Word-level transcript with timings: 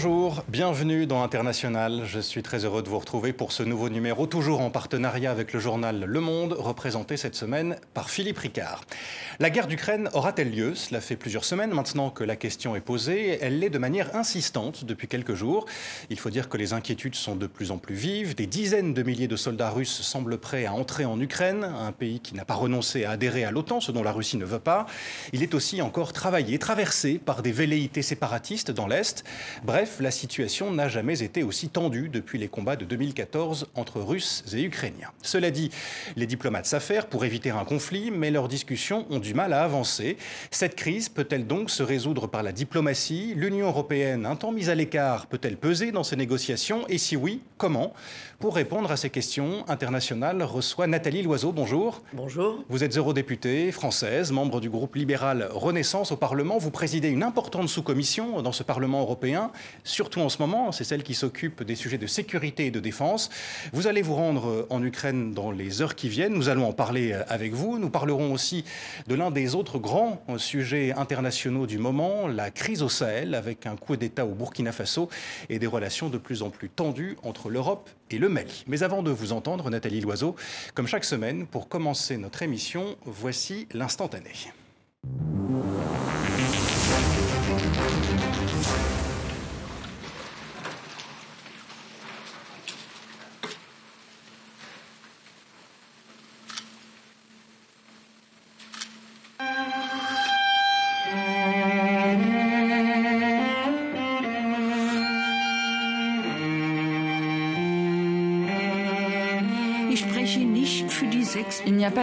Bonjour, 0.00 0.44
bienvenue 0.46 1.08
dans 1.08 1.24
International. 1.24 2.02
Je 2.04 2.20
suis 2.20 2.44
très 2.44 2.64
heureux 2.64 2.84
de 2.84 2.88
vous 2.88 3.00
retrouver 3.00 3.32
pour 3.32 3.50
ce 3.50 3.64
nouveau 3.64 3.88
numéro, 3.88 4.28
toujours 4.28 4.60
en 4.60 4.70
partenariat 4.70 5.32
avec 5.32 5.52
le 5.52 5.58
journal 5.58 6.04
Le 6.06 6.20
Monde, 6.20 6.54
représenté 6.56 7.16
cette 7.16 7.34
semaine 7.34 7.74
par 7.94 8.08
Philippe 8.08 8.38
Ricard. 8.38 8.82
La 9.40 9.50
guerre 9.50 9.66
d'Ukraine 9.66 10.08
aura-t-elle 10.12 10.52
lieu? 10.52 10.76
Cela 10.76 11.00
fait 11.00 11.16
plusieurs 11.16 11.44
semaines 11.44 11.72
maintenant 11.72 12.10
que 12.10 12.22
la 12.22 12.36
question 12.36 12.76
est 12.76 12.80
posée. 12.80 13.38
Elle 13.40 13.58
l'est 13.58 13.70
de 13.70 13.78
manière 13.78 14.14
insistante 14.14 14.84
depuis 14.84 15.08
quelques 15.08 15.34
jours. 15.34 15.66
Il 16.10 16.18
faut 16.20 16.30
dire 16.30 16.48
que 16.48 16.56
les 16.56 16.74
inquiétudes 16.74 17.16
sont 17.16 17.34
de 17.34 17.48
plus 17.48 17.72
en 17.72 17.78
plus 17.78 17.96
vives. 17.96 18.36
Des 18.36 18.46
dizaines 18.46 18.94
de 18.94 19.02
milliers 19.02 19.26
de 19.26 19.34
soldats 19.34 19.70
russes 19.70 20.02
semblent 20.02 20.38
prêts 20.38 20.64
à 20.64 20.74
entrer 20.74 21.06
en 21.06 21.20
Ukraine, 21.20 21.64
un 21.64 21.90
pays 21.90 22.20
qui 22.20 22.36
n'a 22.36 22.44
pas 22.44 22.54
renoncé 22.54 23.04
à 23.04 23.10
adhérer 23.12 23.44
à 23.44 23.50
l'OTAN, 23.50 23.80
ce 23.80 23.90
dont 23.90 24.04
la 24.04 24.12
Russie 24.12 24.36
ne 24.36 24.44
veut 24.44 24.60
pas. 24.60 24.86
Il 25.32 25.42
est 25.42 25.54
aussi 25.54 25.82
encore 25.82 26.12
travaillé, 26.12 26.60
traversé 26.60 27.18
par 27.18 27.42
des 27.42 27.50
velléités 27.50 28.02
séparatistes 28.02 28.70
dans 28.70 28.86
l'Est. 28.86 29.24
Bref, 29.64 29.87
la 30.00 30.10
situation 30.10 30.70
n'a 30.70 30.88
jamais 30.88 31.22
été 31.22 31.42
aussi 31.42 31.68
tendue 31.68 32.08
depuis 32.08 32.38
les 32.38 32.48
combats 32.48 32.76
de 32.76 32.84
2014 32.84 33.68
entre 33.74 34.00
Russes 34.00 34.44
et 34.52 34.62
Ukrainiens. 34.62 35.10
Cela 35.22 35.50
dit, 35.50 35.70
les 36.16 36.26
diplomates 36.26 36.66
s'affairent 36.66 37.06
pour 37.06 37.24
éviter 37.24 37.50
un 37.50 37.64
conflit, 37.64 38.10
mais 38.10 38.30
leurs 38.30 38.48
discussions 38.48 39.06
ont 39.10 39.18
du 39.18 39.34
mal 39.34 39.52
à 39.52 39.62
avancer. 39.62 40.16
Cette 40.50 40.74
crise 40.74 41.08
peut-elle 41.08 41.46
donc 41.46 41.70
se 41.70 41.82
résoudre 41.82 42.26
par 42.26 42.42
la 42.42 42.52
diplomatie? 42.52 43.34
L'Union 43.36 43.66
européenne, 43.66 44.26
un 44.26 44.36
temps 44.36 44.52
mise 44.52 44.70
à 44.70 44.74
l'écart, 44.74 45.26
peut-elle 45.26 45.56
peser 45.56 45.92
dans 45.92 46.04
ces 46.04 46.16
négociations? 46.16 46.86
Et 46.88 46.98
si 46.98 47.16
oui, 47.16 47.40
comment? 47.56 47.92
Pour 48.40 48.54
répondre 48.54 48.92
à 48.92 48.96
ces 48.96 49.10
questions, 49.10 49.64
International 49.66 50.44
reçoit 50.44 50.86
Nathalie 50.86 51.22
Loiseau. 51.22 51.50
Bonjour. 51.50 52.02
Bonjour. 52.12 52.62
Vous 52.68 52.84
êtes 52.84 52.96
eurodéputée 52.96 53.72
française, 53.72 54.30
membre 54.30 54.60
du 54.60 54.70
groupe 54.70 54.94
libéral 54.94 55.48
Renaissance 55.50 56.12
au 56.12 56.16
Parlement. 56.16 56.56
Vous 56.56 56.70
présidez 56.70 57.08
une 57.08 57.24
importante 57.24 57.68
sous-commission 57.68 58.40
dans 58.40 58.52
ce 58.52 58.62
Parlement 58.62 59.00
européen 59.00 59.50
surtout 59.82 60.20
en 60.20 60.28
ce 60.28 60.38
moment, 60.38 60.70
c'est 60.70 60.84
celle 60.84 61.02
qui 61.02 61.14
s'occupe 61.14 61.64
des 61.64 61.74
sujets 61.74 61.98
de 61.98 62.06
sécurité 62.06 62.66
et 62.66 62.70
de 62.70 62.78
défense. 62.78 63.28
Vous 63.72 63.88
allez 63.88 64.02
vous 64.02 64.14
rendre 64.14 64.68
en 64.70 64.84
Ukraine 64.84 65.32
dans 65.32 65.50
les 65.50 65.82
heures 65.82 65.96
qui 65.96 66.08
viennent, 66.08 66.34
nous 66.34 66.48
allons 66.48 66.68
en 66.68 66.72
parler 66.72 67.14
avec 67.26 67.54
vous. 67.54 67.80
Nous 67.80 67.90
parlerons 67.90 68.32
aussi 68.32 68.64
de 69.08 69.16
l'un 69.16 69.32
des 69.32 69.56
autres 69.56 69.80
grands 69.80 70.22
sujets 70.36 70.92
internationaux 70.92 71.66
du 71.66 71.78
moment, 71.78 72.28
la 72.28 72.52
crise 72.52 72.84
au 72.84 72.88
Sahel, 72.88 73.34
avec 73.34 73.66
un 73.66 73.74
coup 73.74 73.96
d'État 73.96 74.24
au 74.24 74.34
Burkina 74.34 74.70
Faso 74.70 75.08
et 75.48 75.58
des 75.58 75.66
relations 75.66 76.08
de 76.08 76.18
plus 76.18 76.44
en 76.44 76.50
plus 76.50 76.68
tendues 76.68 77.16
entre 77.24 77.50
l'Europe 77.50 77.90
et 78.10 78.18
le. 78.18 78.28
Mais 78.66 78.82
avant 78.82 79.02
de 79.02 79.10
vous 79.10 79.32
entendre, 79.32 79.70
Nathalie 79.70 80.00
Loiseau, 80.00 80.36
comme 80.74 80.86
chaque 80.86 81.04
semaine, 81.04 81.46
pour 81.46 81.68
commencer 81.68 82.16
notre 82.16 82.42
émission, 82.42 82.96
voici 83.04 83.66
l'instantané. 83.72 84.32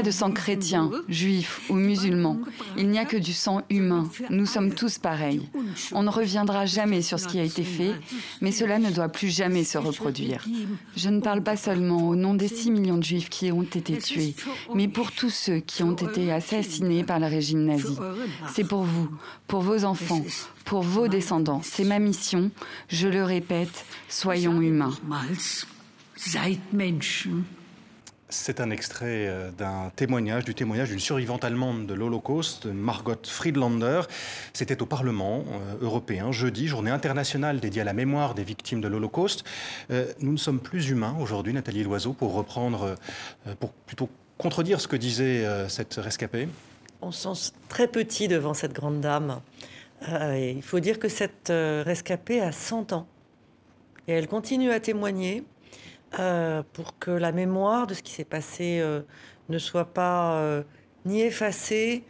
De 0.05 0.11
sang 0.11 0.31
chrétien, 0.31 0.91
juif 1.09 1.61
ou 1.69 1.73
musulman. 1.73 2.37
Il 2.77 2.89
n'y 2.89 2.99
a 2.99 3.05
que 3.05 3.17
du 3.17 3.33
sang 3.33 3.63
humain. 3.71 4.07
Nous 4.29 4.45
sommes 4.45 4.71
tous 4.71 4.99
pareils. 4.99 5.49
On 5.93 6.03
ne 6.03 6.09
reviendra 6.09 6.67
jamais 6.67 7.01
sur 7.01 7.19
ce 7.19 7.27
qui 7.27 7.39
a 7.39 7.43
été 7.43 7.63
fait, 7.63 7.93
mais 8.39 8.51
cela 8.51 8.77
ne 8.77 8.91
doit 8.91 9.09
plus 9.09 9.35
jamais 9.35 9.63
se 9.63 9.79
reproduire. 9.79 10.45
Je 10.95 11.09
ne 11.09 11.21
parle 11.21 11.41
pas 11.41 11.57
seulement 11.57 12.07
au 12.07 12.15
nom 12.15 12.35
des 12.35 12.47
6 12.47 12.69
millions 12.69 12.97
de 12.97 13.03
juifs 13.03 13.29
qui 13.29 13.51
ont 13.51 13.63
été 13.63 13.97
tués, 13.97 14.35
mais 14.75 14.87
pour 14.87 15.11
tous 15.11 15.31
ceux 15.31 15.57
qui 15.57 15.81
ont 15.81 15.95
été 15.95 16.31
assassinés 16.31 17.03
par 17.03 17.19
le 17.19 17.25
régime 17.25 17.65
nazi. 17.65 17.97
C'est 18.53 18.67
pour 18.67 18.83
vous, 18.83 19.09
pour 19.47 19.61
vos 19.61 19.85
enfants, 19.85 20.23
pour 20.65 20.83
vos 20.83 21.07
descendants. 21.07 21.61
C'est 21.63 21.83
ma 21.83 21.97
mission. 21.97 22.51
Je 22.89 23.07
le 23.07 23.23
répète, 23.23 23.85
soyons 24.07 24.61
humains. 24.61 24.93
C'est 28.29 28.59
un 28.59 28.71
extrait 28.71 29.27
euh, 29.27 29.51
d'un 29.51 29.91
témoignage, 29.95 30.45
du 30.45 30.55
témoignage 30.55 30.89
d'une 30.89 30.99
survivante 30.99 31.43
allemande 31.43 31.85
de 31.85 31.93
l'Holocauste, 31.93 32.65
Margot 32.65 33.13
Friedlander. 33.23 34.01
C'était 34.51 34.81
au 34.81 34.87
Parlement 34.87 35.45
euh, 35.47 35.85
européen, 35.85 36.31
jeudi, 36.31 36.67
journée 36.67 36.89
internationale 36.89 37.59
dédiée 37.59 37.81
à 37.81 37.85
la 37.85 37.93
mémoire 37.93 38.33
des 38.33 38.43
victimes 38.43 38.81
de 38.81 38.87
l'Holocauste. 38.87 39.43
Euh, 39.91 40.11
nous 40.21 40.31
ne 40.31 40.37
sommes 40.37 40.59
plus 40.59 40.89
humains 40.89 41.15
aujourd'hui, 41.21 41.53
Nathalie 41.53 41.83
Loiseau, 41.83 42.13
pour 42.13 42.33
reprendre, 42.33 42.95
pour 43.59 43.71
plutôt 43.71 44.09
contredire 44.39 44.81
ce 44.81 44.87
que 44.87 44.95
disait 44.95 45.45
cette 45.69 45.95
rescapée. 45.95 46.47
On 47.01 47.11
se 47.11 47.35
sent 47.35 47.53
très 47.69 47.87
petit 47.87 48.27
devant 48.27 48.55
cette 48.55 48.73
grande 48.73 49.01
dame. 49.01 49.41
il 50.07 50.63
faut 50.63 50.79
dire 50.79 50.97
que 50.97 51.09
cette 51.09 51.51
rescapée 51.51 52.41
a 52.41 52.51
100 52.51 52.93
ans. 52.93 53.07
Et 54.07 54.13
elle 54.13 54.27
continue 54.27 54.71
à 54.71 54.79
témoigner 54.79 55.43
euh, 56.19 56.63
pour 56.73 56.97
que 56.97 57.11
la 57.11 57.31
mémoire 57.31 57.87
de 57.87 57.93
ce 57.93 58.01
qui 58.01 58.13
s'est 58.13 58.23
passé 58.23 58.79
euh, 58.79 59.01
ne 59.49 59.57
soit 59.57 59.93
pas 59.93 60.35
euh, 60.35 60.63
ni 61.05 61.21
effacée, 61.21 62.03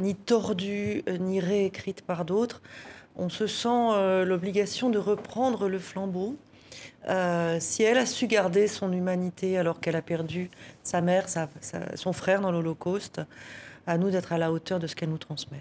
ni 0.00 0.16
tordue, 0.16 1.04
ni 1.20 1.38
réécrite 1.38 2.02
par 2.02 2.24
d'autres. 2.24 2.62
On 3.14 3.28
se 3.28 3.46
sent 3.46 4.24
l'obligation 4.24 4.90
de 4.90 4.98
reprendre 4.98 5.68
le 5.68 5.78
flambeau. 5.78 6.36
si 7.60 7.82
elle 7.84 7.98
a 7.98 8.06
su 8.06 8.26
garder 8.26 8.66
son 8.66 8.92
humanité 8.92 9.56
alors 9.56 9.78
qu'elle 9.78 9.94
a 9.94 10.02
perdu 10.02 10.50
sa 10.82 11.00
mère, 11.00 11.26
son 11.94 12.12
frère 12.12 12.40
dans 12.40 12.50
l'Holocauste, 12.50 13.20
à 13.86 13.98
nous 13.98 14.10
d'être 14.10 14.32
à 14.32 14.38
la 14.38 14.50
hauteur 14.50 14.78
de 14.80 14.86
ce 14.86 14.96
qu'elle 14.96 15.10
nous 15.10 15.18
transmet. 15.18 15.60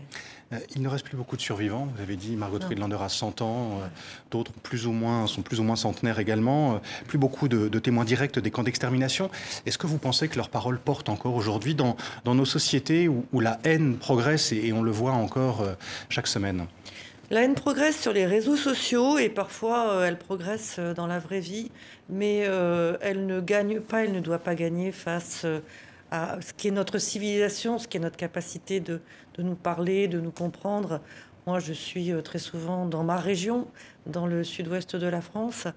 Euh, 0.53 0.57
il 0.75 0.81
ne 0.81 0.87
reste 0.87 1.05
plus 1.05 1.17
beaucoup 1.17 1.35
de 1.35 1.41
survivants. 1.41 1.87
Vous 1.95 2.01
avez 2.01 2.15
dit 2.15 2.35
Margot 2.35 2.59
Friedlander 2.59 2.97
a 2.99 3.09
100 3.09 3.41
ans, 3.41 3.79
euh, 3.81 3.87
d'autres 4.31 4.51
plus 4.51 4.87
ou 4.87 4.91
moins 4.91 5.27
sont 5.27 5.41
plus 5.41 5.59
ou 5.59 5.63
moins 5.63 5.75
centenaires 5.75 6.19
également. 6.19 6.75
Euh, 6.75 6.77
plus 7.07 7.17
beaucoup 7.17 7.47
de, 7.47 7.67
témoins 7.79 8.05
directs 8.05 8.39
des 8.39 8.51
camps 8.51 8.63
d'extermination. 8.63 9.29
Est-ce 9.65 9.77
que 9.77 9.87
vous 9.87 9.97
pensez 9.97 10.27
que 10.27 10.37
leurs 10.37 10.49
paroles 10.49 10.79
portent 10.79 11.09
encore 11.09 11.35
aujourd'hui 11.35 11.75
dans, 11.75 11.95
dans, 12.23 12.35
nos 12.35 12.45
sociétés 12.45 13.07
où, 13.07 13.39
la 13.39 13.59
haine 13.63 13.97
progresse 13.97 14.51
et, 14.51 14.73
on 14.73 14.81
le 14.81 14.91
voit 14.91 15.11
encore 15.11 15.63
chaque 16.09 16.27
semaine? 16.27 16.65
La 17.29 17.43
haine 17.43 17.53
progresse 17.53 17.99
sur 17.99 18.13
les 18.13 18.25
réseaux 18.25 18.55
sociaux 18.55 19.17
et 19.17 19.29
parfois 19.29 20.05
elle 20.05 20.17
progresse 20.17 20.79
dans 20.95 21.05
la 21.05 21.19
vraie 21.19 21.39
vie, 21.39 21.71
mais 22.09 22.47
elle 23.01 23.25
ne 23.25 23.39
gagne 23.41 23.81
pas, 23.81 24.03
elle 24.03 24.13
ne 24.13 24.19
doit 24.19 24.39
pas 24.39 24.55
gagner 24.55 24.91
face 24.91 25.45
ce 26.41 26.53
qui 26.53 26.67
est 26.67 26.71
notre 26.71 26.97
civilisation, 26.97 27.79
ce 27.79 27.87
qui 27.87 27.97
est 27.97 27.99
notre 27.99 28.17
capacité 28.17 28.79
de, 28.79 29.01
de 29.35 29.43
nous 29.43 29.55
parler, 29.55 30.07
de 30.07 30.19
nous 30.19 30.31
comprendre. 30.31 31.01
Moi, 31.47 31.59
je 31.59 31.73
suis 31.73 32.11
euh, 32.11 32.21
très 32.21 32.39
souvent 32.39 32.87
dans 32.87 33.03
ma 33.03 33.17
région, 33.17 33.67
dans 34.07 34.25
le 34.25 34.43
sud-ouest 34.43 34.95
de 34.95 35.05
la 35.05 35.21
France, 35.21 35.67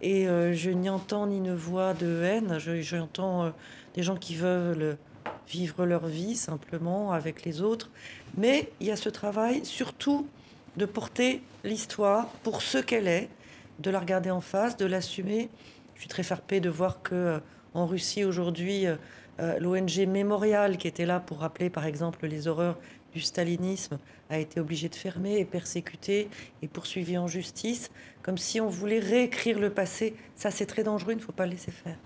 et 0.00 0.26
euh, 0.26 0.54
je 0.54 0.70
n'y 0.70 0.88
entends 0.88 1.26
ni 1.26 1.36
une 1.36 1.54
voix 1.54 1.92
de 1.92 2.22
haine. 2.22 2.58
J'entends 2.58 3.44
euh, 3.44 3.50
des 3.94 4.02
gens 4.02 4.16
qui 4.16 4.36
veulent 4.36 4.96
vivre 5.46 5.84
leur 5.84 6.06
vie 6.06 6.34
simplement 6.34 7.12
avec 7.12 7.44
les 7.44 7.60
autres. 7.60 7.90
Mais 8.38 8.70
il 8.80 8.86
y 8.86 8.90
a 8.90 8.96
ce 8.96 9.10
travail, 9.10 9.66
surtout, 9.66 10.26
de 10.78 10.86
porter 10.86 11.42
l'histoire 11.62 12.28
pour 12.42 12.62
ce 12.62 12.78
qu'elle 12.78 13.06
est, 13.06 13.28
de 13.80 13.90
la 13.90 14.00
regarder 14.00 14.30
en 14.30 14.40
face, 14.40 14.78
de 14.78 14.86
l'assumer. 14.86 15.50
Je 15.94 16.00
suis 16.00 16.08
très 16.08 16.22
farpée 16.22 16.60
de 16.60 16.70
voir 16.70 17.02
que 17.02 17.38
en 17.74 17.86
Russie 17.86 18.24
aujourd'hui, 18.24 18.86
l'ONG 19.38 20.06
Mémorial, 20.06 20.76
qui 20.78 20.88
était 20.88 21.06
là 21.06 21.20
pour 21.20 21.38
rappeler 21.38 21.70
par 21.70 21.86
exemple 21.86 22.26
les 22.26 22.48
horreurs 22.48 22.78
du 23.12 23.20
stalinisme 23.20 23.98
a 24.30 24.38
été 24.38 24.60
obligé 24.60 24.88
de 24.88 24.94
fermer 24.94 25.38
et 25.38 25.44
persécuté 25.44 26.28
et 26.62 26.68
poursuivi 26.68 27.16
en 27.16 27.26
justice, 27.26 27.90
comme 28.28 28.36
si 28.36 28.60
on 28.60 28.68
voulait 28.68 28.98
réécrire 28.98 29.58
le 29.58 29.70
passé. 29.70 30.14
Ça, 30.36 30.50
c'est 30.50 30.66
très 30.66 30.82
dangereux, 30.82 31.12
il 31.12 31.16
ne 31.16 31.22
faut 31.22 31.32
pas 31.32 31.46
le 31.46 31.52
laisser 31.52 31.70
faire. 31.70 31.96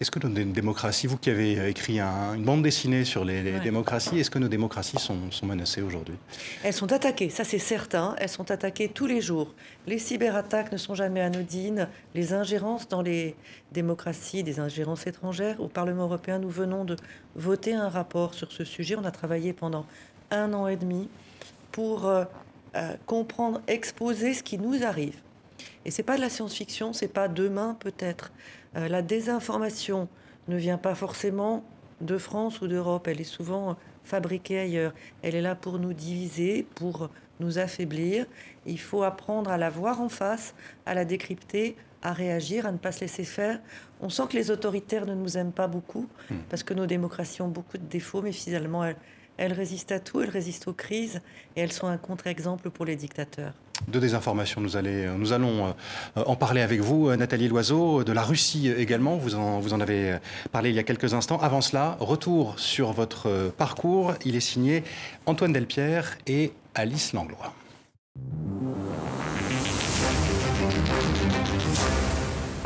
Est-ce 0.00 0.10
que 0.10 0.18
nos 0.26 0.32
démocraties, 0.50 1.06
vous 1.06 1.18
qui 1.18 1.28
avez 1.28 1.68
écrit 1.68 2.00
une 2.00 2.42
bande 2.42 2.62
dessinée 2.62 3.04
sur 3.04 3.22
les, 3.22 3.42
démocraties, 3.60 4.18
est-ce 4.18 4.30
que 4.30 4.38
nos 4.38 4.48
démocraties 4.48 4.98
sont, 4.98 5.30
sont 5.30 5.44
menacées 5.44 5.82
aujourd'hui? 5.82 6.14
Elles 6.64 6.72
sont 6.72 6.90
attaquées, 6.90 7.28
ça 7.28 7.44
c'est 7.44 7.58
certain. 7.58 8.16
Elles 8.16 8.30
sont 8.30 8.50
attaquées 8.50 8.88
tous 8.88 9.04
les 9.04 9.20
jours. 9.20 9.52
Les 9.86 9.98
cyberattaques 9.98 10.72
ne 10.72 10.78
sont 10.78 10.94
jamais 10.94 11.20
anodines. 11.20 11.90
Les 12.14 12.32
ingérences 12.32 12.88
dans 12.88 13.02
les 13.02 13.36
démocraties, 13.70 14.42
des 14.42 14.60
ingérences 14.60 15.06
étrangères. 15.06 15.60
Au 15.60 15.68
Parlement 15.68 16.04
européen, 16.04 16.38
nous 16.38 16.48
venons 16.48 16.86
de 16.86 16.96
voter 17.36 17.74
un 17.74 17.90
rapport 17.90 18.32
sur 18.32 18.52
ce 18.52 18.64
sujet. 18.64 18.96
On 18.96 19.04
a 19.04 19.10
travaillé 19.10 19.52
pendant 19.52 19.84
un 20.30 20.54
an 20.54 20.66
et 20.66 20.76
demi 20.76 21.10
pour 21.72 22.06
euh, 22.06 22.24
euh, 22.74 22.94
comprendre, 23.04 23.60
exposer 23.66 24.32
ce 24.32 24.42
qui 24.42 24.56
nous 24.56 24.82
arrive. 24.82 25.16
Et 25.84 25.90
c'est 25.90 26.02
pas 26.02 26.16
de 26.16 26.20
la 26.20 26.28
science-fiction, 26.28 26.92
c'est 26.92 27.12
pas 27.12 27.28
demain 27.28 27.76
peut-être. 27.80 28.32
Euh, 28.76 28.88
la 28.88 29.02
désinformation 29.02 30.08
ne 30.48 30.56
vient 30.56 30.78
pas 30.78 30.94
forcément 30.94 31.64
de 32.00 32.18
France 32.18 32.60
ou 32.60 32.68
d'Europe, 32.68 33.08
elle 33.08 33.20
est 33.20 33.24
souvent 33.24 33.76
fabriquée 34.04 34.58
ailleurs. 34.58 34.94
Elle 35.22 35.34
est 35.34 35.42
là 35.42 35.54
pour 35.54 35.78
nous 35.78 35.92
diviser, 35.92 36.66
pour 36.74 37.10
nous 37.40 37.58
affaiblir. 37.58 38.26
Il 38.66 38.80
faut 38.80 39.02
apprendre 39.02 39.50
à 39.50 39.58
la 39.58 39.70
voir 39.70 40.00
en 40.00 40.08
face, 40.08 40.54
à 40.86 40.94
la 40.94 41.04
décrypter, 41.04 41.76
à 42.02 42.12
réagir, 42.12 42.66
à 42.66 42.72
ne 42.72 42.78
pas 42.78 42.92
se 42.92 43.00
laisser 43.00 43.24
faire. 43.24 43.60
On 44.00 44.08
sent 44.08 44.24
que 44.30 44.36
les 44.36 44.50
autoritaires 44.50 45.06
ne 45.06 45.14
nous 45.14 45.36
aiment 45.36 45.52
pas 45.52 45.66
beaucoup, 45.66 46.08
hmm. 46.30 46.36
parce 46.48 46.62
que 46.62 46.74
nos 46.74 46.86
démocraties 46.86 47.42
ont 47.42 47.48
beaucoup 47.48 47.78
de 47.78 47.86
défauts, 47.86 48.22
mais 48.22 48.32
finalement, 48.32 48.84
elles, 48.84 48.96
elles 49.36 49.52
résistent 49.52 49.92
à 49.92 50.00
tout, 50.00 50.20
elles 50.20 50.30
résistent 50.30 50.68
aux 50.68 50.72
crises, 50.72 51.20
et 51.56 51.60
elles 51.60 51.72
sont 51.72 51.88
un 51.88 51.98
contre-exemple 51.98 52.70
pour 52.70 52.84
les 52.84 52.96
dictateurs. 52.96 53.54
De 53.86 54.00
désinformation, 54.00 54.60
nous, 54.60 54.70
nous 55.18 55.32
allons 55.32 55.68
euh, 56.16 56.22
en 56.26 56.36
parler 56.36 56.60
avec 56.60 56.80
vous, 56.80 57.14
Nathalie 57.14 57.48
Loiseau, 57.48 58.04
de 58.04 58.12
la 58.12 58.22
Russie 58.22 58.70
également, 58.70 59.16
vous 59.16 59.34
en, 59.34 59.60
vous 59.60 59.72
en 59.72 59.80
avez 59.80 60.18
parlé 60.50 60.70
il 60.70 60.76
y 60.76 60.78
a 60.78 60.82
quelques 60.82 61.14
instants. 61.14 61.38
Avant 61.40 61.60
cela, 61.60 61.96
retour 62.00 62.58
sur 62.58 62.92
votre 62.92 63.52
parcours, 63.56 64.14
il 64.24 64.36
est 64.36 64.40
signé 64.40 64.82
Antoine 65.26 65.52
Delpierre 65.52 66.18
et 66.26 66.52
Alice 66.74 67.12
Langlois. 67.12 67.54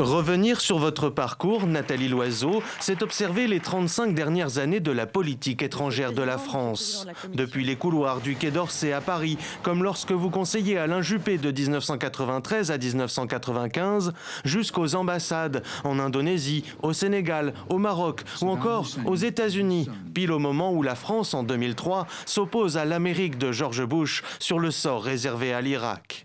Revenir 0.03 0.61
sur 0.61 0.79
votre 0.79 1.11
parcours, 1.11 1.69
Nathalie 1.69 2.09
Loiseau, 2.09 2.61
c'est 2.81 3.03
observer 3.03 3.47
les 3.47 3.61
35 3.61 4.17
dernières 4.17 4.59
années 4.59 4.81
de 4.81 4.91
la 4.91 5.07
politique 5.07 5.63
étrangère 5.63 6.13
de 6.13 6.23
la 6.23 6.39
France. 6.39 7.07
Depuis 7.33 7.65
les 7.65 7.77
couloirs 7.77 8.21
du 8.21 8.35
Quai 8.35 8.51
d'Orsay 8.51 8.93
à 8.93 9.01
Paris, 9.01 9.39
comme 9.63 9.85
lorsque 9.85 10.11
vous 10.11 10.29
conseillez 10.29 10.77
Alain 10.77 11.03
Juppé 11.03 11.39
de 11.39 11.53
1993 11.53 12.73
à 12.73 12.79
1995, 12.79 14.13
jusqu'aux 14.45 14.97
ambassades 14.97 15.63
en 15.85 16.01
Indonésie, 16.01 16.65
au 16.83 16.93
Sénégal, 16.93 17.55
au 17.69 17.79
Maroc 17.79 18.23
ou 18.41 18.49
encore 18.49 18.89
aux 19.07 19.15
États-Unis, 19.17 19.89
pile 20.15 20.33
au 20.33 20.41
moment 20.41 20.73
où 20.73 20.83
la 20.83 20.97
France, 20.97 21.33
en 21.33 21.45
2003, 21.45 22.09
s'oppose 22.27 22.77
à 22.77 22.85
l'Amérique 22.85 23.39
de 23.39 23.53
George 23.53 23.85
Bush 23.85 24.25
sur 24.41 24.59
le 24.59 24.73
sort 24.73 25.05
réservé 25.05 25.55
à 25.55 25.61
l'Irak. 25.61 26.25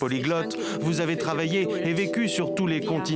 Polyglotte, 0.00 0.58
vous 0.80 1.00
avez 1.00 1.16
travaillé 1.16 1.68
et 1.84 1.92
vécu 1.92 2.28
sur 2.28 2.56
tous 2.56 2.66
les 2.66 2.80
continents 2.80 3.11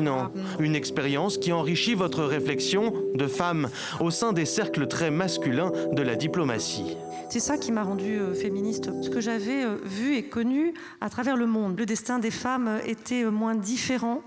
une 0.59 0.75
expérience 0.75 1.39
qui 1.39 1.53
enrichit 1.53 1.95
votre 1.95 2.25
réflexion 2.25 2.93
de 3.15 3.27
femme 3.27 3.69
au 4.01 4.11
sein 4.11 4.33
des 4.33 4.45
cercles 4.45 4.87
très 4.87 5.11
masculins 5.11 5.73
de 5.93 6.03
la 6.03 6.17
diplomatie. 6.17 6.97
C'est 7.29 7.41
ça 7.41 7.59
qui 7.59 7.73
m'a 7.73 7.83
rendue 7.83 8.19
euh, 8.21 8.35
féministe. 8.35 8.91
Ce 9.03 9.11
que 9.11 9.21
j'avais 9.21 9.65
euh, 9.65 9.77
vu 9.85 10.17
et 10.17 10.23
connu 10.23 10.75
à 11.01 11.11
travers 11.11 11.37
le 11.37 11.47
monde. 11.47 11.79
Le 11.79 11.85
destin 11.85 12.19
des 12.19 12.31
femmes 12.31 12.81
était 12.87 13.25
euh, 13.25 13.31
moins 13.31 13.57
différent 13.57 14.23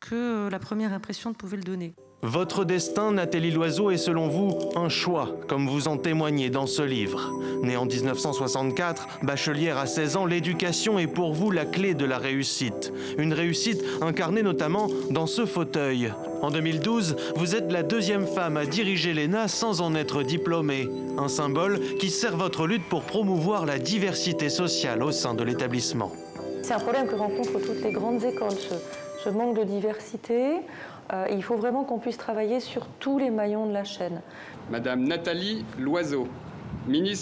que 0.00 0.48
la 0.48 0.58
première 0.58 0.92
impression 0.92 1.32
pouvait 1.32 1.56
le 1.56 1.64
donner. 1.64 1.94
Votre 2.26 2.64
destin, 2.64 3.12
Nathalie 3.12 3.50
Loiseau, 3.50 3.90
est 3.90 3.98
selon 3.98 4.28
vous 4.28 4.58
un 4.76 4.88
choix, 4.88 5.28
comme 5.46 5.68
vous 5.68 5.88
en 5.88 5.98
témoignez 5.98 6.48
dans 6.48 6.66
ce 6.66 6.80
livre. 6.80 7.30
Née 7.62 7.76
en 7.76 7.84
1964, 7.84 9.18
bachelière 9.22 9.76
à 9.76 9.84
16 9.84 10.16
ans, 10.16 10.24
l'éducation 10.24 10.98
est 10.98 11.06
pour 11.06 11.34
vous 11.34 11.50
la 11.50 11.66
clé 11.66 11.92
de 11.92 12.06
la 12.06 12.16
réussite. 12.16 12.94
Une 13.18 13.34
réussite 13.34 13.84
incarnée 14.00 14.42
notamment 14.42 14.86
dans 15.10 15.26
ce 15.26 15.44
fauteuil. 15.44 16.14
En 16.40 16.50
2012, 16.50 17.14
vous 17.36 17.56
êtes 17.56 17.70
la 17.70 17.82
deuxième 17.82 18.26
femme 18.26 18.56
à 18.56 18.64
diriger 18.64 19.12
l'ENA 19.12 19.46
sans 19.46 19.82
en 19.82 19.94
être 19.94 20.22
diplômée. 20.22 20.88
Un 21.18 21.28
symbole 21.28 21.78
qui 22.00 22.08
sert 22.08 22.38
votre 22.38 22.66
lutte 22.66 22.88
pour 22.88 23.02
promouvoir 23.02 23.66
la 23.66 23.78
diversité 23.78 24.48
sociale 24.48 25.02
au 25.02 25.12
sein 25.12 25.34
de 25.34 25.44
l'établissement. 25.44 26.10
C'est 26.62 26.72
un 26.72 26.80
problème 26.80 27.06
que 27.06 27.16
rencontrent 27.16 27.60
toutes 27.60 27.82
les 27.84 27.92
grandes 27.92 28.24
écoles, 28.24 28.56
ce 29.22 29.28
manque 29.28 29.58
de 29.58 29.64
diversité. 29.64 30.62
Euh, 31.12 31.26
il 31.30 31.42
faut 31.42 31.56
vraiment 31.56 31.84
qu'on 31.84 31.98
puisse 31.98 32.16
travailler 32.16 32.60
sur 32.60 32.86
tous 32.98 33.18
les 33.18 33.30
maillons 33.30 33.66
de 33.66 33.72
la 33.72 33.84
chaîne. 33.84 34.20
Madame 34.70 35.04
Nathalie 35.04 35.64
Loiseau. 35.78 36.28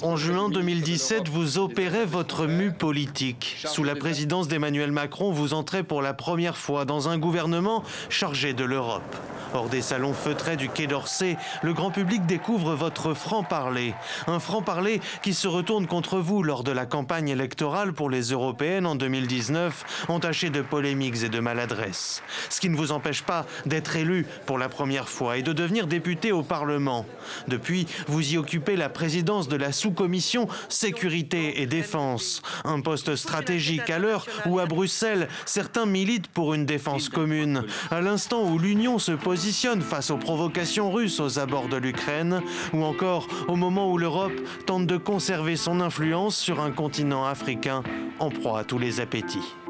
En 0.03 0.17
juin 0.17 0.49
2017, 0.49 1.29
vous 1.29 1.59
opérez 1.59 2.05
votre 2.05 2.49
mue 2.49 2.73
politique. 2.73 3.63
Sous 3.65 3.85
la 3.85 3.95
présidence 3.95 4.49
d'Emmanuel 4.49 4.91
Macron, 4.91 5.31
vous 5.31 5.55
entrez 5.55 5.85
pour 5.85 6.03
la 6.03 6.15
première 6.15 6.57
fois 6.57 6.85
dans 6.85 7.09
un 7.09 7.17
gouvernement 7.17 7.85
chargé 8.09 8.55
de 8.55 8.65
l'Europe. 8.65 9.17
Hors 9.55 9.69
des 9.69 9.83
salons 9.83 10.15
feutrés 10.15 10.57
du 10.57 10.71
Quai 10.71 10.87
d'Orsay, 10.87 11.37
le 11.63 11.75
grand 11.75 11.91
public 11.91 12.25
découvre 12.25 12.75
votre 12.75 13.13
franc-parler. 13.13 13.93
Un 14.27 14.41
franc-parler 14.41 15.01
qui 15.23 15.35
se 15.35 15.47
retourne 15.47 15.87
contre 15.87 16.19
vous 16.19 16.43
lors 16.43 16.65
de 16.65 16.73
la 16.73 16.87
campagne 16.87 17.29
électorale 17.29 17.93
pour 17.93 18.09
les 18.09 18.31
européennes 18.31 18.87
en 18.87 18.95
2019, 18.95 20.07
entaché 20.09 20.49
de 20.49 20.63
polémiques 20.63 21.23
et 21.23 21.29
de 21.29 21.39
maladresses. 21.39 22.23
Ce 22.49 22.61
qui 22.61 22.71
ne 22.71 22.77
vous 22.77 22.93
empêche 22.93 23.23
pas 23.23 23.45
d'être 23.67 23.95
élu 23.95 24.27
pour 24.47 24.57
la 24.57 24.71
première 24.71 25.09
fois 25.09 25.37
et 25.37 25.43
de 25.43 25.53
devenir 25.53 25.87
député 25.87 26.33
au 26.33 26.43
Parlement. 26.43 27.05
Depuis, 27.47 27.87
vous 28.09 28.33
y 28.33 28.39
occupez 28.39 28.77
la 28.77 28.89
présidence 28.89 29.49
de 29.49 29.52
la 29.57 29.73
sous-commission 29.73 30.49
Sécurité 30.69 31.61
et 31.63 31.67
Défense. 31.67 32.43
Un 32.65 32.81
poste 32.81 33.17
stratégique 33.17 33.91
à 33.91 33.99
l'heure 33.99 34.27
où 34.47 34.59
à 34.59 34.67
Bruxelles, 34.67 35.29
certains 35.45 35.87
militent 35.87 36.29
pour 36.29 36.55
une 36.55 36.65
défense 36.65 37.09
commune. 37.09 37.65
À 37.91 38.01
l'instant 38.01 38.51
où 38.51 38.59
l'Union 38.59 38.99
se 38.99 39.13
pose 39.13 39.43
face 39.81 40.11
aux 40.11 40.17
provocations 40.17 40.91
russes 40.91 41.21
aux 41.21 41.39
abords 41.39 41.69
de 41.69 41.77
l'Ukraine, 41.77 42.43
ou 42.73 42.85
encore 42.85 43.27
au 43.49 43.57
moment 43.57 43.91
où 43.91 43.99
l'Europe 43.99 44.33
tente 44.67 44.87
de 44.87 44.97
conserver 44.97 45.57
son 45.57 45.81
influence 45.81 46.37
sur 46.37 46.61
un 46.61 46.71
continent 46.71 47.25
africain 47.25 47.83
en 48.19 48.31
proie 48.31 48.61
à 48.61 48.65
tous 48.65 48.79
les 48.79 49.01
appétits. 49.01 49.62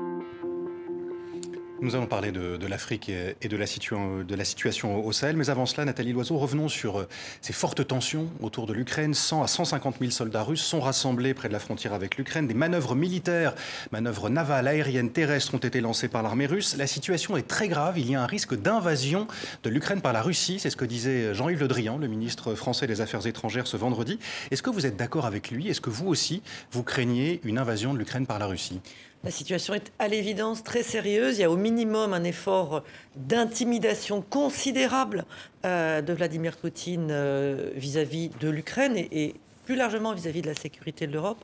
Nous 1.82 1.96
allons 1.96 2.06
parler 2.06 2.30
de, 2.30 2.64
l'Afrique 2.68 3.08
et 3.08 3.48
de 3.48 3.56
la, 3.56 3.66
de 3.66 4.34
la, 4.36 4.44
situation 4.44 5.04
au 5.04 5.10
Sahel. 5.10 5.36
Mais 5.36 5.50
avant 5.50 5.66
cela, 5.66 5.84
Nathalie 5.84 6.12
Loiseau, 6.12 6.38
revenons 6.38 6.68
sur 6.68 7.00
euh, 7.00 7.08
ces 7.40 7.52
fortes 7.52 7.84
tensions 7.84 8.30
autour 8.40 8.68
de 8.68 8.72
l'Ukraine. 8.72 9.14
100 9.14 9.42
à 9.42 9.48
150 9.48 9.96
000 9.98 10.12
soldats 10.12 10.44
russes 10.44 10.62
sont 10.62 10.78
rassemblés 10.78 11.34
près 11.34 11.48
de 11.48 11.52
la 11.52 11.58
frontière 11.58 11.92
avec 11.92 12.18
l'Ukraine. 12.18 12.46
Des 12.46 12.54
manœuvres 12.54 12.94
militaires, 12.94 13.56
manœuvres 13.90 14.28
navales, 14.28 14.68
aériennes, 14.68 15.10
terrestres 15.10 15.54
ont 15.54 15.58
été 15.58 15.80
lancées 15.80 16.06
par 16.06 16.22
l'armée 16.22 16.46
russe. 16.46 16.76
La 16.76 16.86
situation 16.86 17.36
est 17.36 17.48
très 17.48 17.66
grave. 17.66 17.98
Il 17.98 18.08
y 18.08 18.14
a 18.14 18.22
un 18.22 18.26
risque 18.26 18.54
d'invasion 18.54 19.26
de 19.64 19.68
l'Ukraine 19.68 20.02
par 20.02 20.12
la 20.12 20.22
Russie. 20.22 20.60
C'est 20.60 20.70
ce 20.70 20.76
que 20.76 20.84
disait 20.84 21.34
Jean-Yves 21.34 21.62
Le 21.62 21.66
Drian, 21.66 21.98
le 21.98 22.06
ministre 22.06 22.54
français 22.54 22.86
des 22.86 23.00
Affaires 23.00 23.26
étrangères, 23.26 23.66
ce 23.66 23.76
vendredi. 23.76 24.20
Est-ce 24.52 24.62
que 24.62 24.70
vous 24.70 24.86
êtes 24.86 24.96
d'accord 24.96 25.26
avec 25.26 25.50
lui? 25.50 25.66
Est-ce 25.66 25.80
que 25.80 25.90
vous 25.90 26.06
aussi, 26.06 26.42
vous 26.70 26.84
craignez 26.84 27.40
une 27.42 27.58
invasion 27.58 27.92
de 27.92 27.98
l'Ukraine 27.98 28.28
par 28.28 28.38
la 28.38 28.46
Russie? 28.46 28.80
La 29.24 29.30
situation 29.30 29.74
est 29.74 29.92
à 29.98 30.08
l'évidence 30.08 30.64
très 30.64 30.82
sérieuse. 30.82 31.38
Il 31.38 31.42
y 31.42 31.44
a 31.44 31.50
au 31.50 31.56
minimum 31.56 32.12
un 32.12 32.24
effort 32.24 32.82
d'intimidation 33.14 34.20
considérable 34.20 35.24
euh, 35.64 36.02
de 36.02 36.12
Vladimir 36.12 36.56
Poutine 36.56 37.08
euh, 37.10 37.70
vis-à-vis 37.76 38.30
de 38.40 38.48
l'Ukraine 38.48 38.96
et, 38.96 39.34
plus 39.64 39.76
largement 39.76 40.12
vis-à-vis 40.12 40.42
de 40.42 40.48
la 40.48 40.54
sécurité 40.54 41.06
de 41.06 41.12
l'Europe. 41.12 41.38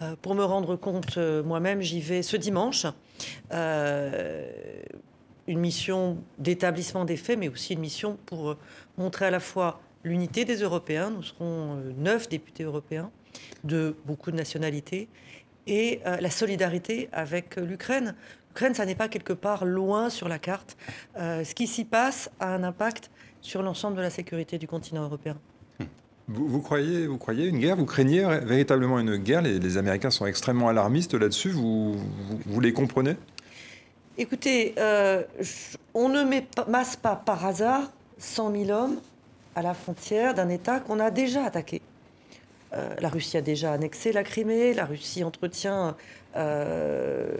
Euh, 0.00 0.16
pour 0.22 0.34
me 0.34 0.42
rendre 0.42 0.74
compte 0.76 1.18
moi-même, 1.18 1.82
j'y 1.82 2.00
vais 2.00 2.22
ce 2.22 2.38
dimanche. 2.38 2.86
une 5.48 5.58
mission 5.58 6.16
d'établissement 6.38 7.04
des 7.04 7.18
faits, 7.18 7.38
mais 7.38 7.48
aussi 7.48 7.74
une 7.74 7.80
mission 7.80 8.16
pour 8.24 8.56
montrer 8.96 9.26
à 9.26 9.30
la 9.30 9.40
fois 9.40 9.82
l'unité 10.02 10.46
des 10.46 10.62
Européens. 10.62 11.10
Nous 11.10 11.22
serons 11.24 11.76
neuf 11.98 12.30
députés 12.30 12.62
européens 12.62 13.10
de 13.64 13.96
beaucoup 14.06 14.30
de 14.30 14.36
nationalités 14.36 15.08
et 15.66 16.00
euh, 16.06 16.16
la 16.20 16.30
solidarité 16.30 17.08
avec 17.12 17.56
l'Ukraine. 17.56 18.14
L'Ukraine, 18.50 18.74
ça 18.74 18.84
n'est 18.84 18.94
pas 18.94 19.08
quelque 19.08 19.32
part 19.32 19.64
loin 19.64 20.10
sur 20.10 20.28
la 20.28 20.38
carte. 20.38 20.76
Euh, 21.16 21.44
ce 21.44 21.54
qui 21.54 21.66
s'y 21.66 21.84
passe 21.84 22.30
a 22.40 22.54
un 22.54 22.64
impact 22.64 23.10
sur 23.40 23.62
l'ensemble 23.62 23.96
de 23.96 24.02
la 24.02 24.10
sécurité 24.10 24.58
du 24.58 24.66
continent 24.66 25.02
européen. 25.02 25.36
Vous, 26.28 26.60
croyez, 26.60 27.06
vous 27.06 27.18
croyez 27.18 27.48
une 27.48 27.58
guerre? 27.58 27.76
Vous 27.76 27.84
craignez 27.84 28.24
véritablement 28.44 28.98
une 29.00 29.16
guerre? 29.16 29.42
Les, 29.42 29.76
Américains 29.76 30.10
sont 30.10 30.24
extrêmement 30.24 30.68
alarmistes 30.68 31.14
là-dessus. 31.14 31.50
Vous, 31.50 31.96
vous, 32.46 32.60
les 32.60 32.72
comprenez? 32.72 33.16
Écoutez, 34.16 34.74
euh, 34.78 35.24
on 35.94 36.08
ne 36.08 36.22
met 36.22 36.46
masse 36.68 36.96
pas 36.96 37.16
par 37.16 37.44
hasard 37.44 37.90
100 38.18 38.52
000 38.66 38.70
hommes 38.70 38.96
à 39.56 39.62
la 39.62 39.74
frontière 39.74 40.34
d'un 40.34 40.48
État 40.48 40.80
qu'on 40.80 41.00
a 41.00 41.10
déjà 41.10 41.44
attaqué. 41.44 41.82
Euh, 42.74 42.94
la 43.00 43.08
Russie 43.08 43.36
a 43.36 43.40
déjà 43.40 43.72
annexé 43.72 44.12
la 44.12 44.24
Crimée, 44.24 44.72
la 44.72 44.86
Russie 44.86 45.24
entretient 45.24 45.96
euh, 46.36 47.36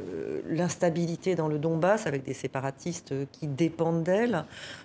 l'instabilité 0.49 1.35
dans 1.35 1.49
le 1.49 1.59
Donbass 1.59 2.07
avec 2.07 2.23
des 2.23 2.35
séparatistes 2.35 3.15
qui 3.33 3.47
dépendent 3.47 4.03
d'elle. 4.03 4.45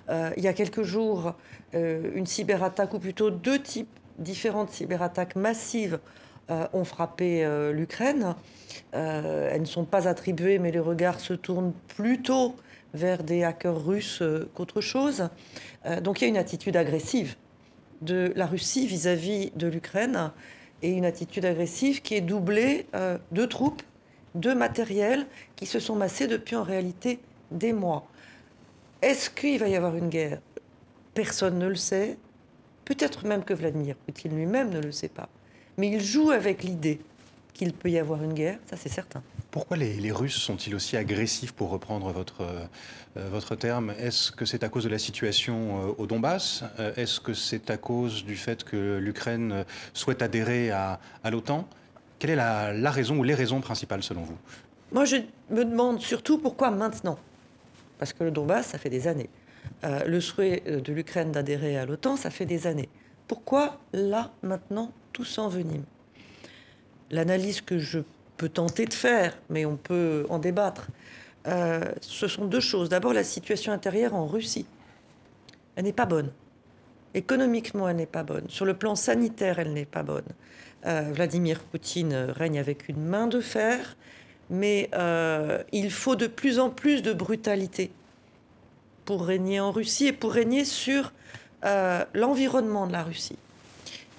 Euh, 0.09 0.31
il 0.37 0.43
y 0.43 0.47
a 0.47 0.53
quelques 0.53 0.83
jours, 0.83 1.33
une 1.73 2.25
cyberattaque, 2.25 2.93
ou 2.93 2.99
plutôt 2.99 3.29
deux 3.29 3.59
types 3.59 3.99
différentes 4.19 4.71
cyberattaques 4.71 5.35
massives 5.35 5.99
ont 6.71 6.85
frappé 6.85 7.45
l'Ukraine. 7.73 8.35
elles 8.93 9.59
ne 9.59 9.65
sont 9.65 9.83
pas 9.83 10.07
attribuées, 10.07 10.59
mais 10.59 10.71
les 10.71 10.79
regards 10.79 11.19
se 11.19 11.33
tournent 11.33 11.73
plutôt 11.89 12.55
vers 12.93 13.23
des 13.23 13.43
hackers 13.43 13.85
russes 13.85 14.23
qu'autre 14.53 14.79
chose. 14.79 15.27
donc 16.01 16.21
il 16.21 16.23
y 16.23 16.27
a 16.27 16.29
une 16.29 16.37
attitude 16.37 16.77
agressive 16.77 17.35
de 18.01 18.31
la 18.35 18.45
Russie 18.45 18.87
vis-à-vis 18.87 19.51
de 19.55 19.67
l'Ukraine 19.67 20.31
et 20.81 20.91
une 20.91 21.05
attitude 21.05 21.45
agressive 21.45 22.01
qui 22.01 22.15
est 22.15 22.21
doublée 22.21 22.85
euh, 22.95 23.17
de 23.31 23.45
troupes, 23.45 23.81
de 24.35 24.53
matériel 24.53 25.25
qui 25.55 25.65
se 25.65 25.79
sont 25.79 25.95
massés 25.95 26.27
depuis 26.27 26.55
en 26.55 26.63
réalité 26.63 27.19
des 27.51 27.73
mois. 27.73 28.07
Est-ce 29.01 29.29
qu'il 29.29 29.59
va 29.59 29.67
y 29.67 29.75
avoir 29.75 29.95
une 29.95 30.09
guerre? 30.09 30.39
Personne 31.13 31.57
ne 31.57 31.67
le 31.67 31.75
sait. 31.75 32.17
Peut-être 32.85 33.25
même 33.25 33.43
que 33.43 33.53
Vladimir 33.53 33.95
Poutine 33.95 34.35
lui-même 34.35 34.69
ne 34.69 34.79
le 34.79 34.91
sait 34.91 35.09
pas. 35.09 35.29
Mais 35.77 35.89
il 35.89 36.01
joue 36.01 36.31
avec 36.31 36.63
l'idée 36.63 36.99
qu'il 37.57 37.73
peut 37.73 37.89
y 37.89 37.97
avoir 37.97 38.23
une 38.23 38.33
guerre, 38.33 38.59
ça 38.69 38.77
c'est 38.77 38.89
certain. 38.89 39.21
Pourquoi 39.51 39.77
les, 39.77 40.11
Russes 40.11 40.35
sont-ils 40.35 40.75
aussi 40.75 40.97
agressifs, 40.97 41.51
pour 41.51 41.69
reprendre 41.69 42.11
votre, 42.11 42.41
euh, 42.41 43.29
votre 43.29 43.55
terme? 43.55 43.93
Est-ce 43.99 44.31
que 44.31 44.45
c'est 44.45 44.63
à 44.63 44.69
cause 44.69 44.83
de 44.83 44.89
la 44.89 44.99
situation 44.99 45.81
euh, 45.81 45.93
au 45.97 46.07
Donbass? 46.07 46.63
Est-ce 46.95 47.19
que 47.19 47.33
c'est 47.33 47.69
à 47.69 47.77
cause 47.77 48.23
du 48.23 48.35
fait 48.35 48.63
que 48.63 48.97
l'Ukraine 48.97 49.65
souhaite 49.93 50.21
adhérer 50.21 50.71
à, 50.71 50.99
l'OTAN? 51.29 51.67
Quelle 52.19 52.31
est 52.31 52.35
la, 52.35 52.73
la 52.73 52.91
raison 52.91 53.17
ou 53.17 53.23
les 53.23 53.35
raisons 53.35 53.61
principales 53.61 54.03
selon 54.03 54.21
vous? 54.21 54.37
Moi, 54.91 55.05
je 55.05 55.17
me 55.49 55.65
demande 55.65 55.99
surtout 55.99 56.37
pourquoi 56.37 56.71
maintenant? 56.71 57.19
Parce 57.99 58.13
que 58.13 58.23
le 58.23 58.31
Donbass, 58.31 58.67
ça 58.67 58.77
fait 58.77 58.89
des 58.89 59.07
années. 59.07 59.29
Euh, 59.83 60.05
le 60.05 60.19
souhait 60.21 60.63
euh, 60.67 60.81
de 60.81 60.93
l'Ukraine 60.93 61.31
d'adhérer 61.31 61.77
à 61.77 61.85
l'OTAN, 61.85 62.15
ça 62.15 62.29
fait 62.29 62.45
des 62.45 62.67
années. 62.67 62.89
Pourquoi 63.27 63.79
là, 63.93 64.31
maintenant, 64.41 64.91
tout 65.13 65.25
s'envenime? 65.25 65.83
L'analyse 67.11 67.61
que 67.61 67.79
je 67.79 67.99
peux 68.37 68.49
tenter 68.49 68.85
de 68.85 68.93
faire, 68.93 69.37
mais 69.49 69.65
on 69.65 69.77
peut 69.77 70.25
en 70.29 70.39
débattre, 70.39 70.87
euh, 71.47 71.81
ce 72.01 72.27
sont 72.27 72.45
deux 72.45 72.59
choses. 72.59 72.89
D'abord, 72.89 73.13
la 73.13 73.23
situation 73.23 73.71
intérieure 73.71 74.13
en 74.13 74.27
Russie. 74.27 74.65
Elle 75.75 75.85
n'est 75.85 75.93
pas 75.93 76.05
bonne. 76.05 76.31
Économiquement, 77.13 77.87
elle 77.87 77.95
n'est 77.95 78.05
pas 78.05 78.23
bonne. 78.23 78.49
Sur 78.49 78.65
le 78.65 78.73
plan 78.73 78.95
sanitaire, 78.95 79.59
elle 79.59 79.73
n'est 79.73 79.85
pas 79.85 80.03
bonne. 80.03 80.25
Vladimir 80.83 81.59
Poutine 81.59 82.13
règne 82.13 82.59
avec 82.59 82.87
une 82.87 83.03
main 83.03 83.27
de 83.27 83.41
fer, 83.41 83.97
mais 84.49 84.89
il 85.73 85.91
faut 85.91 86.15
de 86.15 86.27
plus 86.27 86.59
en 86.59 86.69
plus 86.69 87.01
de 87.01 87.11
brutalité 87.11 87.91
pour 89.07 89.25
régner 89.25 89.61
en 89.61 89.71
Russie 89.71 90.07
et 90.07 90.13
pour 90.13 90.33
régner 90.33 90.65
sur 90.65 91.13
euh, 91.63 92.03
l'environnement 92.13 92.85
de 92.85 92.91
la 92.91 93.03
Russie. 93.03 93.39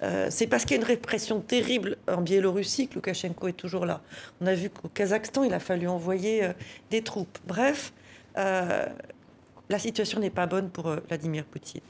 Euh, 0.03 0.29
c'est 0.31 0.47
parce 0.47 0.65
qu'il 0.65 0.77
y 0.77 0.79
a 0.79 0.83
une 0.83 0.89
répression 0.89 1.41
terrible 1.41 1.97
en 2.07 2.21
Biélorussie 2.21 2.89
que 2.89 2.97
Loukachenko 2.97 3.49
est 3.49 3.53
toujours 3.53 3.87
là. 3.87 4.01
On 4.41 4.47
a 4.47 4.55
vu 4.55 4.71
qu'au 4.71 4.89
Kazakhstan, 4.89 5.45
il 5.45 5.53
a 5.55 5.61
fallu 5.61 5.89
envoyer 5.89 6.45
euh, 6.45 6.53
des 6.91 7.03
troupes. 7.03 7.39
Bref, 7.47 7.93
la 8.37 9.79
situation 9.79 10.21
n'est 10.21 10.31
pas 10.31 10.47
bonne 10.47 10.71
pour 10.71 10.95
Vladimir 11.09 11.45
Poutine. 11.45 11.81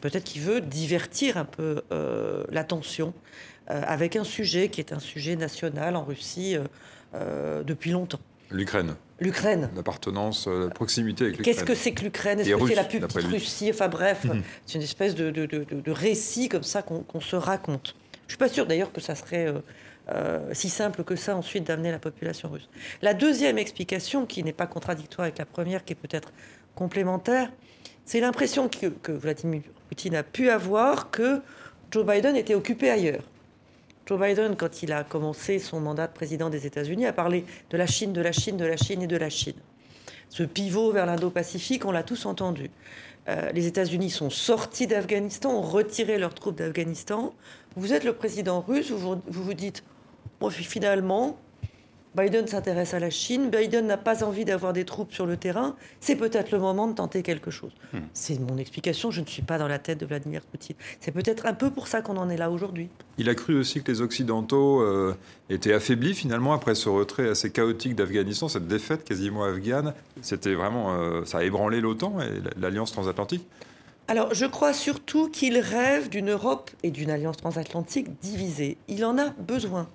Peut-être 0.00 0.24
qu'il 0.24 0.42
veut 0.42 0.60
divertir 0.60 1.36
un 1.36 1.44
peu 1.44 1.82
l'attention 2.50 3.14
avec 3.68 4.16
un 4.16 4.24
sujet 4.24 4.68
qui 4.68 4.80
est 4.80 4.92
un 4.92 4.98
sujet 4.98 5.36
national 5.36 5.94
en 5.94 6.02
Russie 6.02 6.56
depuis 7.14 7.92
longtemps. 7.92 8.18
L'Ukraine. 8.52 8.94
L'Ukraine. 9.20 9.70
L'appartenance, 9.76 10.46
euh, 10.48 10.68
la 10.68 10.70
proximité 10.70 11.24
avec 11.24 11.38
l'Ukraine. 11.38 11.54
Qu'est-ce 11.54 11.64
que 11.64 11.74
c'est 11.74 11.92
que 11.92 12.02
l'Ukraine? 12.02 12.40
Est-ce 12.40 12.54
que 12.54 12.68
c'est 12.68 12.74
la 12.74 12.84
plus 12.84 13.00
petite 13.00 13.30
Russie? 13.30 13.70
Enfin 13.70 13.88
bref, 13.88 14.26
c'est 14.66 14.74
une 14.74 14.82
espèce 14.82 15.14
de, 15.14 15.30
de, 15.30 15.90
récit 15.90 16.48
comme 16.48 16.62
ça 16.62 16.82
qu'on 16.82 17.20
se 17.20 17.36
raconte. 17.36 17.94
Je 18.26 18.32
suis 18.32 18.38
pas 18.38 18.48
sûr 18.48 18.66
d'ailleurs 18.66 18.92
que 18.92 19.00
ça 19.00 19.14
serait 19.14 19.46
euh, 19.46 19.60
euh, 20.10 20.40
si 20.52 20.68
simple 20.68 21.04
que 21.04 21.16
ça 21.16 21.36
ensuite 21.36 21.64
d'amener 21.64 21.90
la 21.90 21.98
population 21.98 22.48
russe. 22.48 22.68
La 23.02 23.14
deuxième 23.14 23.58
explication, 23.58 24.26
qui 24.26 24.42
n'est 24.42 24.52
pas 24.52 24.66
contradictoire 24.66 25.24
avec 25.26 25.38
la 25.38 25.46
première, 25.46 25.84
qui 25.84 25.92
est 25.92 25.96
peut-être 25.96 26.32
complémentaire, 26.74 27.50
c'est 28.04 28.20
l'impression 28.20 28.68
que, 28.68 28.86
que 28.86 29.12
Vladimir 29.12 29.62
Poutine 29.88 30.16
a 30.16 30.22
pu 30.22 30.50
avoir 30.50 31.10
que 31.10 31.40
Joe 31.90 32.04
Biden 32.06 32.36
était 32.36 32.54
occupé 32.54 32.90
ailleurs. 32.90 33.22
Joe 34.06 34.20
Biden, 34.20 34.56
quand 34.56 34.82
il 34.82 34.92
a 34.92 35.04
commencé 35.04 35.58
son 35.58 35.78
mandat 35.80 36.08
de 36.08 36.12
président 36.12 36.50
des 36.50 36.66
États-Unis, 36.66 37.06
a 37.06 37.12
parlé 37.12 37.44
de 37.70 37.76
la 37.76 37.86
Chine, 37.86 38.12
de 38.12 38.20
la 38.20 38.32
Chine, 38.32 38.56
de 38.56 38.64
la 38.64 38.76
Chine 38.76 39.02
et 39.02 39.06
de 39.06 39.16
la 39.16 39.30
Chine. 39.30 39.54
Ce 40.28 40.42
pivot 40.42 40.90
vers 40.90 41.06
l'Indo-Pacifique, 41.06 41.84
on 41.84 41.92
l'a 41.92 42.02
tous 42.02 42.26
entendu. 42.26 42.70
Euh, 43.28 43.52
les 43.52 43.66
États-Unis 43.66 44.10
sont 44.10 44.30
sortis 44.30 44.88
d'Afghanistan, 44.88 45.52
ont 45.52 45.62
retiré 45.62 46.18
leurs 46.18 46.34
troupes 46.34 46.56
d'Afghanistan. 46.56 47.32
Vous 47.76 47.92
êtes 47.92 48.02
le 48.02 48.12
président 48.12 48.60
russe, 48.60 48.90
vous 48.90 49.20
vous, 49.26 49.54
dites, 49.54 49.84
finalement, 50.50 51.38
Biden 52.14 52.46
s'intéresse 52.46 52.92
à 52.92 53.00
la 53.00 53.08
Chine, 53.08 53.48
Biden 53.48 53.86
n'a 53.86 53.96
pas 53.96 54.22
envie 54.22 54.44
d'avoir 54.44 54.72
des 54.72 54.84
troupes 54.84 55.12
sur 55.12 55.24
le 55.24 55.36
terrain, 55.38 55.76
c'est 56.00 56.16
peut-être 56.16 56.50
le 56.50 56.58
moment 56.58 56.86
de 56.86 56.92
tenter 56.92 57.22
quelque 57.22 57.50
chose. 57.50 57.72
Hmm. 57.92 58.00
C'est 58.12 58.38
mon 58.38 58.58
explication, 58.58 59.10
je 59.10 59.22
ne 59.22 59.26
suis 59.26 59.42
pas 59.42 59.56
dans 59.58 59.68
la 59.68 59.78
tête 59.78 59.98
de 59.98 60.06
Vladimir 60.06 60.42
Poutine. 60.42 60.76
C'est 61.00 61.12
peut-être 61.12 61.46
un 61.46 61.54
peu 61.54 61.70
pour 61.70 61.88
ça 61.88 62.02
qu'on 62.02 62.18
en 62.18 62.28
est 62.28 62.36
là 62.36 62.50
aujourd'hui. 62.50 62.88
Il 63.16 63.28
a 63.30 63.34
cru 63.34 63.58
aussi 63.58 63.82
que 63.82 63.90
les 63.90 64.02
Occidentaux 64.02 64.82
euh, 64.82 65.16
étaient 65.48 65.72
affaiblis 65.72 66.14
finalement 66.14 66.52
après 66.52 66.74
ce 66.74 66.90
retrait 66.90 67.28
assez 67.28 67.50
chaotique 67.50 67.94
d'Afghanistan, 67.94 68.48
cette 68.48 68.68
défaite 68.68 69.04
quasiment 69.04 69.44
afghane. 69.44 69.94
C'était 70.20 70.54
vraiment, 70.54 70.94
euh, 70.94 71.24
ça 71.24 71.38
a 71.38 71.44
ébranlé 71.44 71.80
l'OTAN 71.80 72.20
et 72.20 72.42
l'alliance 72.60 72.92
transatlantique. 72.92 73.46
Alors, 74.08 74.34
je 74.34 74.44
crois 74.44 74.74
surtout 74.74 75.30
qu'il 75.30 75.56
rêve 75.58 76.08
d'une 76.10 76.30
Europe 76.30 76.70
et 76.82 76.90
d'une 76.90 77.10
alliance 77.10 77.36
transatlantique 77.36 78.08
divisée. 78.20 78.76
Il 78.88 79.04
en 79.04 79.16
a 79.16 79.30
besoin. 79.30 79.88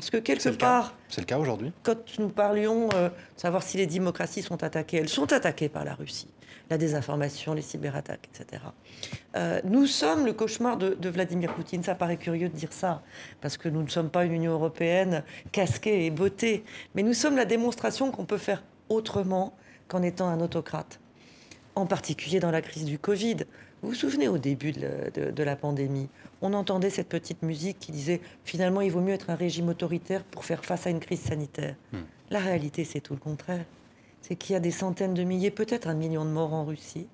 Parce 0.00 0.08
que 0.08 0.16
quelque 0.16 0.48
part. 0.48 0.94
C'est 1.10 1.20
le 1.20 1.26
cas 1.26 1.38
aujourd'hui 1.38 1.72
Quand 1.82 2.18
nous 2.18 2.30
parlions 2.30 2.88
euh, 2.94 3.10
de 3.10 3.14
savoir 3.36 3.62
si 3.62 3.76
les 3.76 3.86
démocraties 3.86 4.40
sont 4.40 4.62
attaquées, 4.62 4.96
elles 4.96 5.10
sont 5.10 5.30
attaquées 5.30 5.68
par 5.68 5.84
la 5.84 5.92
Russie. 5.92 6.28
La 6.70 6.78
désinformation, 6.78 7.52
les 7.52 7.60
cyberattaques, 7.60 8.26
etc. 8.32 8.62
Euh, 9.36 9.60
nous 9.64 9.84
sommes 9.84 10.24
le 10.24 10.32
cauchemar 10.32 10.78
de, 10.78 11.08
Vladimir 11.10 11.54
Poutine. 11.54 11.82
Ça 11.82 11.94
paraît 11.94 12.16
curieux 12.16 12.48
de 12.48 12.56
dire 12.56 12.72
ça, 12.72 13.02
parce 13.42 13.58
que 13.58 13.68
nous 13.68 13.82
ne 13.82 13.88
sommes 13.88 14.08
pas 14.08 14.24
une 14.24 14.32
Union 14.32 14.52
européenne 14.52 15.22
casquée 15.52 16.06
et 16.06 16.10
beauté. 16.10 16.64
Mais 16.94 17.02
nous 17.02 17.12
sommes 17.12 17.36
la 17.36 17.44
démonstration 17.44 18.10
qu'on 18.10 18.24
peut 18.24 18.38
faire 18.38 18.62
autrement 18.88 19.54
qu'en 19.86 20.02
étant 20.02 20.28
un 20.28 20.40
autocrate. 20.40 20.98
En 21.74 21.84
particulier 21.84 22.40
dans 22.40 22.50
la 22.50 22.62
crise 22.62 22.86
du 22.86 22.98
Covid. 22.98 23.36
Vous 23.82 23.90
vous 23.90 23.94
souvenez 23.94 24.28
au 24.28 24.38
début 24.38 24.72
de 24.72 25.42
la 25.42 25.56
pandémie 25.56 26.08
on 26.42 26.52
entendait 26.52 26.90
cette 26.90 27.08
petite 27.08 27.42
musique 27.42 27.78
qui 27.78 27.92
disait 27.92 28.20
finalement 28.44 28.80
il 28.80 28.90
vaut 28.90 29.00
mieux 29.00 29.12
être 29.12 29.30
un 29.30 29.34
régime 29.34 29.68
autoritaire 29.68 30.24
pour 30.24 30.44
faire 30.44 30.64
face 30.64 30.86
à 30.86 30.90
une 30.90 31.00
crise 31.00 31.20
sanitaire. 31.20 31.74
Hmm. 31.92 31.98
La 32.30 32.38
réalité, 32.38 32.84
c'est 32.84 33.00
tout 33.00 33.14
le 33.14 33.20
contraire. 33.20 33.64
C'est 34.22 34.36
qu'il 34.36 34.52
y 34.52 34.56
a 34.56 34.60
des 34.60 34.70
centaines 34.70 35.14
de 35.14 35.24
milliers, 35.24 35.50
peut-être 35.50 35.88
un 35.88 35.94
million 35.94 36.24
de 36.24 36.30
morts 36.30 36.52
en 36.52 36.64
Russie, 36.64 37.06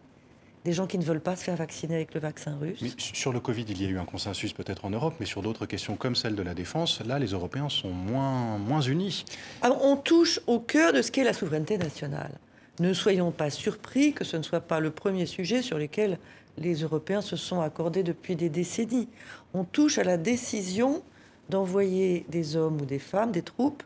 des 0.64 0.72
gens 0.72 0.86
qui 0.86 0.98
ne 0.98 1.04
veulent 1.04 1.20
pas 1.20 1.36
se 1.36 1.44
faire 1.44 1.56
vacciner 1.56 1.94
avec 1.94 2.12
le 2.14 2.20
vaccin 2.20 2.56
russe. 2.60 2.96
sur 2.98 3.32
le 3.32 3.40
Covid, 3.40 3.64
il 3.68 3.80
y 3.80 3.86
a 3.86 3.88
eu 3.88 3.98
un 3.98 4.04
consensus 4.04 4.52
peut-être 4.52 4.84
en 4.84 4.90
Europe, 4.90 5.14
mais 5.20 5.26
sur 5.26 5.40
d'autres 5.40 5.66
questions 5.66 5.96
comme 5.96 6.16
celle 6.16 6.34
de 6.34 6.42
la 6.42 6.54
défense, 6.54 7.00
là, 7.06 7.18
les 7.18 7.28
Européens 7.28 7.68
sont 7.68 7.90
moins, 7.90 8.58
moins 8.58 8.80
unis. 8.80 9.24
Alors, 9.62 9.84
on 9.84 9.96
touche 9.96 10.40
au 10.46 10.58
cœur 10.58 10.92
de 10.92 11.02
ce 11.02 11.12
qu'est 11.12 11.24
la 11.24 11.32
souveraineté 11.32 11.78
nationale. 11.78 12.32
Ne 12.80 12.92
soyons 12.92 13.30
pas 13.30 13.48
surpris 13.48 14.12
que 14.12 14.24
ce 14.24 14.36
ne 14.36 14.42
soit 14.42 14.60
pas 14.60 14.80
le 14.80 14.90
premier 14.90 15.24
sujet 15.24 15.62
sur 15.62 15.78
lequel 15.78 16.18
les 16.58 16.74
Européens 16.82 17.20
se 17.20 17.36
sont 17.36 17.60
accordés 17.60 18.02
depuis 18.02 18.36
des 18.36 18.48
décennies. 18.48 19.08
On 19.54 19.64
touche 19.64 19.98
à 19.98 20.04
la 20.04 20.16
décision 20.16 21.02
d'envoyer 21.48 22.24
des 22.28 22.56
hommes 22.56 22.80
ou 22.80 22.84
des 22.84 22.98
femmes, 22.98 23.32
des 23.32 23.42
troupes, 23.42 23.82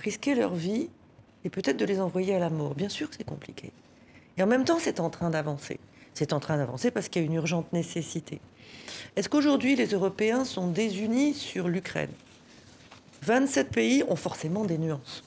risquer 0.00 0.34
leur 0.34 0.54
vie 0.54 0.88
et 1.44 1.50
peut-être 1.50 1.76
de 1.76 1.84
les 1.84 2.00
envoyer 2.00 2.34
à 2.34 2.38
la 2.38 2.50
mort. 2.50 2.74
Bien 2.74 2.88
sûr 2.88 3.10
que 3.10 3.16
c'est 3.16 3.24
compliqué. 3.24 3.72
Et 4.36 4.42
en 4.42 4.46
même 4.46 4.64
temps, 4.64 4.78
c'est 4.78 5.00
en 5.00 5.10
train 5.10 5.30
d'avancer. 5.30 5.78
C'est 6.14 6.32
en 6.32 6.40
train 6.40 6.56
d'avancer 6.56 6.90
parce 6.90 7.08
qu'il 7.08 7.22
y 7.22 7.24
a 7.24 7.26
une 7.26 7.34
urgente 7.34 7.72
nécessité. 7.72 8.40
Est-ce 9.16 9.28
qu'aujourd'hui, 9.28 9.76
les 9.76 9.88
Européens 9.88 10.44
sont 10.44 10.68
désunis 10.68 11.34
sur 11.34 11.68
l'Ukraine? 11.68 12.10
27 13.22 13.70
pays 13.70 14.04
ont 14.08 14.16
forcément 14.16 14.64
des 14.64 14.78
nuances. 14.78 15.22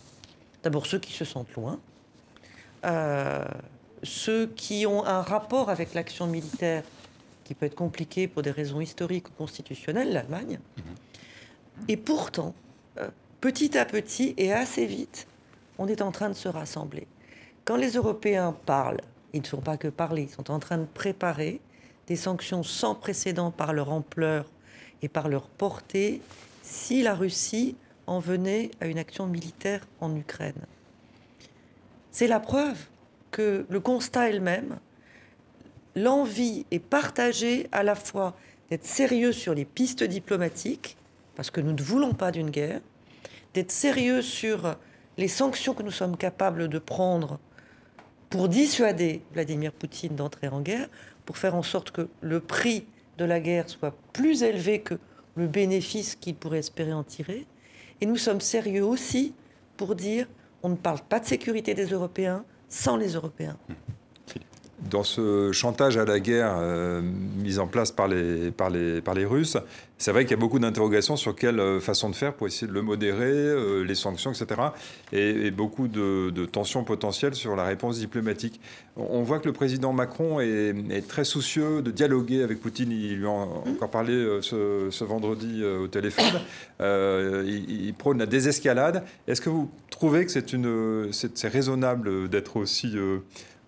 D'abord 0.63 0.85
ceux 0.85 0.99
qui 0.99 1.13
se 1.13 1.25
sentent 1.25 1.53
loin, 1.53 1.79
euh, 2.85 3.45
ceux 4.03 4.47
qui 4.47 4.85
ont 4.85 5.05
un 5.05 5.21
rapport 5.21 5.69
avec 5.69 5.93
l'action 5.93 6.27
militaire 6.27 6.83
qui 7.43 7.53
peut 7.53 7.65
être 7.65 7.75
compliqué 7.75 8.27
pour 8.27 8.41
des 8.41 8.51
raisons 8.51 8.81
historiques 8.81 9.29
ou 9.29 9.33
constitutionnelles, 9.33 10.13
l'Allemagne. 10.13 10.59
Mhm. 10.77 10.83
Et 11.87 11.97
pourtant, 11.97 12.53
euh, 12.97 13.09
petit 13.41 13.77
à 13.77 13.85
petit 13.85 14.33
et 14.37 14.53
assez 14.53 14.85
vite, 14.85 15.27
on 15.77 15.87
est 15.87 16.01
en 16.01 16.11
train 16.11 16.29
de 16.29 16.35
se 16.35 16.47
rassembler. 16.47 17.07
Quand 17.65 17.77
les 17.77 17.91
Européens 17.91 18.55
parlent, 18.65 19.01
ils 19.33 19.41
ne 19.41 19.47
sont 19.47 19.61
pas 19.61 19.77
que 19.77 19.87
parler, 19.87 20.23
ils 20.23 20.29
sont 20.29 20.51
en 20.51 20.59
train 20.59 20.77
de 20.77 20.85
préparer 20.85 21.59
des 22.07 22.15
sanctions 22.15 22.63
sans 22.63 22.95
précédent 22.95 23.51
par 23.51 23.73
leur 23.73 23.91
ampleur 23.91 24.45
et 25.01 25.09
par 25.09 25.27
leur 25.27 25.47
portée 25.47 26.21
si 26.61 27.01
la 27.01 27.15
Russie 27.15 27.75
en 28.05 28.19
venait 28.19 28.71
à 28.81 28.87
une 28.87 28.97
action 28.97 29.27
militaire 29.27 29.81
en 30.01 30.15
Ukraine. 30.15 30.65
C'est 32.11 32.27
la 32.27 32.39
preuve 32.39 32.77
que 33.33 33.65
le 33.67 33.79
constat 33.81 34.29
est 34.29 34.33
le 34.33 34.39
même. 34.39 34.77
L'envie 35.95 36.65
est 36.71 36.79
partagée 36.79 37.67
à 37.73 37.83
la 37.83 37.95
fois 37.95 38.37
d'être 38.69 38.85
sérieux 38.85 39.33
sur 39.33 39.53
les 39.53 39.65
pistes 39.65 40.03
diplomatiques, 40.03 40.95
parce 41.35 41.51
que 41.51 41.59
nous 41.59 41.73
ne 41.73 41.81
voulons 41.81 42.13
pas 42.13 42.31
d'une 42.31 42.51
guerre, 42.51 42.79
d'être 43.53 43.71
sérieux 43.71 44.21
sur 44.21 44.77
les 45.17 45.27
sanctions 45.27 45.73
que 45.73 45.83
nous 45.83 45.91
sommes 45.91 46.15
capables 46.15 46.69
de 46.69 46.79
prendre 46.79 47.39
pour 48.29 48.47
dissuader 48.49 49.21
Vladimir 49.33 49.71
Poutine 49.71 50.15
d'entrer 50.15 50.47
en 50.47 50.61
guerre, 50.61 50.87
pour 51.25 51.37
faire 51.37 51.55
en 51.55 51.63
sorte 51.63 51.91
que 51.91 52.07
le 52.21 52.39
prix 52.39 52.85
de 53.17 53.25
la 53.25 53.39
guerre 53.39 53.69
soit 53.69 53.95
plus 54.11 54.43
élevé 54.43 54.81
que 54.81 54.95
le 55.35 55.47
bénéfice 55.47 56.15
qu'il 56.15 56.35
pourrait 56.35 56.59
espérer 56.59 56.93
en 56.93 57.03
tirer. 57.03 57.45
Et 58.01 58.05
nous 58.05 58.17
sommes 58.17 58.41
sérieux 58.41 58.85
aussi 58.85 59.33
pour 59.77 59.95
dire 59.95 60.27
on 60.63 60.69
ne 60.69 60.75
parle 60.75 61.01
pas 61.01 61.19
de 61.19 61.25
sécurité 61.25 61.73
des 61.73 61.87
Européens, 61.87 62.45
sans 62.73 62.97
les 62.97 63.13
Européens. 63.13 63.57
Dans 64.89 65.03
ce 65.03 65.51
chantage 65.51 65.97
à 65.97 66.05
la 66.05 66.19
guerre 66.19 66.55
euh, 66.57 67.01
mis 67.01 67.59
en 67.59 67.67
place 67.67 67.91
par 67.91 68.07
les, 68.07 68.51
par 68.51 68.69
les, 68.69 69.01
par 69.01 69.13
les 69.13 69.25
Russes, 69.25 69.57
c'est 69.97 70.11
vrai 70.11 70.25
qu'il 70.25 70.31
y 70.31 70.39
a 70.39 70.39
beaucoup 70.39 70.59
d'interrogations 70.59 71.15
sur 71.15 71.35
quelle 71.35 71.59
euh, 71.59 71.79
façon 71.79 72.09
de 72.09 72.15
faire 72.15 72.33
pour 72.33 72.47
essayer 72.47 72.67
de 72.67 72.73
le 72.73 72.81
modérer, 72.81 73.31
euh, 73.31 73.83
les 73.83 73.95
sanctions, 73.95 74.31
etc. 74.31 74.61
Et, 75.11 75.51
beaucoup 75.51 75.87
de, 75.87 76.45
tensions 76.45 76.83
potentielles 76.83 77.35
sur 77.35 77.55
la 77.55 77.63
réponse 77.63 77.99
diplomatique. 77.99 78.59
On 78.97 79.23
voit 79.23 79.39
que 79.39 79.45
le 79.47 79.53
président 79.53 79.93
Macron 79.93 80.39
est, 80.39 81.07
très 81.07 81.23
soucieux 81.23 81.81
de 81.81 81.91
dialoguer 81.91 82.43
avec 82.43 82.59
Poutine. 82.59 82.91
Il 82.91 83.17
lui 83.17 83.25
a 83.25 83.29
encore 83.29 83.89
parlé 83.89 84.39
ce, 84.41 85.03
vendredi 85.03 85.63
au 85.63 85.87
téléphone. 85.87 86.41
il, 86.79 87.93
prône 87.97 88.19
la 88.19 88.25
désescalade. 88.25 89.03
Est-ce 89.27 89.41
que 89.41 89.49
vous 89.49 89.71
trouvez 89.89 90.25
que 90.25 90.31
c'est 90.31 91.47
raisonnable 91.47 92.29
d'être 92.29 92.57
aussi 92.57 92.95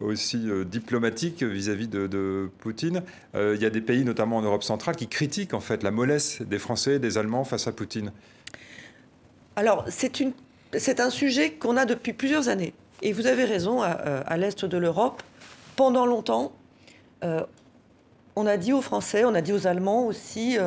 aussi 0.02 0.50
euh, 0.50 0.66
diplomatique 0.66 1.44
vis-à-vis 1.44 1.88
de, 1.88 2.50
Poutine. 2.60 3.02
Euh, 3.36 3.54
il 3.56 3.62
y 3.62 3.66
a 3.66 3.70
des 3.70 3.82
pays, 3.82 4.04
notamment 4.04 4.38
en 4.38 4.42
Europe 4.42 4.64
centrale, 4.64 4.96
qui 4.96 5.08
critiquent 5.08 5.54
en 5.54 5.60
fait 5.60 5.84
la 5.84 5.92
mollesse 5.92 6.42
des 6.42 6.60
Français 6.60 6.96
et 6.96 7.00
des 7.00 7.18
Allemands 7.18 7.44
face 7.44 7.68
à 7.68 7.72
Poutine. 7.72 8.12
Alors, 9.56 9.86
c'est 9.90 11.00
un 11.00 11.10
sujet 11.10 11.52
qu'on 11.52 11.78
a 11.78 11.86
depuis 11.86 12.14
plusieurs 12.14 12.50
années. 12.50 12.74
Et 13.02 13.14
vous 13.14 13.28
avez 13.28 13.46
raison, 13.46 13.82
à, 13.82 14.00
euh, 14.06 14.38
l'est 14.38 14.66
de 14.66 14.78
l'Europe, 14.78 15.24
pendant 15.76 16.06
longtemps, 16.06 16.54
on 18.36 18.46
a 18.46 18.58
dit 18.58 18.72
aux 18.72 18.84
Français, 18.84 19.26
on 19.26 19.34
a 19.34 19.42
dit 19.42 19.52
aux 19.52 19.66
Allemands 19.66 20.06
aussi, 20.06 20.58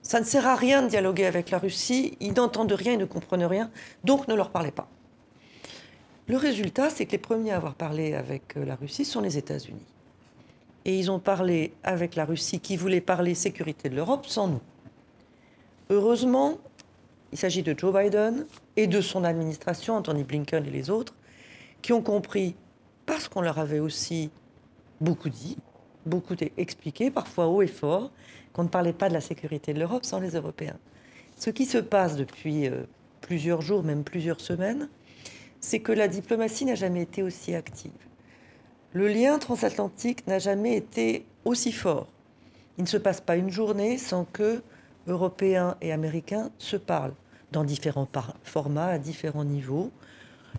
ça 0.00 0.20
ne 0.20 0.24
sert 0.24 0.46
à 0.46 0.56
rien 0.56 0.80
de 0.80 0.88
dialoguer 0.88 1.26
avec 1.26 1.50
la 1.50 1.58
Russie, 1.58 2.16
ils 2.20 2.32
n'entendent 2.32 2.72
rien, 2.72 2.92
ils 2.92 2.98
ne 2.98 3.04
comprennent 3.04 3.44
rien, 3.44 3.70
donc 4.04 4.26
ne 4.26 4.34
leur 4.34 4.48
parlez 4.48 4.70
pas. 4.70 4.88
Le 6.28 6.36
résultat, 6.36 6.90
c'est 6.90 7.06
que 7.06 7.12
les 7.12 7.18
premiers 7.18 7.52
à 7.52 7.56
avoir 7.56 7.74
parlé 7.74 8.12
avec 8.12 8.56
euh, 8.58 8.64
la 8.66 8.74
Russie 8.74 9.06
sont 9.06 9.22
les 9.22 9.38
États-Unis. 9.38 9.86
Et 10.84 10.98
ils 10.98 11.10
ont 11.10 11.18
parlé 11.18 11.72
avec 11.82 12.16
la 12.16 12.26
Russie 12.26 12.60
qui 12.60 12.76
voulait 12.76 13.00
parler 13.00 13.34
sécurité 13.34 13.88
de 13.88 13.96
l'Europe 13.96 14.26
sans 14.26 14.46
nous. 14.46 14.60
Heureusement, 15.88 16.58
il 17.32 17.38
s'agit 17.38 17.62
de 17.62 17.74
Joe 17.76 17.94
Biden 17.94 18.46
et 18.76 18.86
de 18.86 19.00
son 19.00 19.24
administration, 19.24 19.96
Anthony 19.96 20.22
Blinken 20.22 20.66
et 20.66 20.70
les 20.70 20.90
autres, 20.90 21.14
qui 21.80 21.94
ont 21.94 22.02
compris, 22.02 22.54
parce 23.06 23.26
qu'on 23.26 23.40
leur 23.40 23.58
avait 23.58 23.80
aussi 23.80 24.30
beaucoup 25.00 25.30
dit, 25.30 25.56
beaucoup 26.04 26.36
expliqué, 26.58 27.10
parfois 27.10 27.46
haut 27.46 27.62
et 27.62 27.66
fort, 27.66 28.10
qu'on 28.52 28.64
ne 28.64 28.68
parlait 28.68 28.92
pas 28.92 29.08
de 29.08 29.14
la 29.14 29.22
sécurité 29.22 29.72
de 29.72 29.78
l'Europe 29.78 30.04
sans 30.04 30.20
les 30.20 30.32
Européens. 30.32 30.76
Ce 31.38 31.48
qui 31.48 31.64
se 31.64 31.78
passe 31.78 32.16
depuis 32.16 32.68
euh, 32.68 32.82
plusieurs 33.22 33.62
jours, 33.62 33.82
même 33.82 34.04
plusieurs 34.04 34.40
semaines, 34.40 34.90
c'est 35.60 35.80
que 35.80 35.92
la 35.92 36.08
diplomatie 36.08 36.64
n'a 36.64 36.74
jamais 36.74 37.02
été 37.02 37.22
aussi 37.22 37.54
active. 37.54 37.92
Le 38.92 39.08
lien 39.08 39.38
transatlantique 39.38 40.26
n'a 40.26 40.38
jamais 40.38 40.76
été 40.76 41.24
aussi 41.44 41.72
fort. 41.72 42.08
Il 42.78 42.84
ne 42.84 42.88
se 42.88 42.96
passe 42.96 43.20
pas 43.20 43.36
une 43.36 43.50
journée 43.50 43.98
sans 43.98 44.24
que 44.24 44.62
Européens 45.06 45.76
et 45.80 45.92
Américains 45.92 46.50
se 46.58 46.76
parlent 46.76 47.14
dans 47.52 47.64
différents 47.64 48.08
formats, 48.44 48.86
à 48.86 48.98
différents 48.98 49.44
niveaux. 49.44 49.90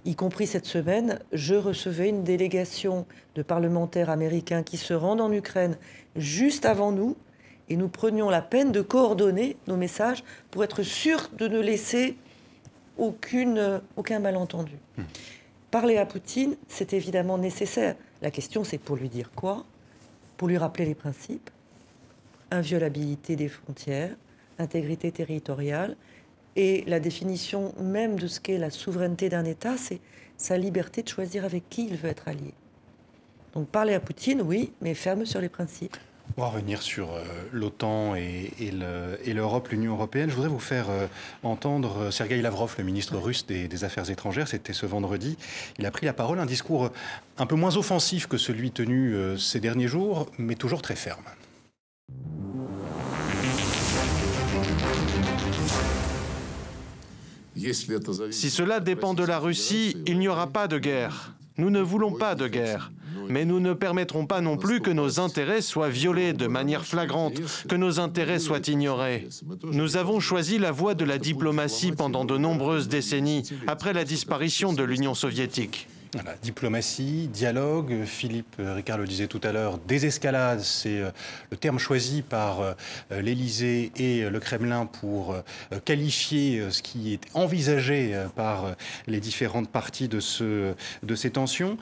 Y 0.06 0.16
compris 0.16 0.48
cette 0.48 0.66
semaine, 0.66 1.20
je 1.32 1.56
recevais 1.56 2.10
une 2.10 2.24
délégation 2.24 3.06
de 3.36 3.42
parlementaires 3.42 4.10
américains 4.10 4.64
qui 4.64 4.78
se 4.78 4.94
rendent 4.94 5.22
en 5.22 5.32
Ukraine 5.32 5.78
juste 6.16 6.66
avant 6.66 6.92
nous 6.92 7.16
et 7.70 7.78
nous 7.78 7.90
prenions 7.90 8.30
la 8.30 8.42
peine 8.42 8.72
de 8.72 8.82
coordonner 8.82 9.58
nos 9.68 9.78
messages 9.78 10.24
pour 10.52 10.64
être 10.64 10.84
sûrs 10.84 11.30
de 11.38 11.48
ne 11.48 11.60
laisser 11.60 12.18
aucune, 13.00 13.82
aucun 13.96 14.20
malentendu. 14.20 14.74
Hmm. 14.98 15.04
Parler 15.72 15.98
à 15.98 16.06
Poutine, 16.06 16.56
c'est 16.68 16.94
évidemment 16.94 17.38
nécessaire. 17.38 17.96
La 18.22 18.32
question, 18.32 18.64
c'est 18.64 18.78
pour 18.78 18.96
lui 18.96 19.10
dire 19.10 19.32
quoi? 19.36 19.66
Pour 20.38 20.48
lui 20.48 20.58
rappeler 20.58 20.86
les 20.86 20.96
principes 20.96 21.50
inviolabilité 22.52 23.36
des 23.36 23.48
frontières, 23.48 24.16
intégrité 24.58 25.12
territoriale, 25.12 25.96
et 26.56 26.84
la 26.88 27.00
définition 27.00 27.74
même 27.80 28.18
de 28.18 28.28
ce 28.28 28.40
qu'est 28.40 28.58
la 28.58 28.70
souveraineté 28.70 29.30
d'un 29.30 29.46
État, 29.46 29.78
c'est 29.78 30.00
sa 30.38 30.58
liberté 30.58 31.04
de 31.04 31.08
choisir 31.08 31.46
avec 31.46 31.70
qui 31.70 31.86
il 31.88 31.96
veut 31.96 32.10
être 32.10 32.28
allié. 32.28 32.54
Donc 33.54 33.68
parler 33.68 33.94
à 33.94 34.00
Poutine, 34.00 34.42
oui, 34.42 34.74
mais 34.82 34.94
ferme 34.94 35.26
sur 35.26 35.42
les 35.42 35.50
principes. 35.50 35.98
On 36.38 36.42
va 36.42 36.50
revenir 36.50 36.82
sur 36.82 37.12
euh, 37.12 37.24
l'OTAN 37.52 38.16
et, 38.16 38.52
l'Europe, 39.34 39.70
l'Union 39.70 39.94
européenne. 39.94 40.30
Je 40.30 40.36
voudrais 40.36 40.50
vous 40.50 40.60
faire 40.60 40.90
euh, 40.90 41.08
entendre 41.44 41.98
euh, 41.98 42.12
Sergei 42.12 42.42
Lavrov, 42.42 42.76
le 42.78 42.84
ministre 42.84 43.18
russe 43.18 43.46
des, 43.46 43.84
Affaires 43.84 44.10
étrangères. 44.10 44.48
C'était 44.48 44.74
ce 44.74 44.86
vendredi. 44.86 45.38
Il 45.80 45.86
a 45.86 45.92
pris 45.92 46.06
la 46.06 46.14
parole, 46.14 46.40
un 46.40 46.46
discours 46.46 46.92
un 47.38 47.46
peu 47.46 47.56
moins 47.56 47.78
offensif 47.78 48.28
que 48.28 48.38
celui 48.38 48.72
tenu 48.72 49.16
ces 49.38 49.60
derniers 49.60 49.88
jours, 49.88 50.30
mais 50.38 50.56
toujours 50.56 50.82
très 50.82 50.96
ferme. 50.96 51.24
Si 58.32 58.50
cela 58.50 58.80
dépend 58.80 59.14
de 59.14 59.24
la 59.24 59.40
Russie, 59.40 59.96
il 60.06 60.20
n'y 60.20 60.28
aura 60.28 60.48
pas 60.48 60.68
de 60.68 60.78
guerre. 60.78 61.36
Nous 61.58 61.70
ne 61.70 61.82
voulons 61.82 62.14
pas 62.14 62.36
de 62.36 62.48
guerre. 62.48 62.92
Mais 63.30 63.46
nous 63.46 63.60
ne 63.60 63.74
permettrons 63.74 64.26
pas 64.26 64.42
non 64.42 64.58
plus 64.58 64.82
que 64.82 64.92
nos 64.92 65.20
intérêts 65.20 65.62
soient 65.62 65.90
violés 65.90 66.34
de 66.34 66.48
manière 66.48 66.86
flagrante, 66.86 67.40
que 67.68 67.76
nos 67.76 68.00
intérêts 68.00 68.40
soient 68.40 68.68
ignorés. 68.68 69.28
Nous 69.64 69.98
avons 69.98 70.20
choisi 70.20 70.58
la 70.58 70.72
voie 70.72 70.96
de 70.96 71.06
la 71.06 71.18
diplomatie 71.18 71.92
pendant 71.92 72.26
de 72.26 72.38
nombreuses 72.38 72.88
décennies, 72.88 73.44
après 73.68 73.94
la 73.94 74.04
disparition 74.04 74.74
de 74.74 74.84
l'Union 74.84 75.14
soviétique. 75.14 75.88
diplomatie, 76.42 77.28
dialogue, 77.28 78.04
Philippe 78.06 78.56
Ricard 78.58 78.98
le 78.98 79.06
disait 79.06 79.28
tout 79.28 79.42
à 79.44 79.52
l'heure, 79.52 79.78
désescalade, 79.78 80.62
c'est 80.62 81.00
euh, 81.00 81.12
le 81.52 81.58
terme 81.58 81.78
choisi 81.78 82.22
par 82.22 82.62
euh, 82.62 82.74
l'Élysée 83.22 83.92
et 83.96 84.30
le 84.30 84.40
Kremlin 84.40 84.86
pour 84.86 85.34
euh, 85.34 85.42
qualifier 85.86 86.72
ce 86.72 86.82
qui 86.82 87.14
est 87.14 87.22
envisagé 87.34 88.16
par 88.36 88.76
les 89.08 89.20
différentes 89.20 89.70
parties 89.70 90.08
de 90.08 90.20
ces 90.20 91.32
tensions. 91.32 91.78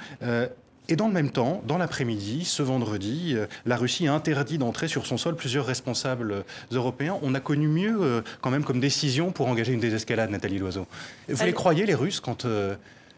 Et 0.90 0.96
dans 0.96 1.08
le 1.08 1.14
même 1.14 1.32
temps, 1.32 1.62
dans 1.66 1.78
l'après-midi, 1.78 2.46
ce 2.46 2.64
vendredi, 2.64 3.34
euh, 3.36 3.46
la 3.66 3.76
Russie 3.76 4.08
a 4.08 4.14
interdit 4.14 4.58
d'entrer 4.58 4.88
sur 4.88 5.06
son 5.06 5.18
sol 5.18 5.36
plusieurs 5.36 5.66
responsables 5.66 6.32
euh, 6.32 6.42
européens. 6.72 7.20
On 7.22 7.36
a 7.36 7.42
connu 7.42 7.68
mieux 7.68 7.98
euh, 8.02 8.22
quand 8.42 8.52
même 8.52 8.64
comme 8.64 8.80
décision 8.80 9.32
pour 9.32 9.48
engager 9.48 9.74
une 9.74 9.82
désescalade, 9.82 10.30
Nathalie 10.30 10.60
Loiseau. 10.60 10.88
Vous 11.28 11.44
les 11.44 11.54
croyez, 11.54 11.86
les 11.86 11.94
Russes, 11.94 12.22
quand, 12.22 12.46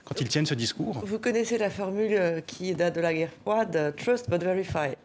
quand 0.04 0.22
ils 0.22 0.28
tiennent 0.28 0.48
ce 0.48 0.56
discours? 0.56 1.04
Vous 1.06 1.20
connaissez 1.20 1.58
la 1.58 1.70
formule 1.70 2.42
qui 2.48 2.74
date 2.74 2.96
de 2.96 3.02
la 3.02 3.14
guerre 3.14 3.32
froide, 3.42 3.94
trust 3.98 4.30
but 4.30 4.42
verify. 4.42 4.96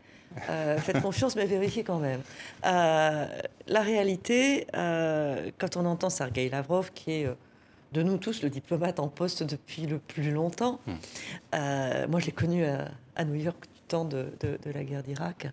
faites 0.79 1.03
confiance, 1.03 1.37
mais 1.37 1.45
vérifiez 1.45 1.85
quand 1.85 1.99
même. 1.99 2.21
la 2.63 3.81
réalité, 3.83 4.67
quand 4.73 5.77
on 5.77 5.85
entend 5.85 6.09
Sergei 6.09 6.49
Lavrov, 6.49 6.91
qui 6.95 7.13
est 7.13 7.29
de 7.95 8.03
nous 8.03 8.19
tous 8.19 8.43
le 8.43 8.51
diplomate 8.51 8.99
en 8.99 9.09
poste 9.09 9.45
depuis 9.45 9.87
le 9.87 9.99
plus 9.99 10.33
longtemps. 10.33 10.81
Hmm. 10.87 10.93
Euh, 11.55 12.09
moi, 12.09 12.21
je 12.21 12.27
l'ai 12.27 12.33
connu 12.33 12.65
à, 12.65 13.25
New 13.25 13.37
York 13.37 13.69
du 13.73 13.81
temps 13.87 14.05
de, 14.05 14.27
la 14.65 14.85
guerre 14.85 15.03
d'Irak. 15.03 15.47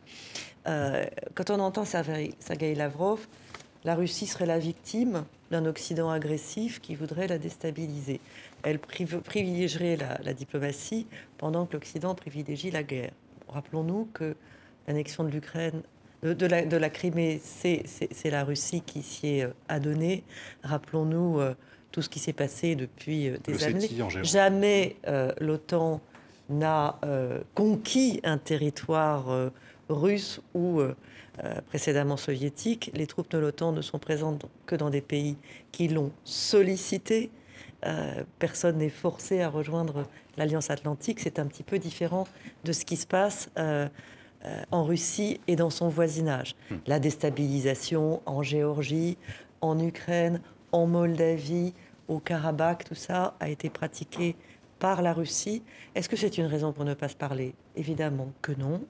Euh, 0.68 1.06
quand 1.36 1.52
on 1.52 1.60
entend 1.60 1.86
Sergei 1.86 2.76
Lavrov, 2.76 3.28
la 3.86 3.96
Russie 3.96 4.26
serait 4.26 4.48
la 4.48 4.60
victime 4.60 5.24
d'un 5.52 5.66
Occident 5.66 6.10
agressif 6.10 6.82
qui 6.82 6.96
voudrait 6.96 7.28
la 7.28 7.38
déstabiliser. 7.38 8.20
Elle 8.64 8.80
privilégierait 8.80 9.98
la, 10.24 10.34
diplomatie 10.34 11.08
pendant 11.38 11.66
que 11.68 11.74
l'Occident 11.74 12.16
privilégie 12.16 12.72
la 12.72 12.84
guerre. 12.84 13.12
Rappelons-nous 13.50 14.10
que 14.14 14.36
l'annexion 14.88 15.24
de 15.24 15.30
l'Ukraine, 15.30 15.82
de, 16.24 16.46
la, 16.46 16.66
de, 16.66 16.78
la, 16.78 16.90
Crimée, 16.90 17.40
c'est 17.44 18.30
la 18.32 18.44
Russie 18.44 18.82
qui 18.82 19.04
s'y 19.04 19.28
est 19.28 19.44
euh, 19.44 19.54
adonnée. 19.68 20.24
Rappelons-nous 20.64 21.40
tout 21.92 22.02
ce 22.02 22.10
qui 22.10 22.20
s'est 22.20 22.34
passé 22.34 22.76
depuis 22.76 23.30
euh, 23.30 23.38
des 23.44 23.64
années. 23.64 23.90
Jamais 24.24 24.96
euh, 25.08 25.32
l'OTAN 25.40 26.02
n'a 26.50 27.00
euh, 27.04 27.40
conquis 27.54 28.20
un 28.24 28.38
territoire 28.38 29.52
russe 29.90 30.42
ou 30.54 30.82
précédemment 31.70 32.18
soviétique. 32.18 32.92
Les 32.94 33.08
troupes 33.08 33.32
de 33.32 33.38
l'OTAN 33.38 33.72
ne 33.72 33.82
sont 33.82 34.00
présentes 34.00 34.46
que 34.66 34.76
dans 34.76 34.90
des 34.90 35.02
pays 35.02 35.38
qui 35.72 35.88
l'ont 35.88 36.12
sollicité. 36.26 37.30
personne 38.40 38.78
n'est 38.78 38.90
forcé 38.90 39.42
à 39.42 39.50
rejoindre 39.50 40.06
l'Alliance 40.38 40.70
Atlantique. 40.70 41.22
C'est 41.22 41.40
un 41.40 41.46
petit 41.46 41.64
peu 41.64 41.80
différent 41.80 42.28
de 42.66 42.74
ce 42.74 42.84
qui 42.84 42.98
se 42.98 43.08
passe 43.08 43.50
en 44.72 44.84
Russie 44.84 45.40
et 45.48 45.56
dans 45.56 45.70
son 45.70 45.88
voisinage. 45.88 46.56
Hmm. 46.70 46.76
La 46.86 47.00
déstabilisation 47.00 48.22
en 48.26 48.44
Géorgie, 48.44 49.18
en 49.62 49.80
Ukraine, 49.80 50.42
en 50.72 50.88
Moldavie, 50.88 51.74
au 52.12 52.20
Karabakh, 52.20 52.84
tout 52.84 52.96
ça 52.96 53.36
a 53.40 53.50
été 53.50 53.70
pratiqué 53.70 54.36
par 54.80 55.02
la 55.02 55.14
Russie. 55.14 55.64
Est-ce 55.96 56.10
que 56.10 56.18
c'est 56.18 56.38
une 56.38 56.46
raison 56.46 56.74
pour 56.74 56.84
ne 56.84 56.94
pas 56.94 57.08
se 57.08 57.16
parler? 57.16 57.56
Évidemment 57.76 58.34
que 58.42 58.52
non. 58.52 58.82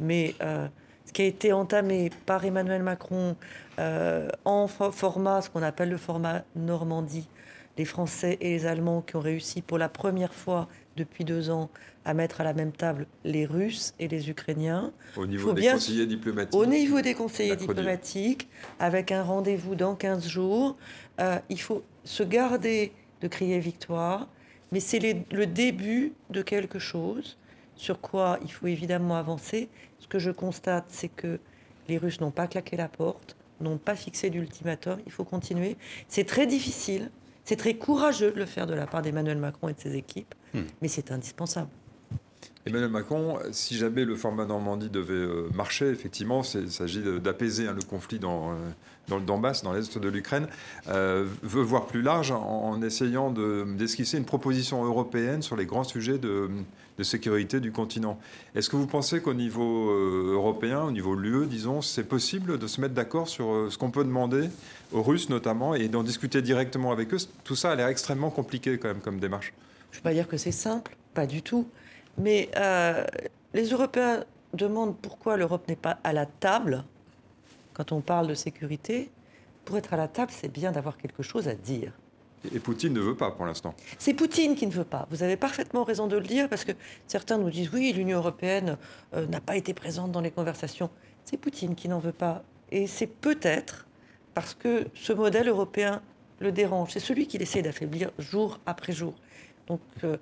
Mais 0.00 0.34
euh, 0.42 0.66
ce 1.04 1.12
qui 1.12 1.22
a 1.22 1.26
été 1.26 1.52
entamé 1.52 2.10
par 2.24 2.44
Emmanuel 2.44 2.82
Macron 2.82 3.36
euh, 3.78 4.28
en 4.44 4.66
format, 4.66 5.42
ce 5.42 5.50
qu'on 5.50 5.62
appelle 5.62 5.90
le 5.90 5.96
format 5.96 6.42
Normandie, 6.56 7.28
les 7.78 7.84
Français 7.84 8.36
et 8.40 8.50
les 8.50 8.66
Allemands 8.66 9.02
qui 9.02 9.14
ont 9.14 9.20
réussi 9.20 9.62
pour 9.62 9.78
la 9.78 9.88
première 9.88 10.34
fois 10.34 10.68
depuis 10.96 11.24
deux 11.24 11.50
ans 11.50 11.70
à 12.04 12.14
mettre 12.14 12.40
à 12.40 12.44
la 12.44 12.54
même 12.54 12.72
table 12.72 13.06
les 13.24 13.46
Russes 13.46 13.94
et 13.98 14.08
les 14.08 14.30
Ukrainiens. 14.30 14.92
Au 15.16 15.26
niveau 15.26 15.52
des 15.52 15.68
conseillers 15.68 16.06
diplomatiques. 16.06 16.54
Au 16.54 16.66
niveau 16.66 17.00
des 17.00 17.14
conseillers 17.14 17.56
diplomatiques, 17.56 18.48
avec 18.80 19.12
un 19.12 19.22
rendez-vous 19.22 19.74
dans 19.74 19.94
15 19.94 20.26
jours. 20.26 20.76
Euh, 21.20 21.38
il 21.48 21.60
faut 21.60 21.82
se 22.06 22.22
garder 22.22 22.92
de 23.20 23.28
crier 23.28 23.58
victoire, 23.58 24.28
mais 24.72 24.80
c'est 24.80 24.98
le 25.30 25.46
début 25.46 26.12
de 26.30 26.42
quelque 26.42 26.78
chose 26.78 27.36
sur 27.76 28.00
quoi 28.00 28.38
il 28.42 28.50
faut 28.50 28.66
évidemment 28.66 29.16
avancer. 29.16 29.68
Ce 29.98 30.08
que 30.08 30.18
je 30.18 30.30
constate, 30.30 30.86
c'est 30.88 31.08
que 31.08 31.38
les 31.88 31.98
Russes 31.98 32.20
n'ont 32.20 32.30
pas 32.30 32.46
claqué 32.46 32.76
la 32.76 32.88
porte, 32.88 33.36
n'ont 33.60 33.78
pas 33.78 33.96
fixé 33.96 34.30
d'ultimatum. 34.30 34.98
Il 35.06 35.12
faut 35.12 35.24
continuer. 35.24 35.76
C'est 36.08 36.24
très 36.24 36.46
difficile, 36.46 37.10
c'est 37.44 37.56
très 37.56 37.74
courageux 37.74 38.32
de 38.32 38.38
le 38.38 38.46
faire 38.46 38.66
de 38.66 38.74
la 38.74 38.86
part 38.86 39.02
d'Emmanuel 39.02 39.38
Macron 39.38 39.68
et 39.68 39.74
de 39.74 39.80
ses 39.80 39.96
équipes, 39.96 40.34
hmm. 40.54 40.62
mais 40.82 40.88
c'est 40.88 41.12
indispensable. 41.12 41.70
Emmanuel 42.66 42.90
Macron, 42.90 43.38
si 43.52 43.76
jamais 43.76 44.04
le 44.04 44.16
format 44.16 44.44
Normandie 44.44 44.90
devait 44.90 45.14
euh, 45.14 45.48
marcher, 45.54 45.86
effectivement, 45.86 46.42
il 46.42 46.70
s'agit 46.70 47.00
d'apaiser 47.22 47.68
hein, 47.68 47.74
le 47.76 47.82
conflit 47.82 48.18
dans, 48.18 48.50
euh, 48.50 48.54
dans 49.06 49.18
le 49.18 49.22
Donbass, 49.22 49.62
dans 49.62 49.72
l'est 49.72 49.96
de 49.96 50.08
l'Ukraine, 50.08 50.48
euh, 50.88 51.24
veut 51.44 51.62
voir 51.62 51.86
plus 51.86 52.02
large 52.02 52.32
en, 52.32 52.82
essayant 52.82 53.30
d'esquisser 53.30 54.18
une 54.18 54.24
proposition 54.24 54.84
européenne 54.84 55.42
sur 55.42 55.54
les 55.54 55.64
grands 55.64 55.84
sujets 55.84 56.18
de, 56.18 56.50
sécurité 57.02 57.60
du 57.60 57.70
continent. 57.70 58.18
Est-ce 58.56 58.68
que 58.68 58.76
vous 58.76 58.86
pensez 58.86 59.20
qu'au 59.20 59.34
niveau 59.34 59.90
européen, 59.90 60.82
au 60.82 60.90
niveau 60.90 61.14
de 61.14 61.20
l'UE, 61.20 61.46
disons, 61.46 61.82
c'est 61.82 62.04
possible 62.04 62.58
de 62.58 62.66
se 62.66 62.80
mettre 62.80 62.94
d'accord 62.94 63.28
sur 63.28 63.68
ce 63.70 63.78
qu'on 63.78 63.90
peut 63.90 64.04
demander 64.04 64.48
aux 64.92 65.02
Russes 65.02 65.28
notamment 65.28 65.74
et 65.74 65.88
d'en 65.88 66.02
discuter 66.02 66.42
directement 66.42 66.92
avec 66.92 67.12
eux? 67.12 67.18
Tout 67.44 67.54
ça 67.54 67.70
a 67.70 67.74
l'air 67.74 67.88
extrêmement 67.88 68.30
compliqué 68.30 68.78
quand 68.78 68.88
même 68.88 69.00
comme 69.00 69.20
démarche. 69.20 69.52
Je 69.90 69.98
ne 69.98 70.00
vais 70.00 70.10
pas 70.10 70.14
dire 70.14 70.26
que 70.26 70.38
c'est 70.38 70.52
simple, 70.52 70.96
pas 71.14 71.26
du 71.26 71.42
tout. 71.42 71.68
Mais 72.18 72.50
euh, 72.56 73.04
les 73.54 73.68
Européens 73.68 74.24
demandent 74.54 74.96
pourquoi 74.96 75.36
l'Europe 75.36 75.68
n'est 75.68 75.76
pas 75.76 75.98
à 76.04 76.12
la 76.12 76.26
table 76.26 76.84
quand 77.74 77.92
on 77.92 78.00
parle 78.00 78.26
de 78.26 78.34
sécurité. 78.34 79.10
Pour 79.64 79.76
être 79.76 79.92
à 79.92 79.96
la 79.96 80.08
table, 80.08 80.32
c'est 80.34 80.48
bien 80.50 80.72
d'avoir 80.72 80.96
quelque 80.96 81.22
chose 81.22 81.48
à 81.48 81.54
dire. 81.54 81.92
Et 82.54 82.60
Poutine 82.60 82.92
ne 82.92 83.00
veut 83.00 83.16
pas 83.16 83.30
pour 83.30 83.44
l'instant. 83.44 83.74
C'est 83.98 84.14
Poutine 84.14 84.54
qui 84.54 84.66
ne 84.66 84.72
veut 84.72 84.84
pas. 84.84 85.06
Vous 85.10 85.22
avez 85.22 85.36
parfaitement 85.36 85.84
raison 85.84 86.06
de 86.06 86.16
le 86.16 86.26
dire 86.26 86.48
parce 86.48 86.64
que 86.64 86.72
certains 87.06 87.38
nous 87.38 87.50
disent 87.50 87.70
oui, 87.72 87.92
l'Union 87.92 88.18
européenne 88.18 88.76
euh, 89.14 89.26
n'a 89.26 89.40
pas 89.40 89.56
été 89.56 89.74
présente 89.74 90.12
dans 90.12 90.20
les 90.20 90.30
conversations. 90.30 90.90
C'est 91.24 91.36
Poutine 91.36 91.74
qui 91.74 91.88
n'en 91.88 91.98
veut 91.98 92.12
pas. 92.12 92.44
Et 92.70 92.86
c'est 92.86 93.06
peut-être 93.06 93.86
parce 94.34 94.54
que 94.54 94.86
ce 94.94 95.12
modèle 95.12 95.48
européen 95.48 96.02
le 96.40 96.52
dérange. 96.52 96.92
C'est 96.92 97.00
celui 97.00 97.26
qu'il 97.26 97.42
essaie 97.42 97.62
d'affaiblir 97.62 98.10
jour 98.18 98.60
après 98.66 98.92
jour. 98.92 99.14
Donc 99.66 99.80
euh, 100.04 100.16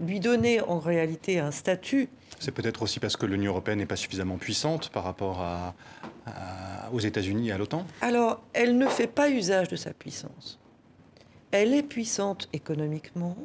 lui 0.00 0.20
donner 0.20 0.60
en 0.60 0.78
réalité 0.78 1.38
un 1.38 1.50
statut. 1.50 2.08
C'est 2.38 2.52
peut-être 2.52 2.82
aussi 2.82 2.98
parce 2.98 3.16
que 3.16 3.26
l'Union 3.26 3.52
européenne 3.52 3.78
n'est 3.78 3.86
pas 3.86 3.96
suffisamment 3.96 4.36
puissante 4.36 4.88
par 4.90 5.04
rapport 5.04 5.44
aux 6.92 6.98
États-Unis 6.98 7.50
et 7.50 7.52
à 7.52 7.58
l'OTAN 7.58 7.86
Alors, 8.00 8.40
elle 8.52 8.78
ne 8.78 8.86
fait 8.86 9.06
pas 9.06 9.30
usage 9.30 9.68
de 9.68 9.76
sa 9.76 9.92
puissance. 9.92 10.58
Elle 11.52 11.74
est 11.74 11.82
puissante 11.82 12.48
économiquement, 12.52 13.36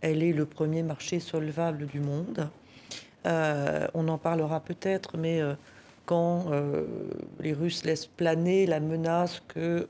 elle 0.00 0.22
est 0.22 0.32
le 0.32 0.46
premier 0.46 0.82
marché 0.82 1.20
solvable 1.20 1.86
du 1.86 2.00
monde. 2.00 2.48
Euh, 3.26 3.86
on 3.94 4.08
en 4.08 4.18
parlera 4.18 4.60
peut-être, 4.60 5.16
mais 5.16 5.40
euh, 5.40 5.54
quand 6.06 6.52
euh, 6.52 6.86
les 7.40 7.52
Russes 7.52 7.84
laissent 7.84 8.06
planer 8.06 8.66
la 8.66 8.80
menace 8.80 9.42
que, 9.48 9.88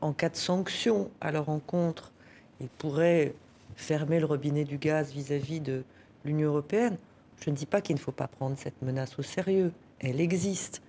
en 0.00 0.12
cas 0.12 0.28
de 0.28 0.36
sanctions 0.36 1.10
à 1.20 1.32
leur 1.32 1.48
encontre, 1.48 2.12
ils 2.60 2.68
pourraient 2.68 3.34
fermer 3.76 4.18
le 4.18 4.26
robinet 4.26 4.64
du 4.64 4.78
gaz 4.78 5.12
vis-à-vis 5.12 5.60
de 5.60 5.84
l'Union 6.24 6.48
européenne. 6.48 6.96
Je 7.44 7.50
ne 7.50 7.54
dis 7.54 7.66
pas 7.66 7.80
qu'il 7.80 7.96
ne 7.96 8.00
faut 8.00 8.12
pas 8.12 8.26
prendre 8.26 8.56
cette 8.58 8.80
menace 8.82 9.18
au 9.18 9.22
sérieux. 9.22 9.72
Elle 10.00 10.20
existe. 10.20 10.82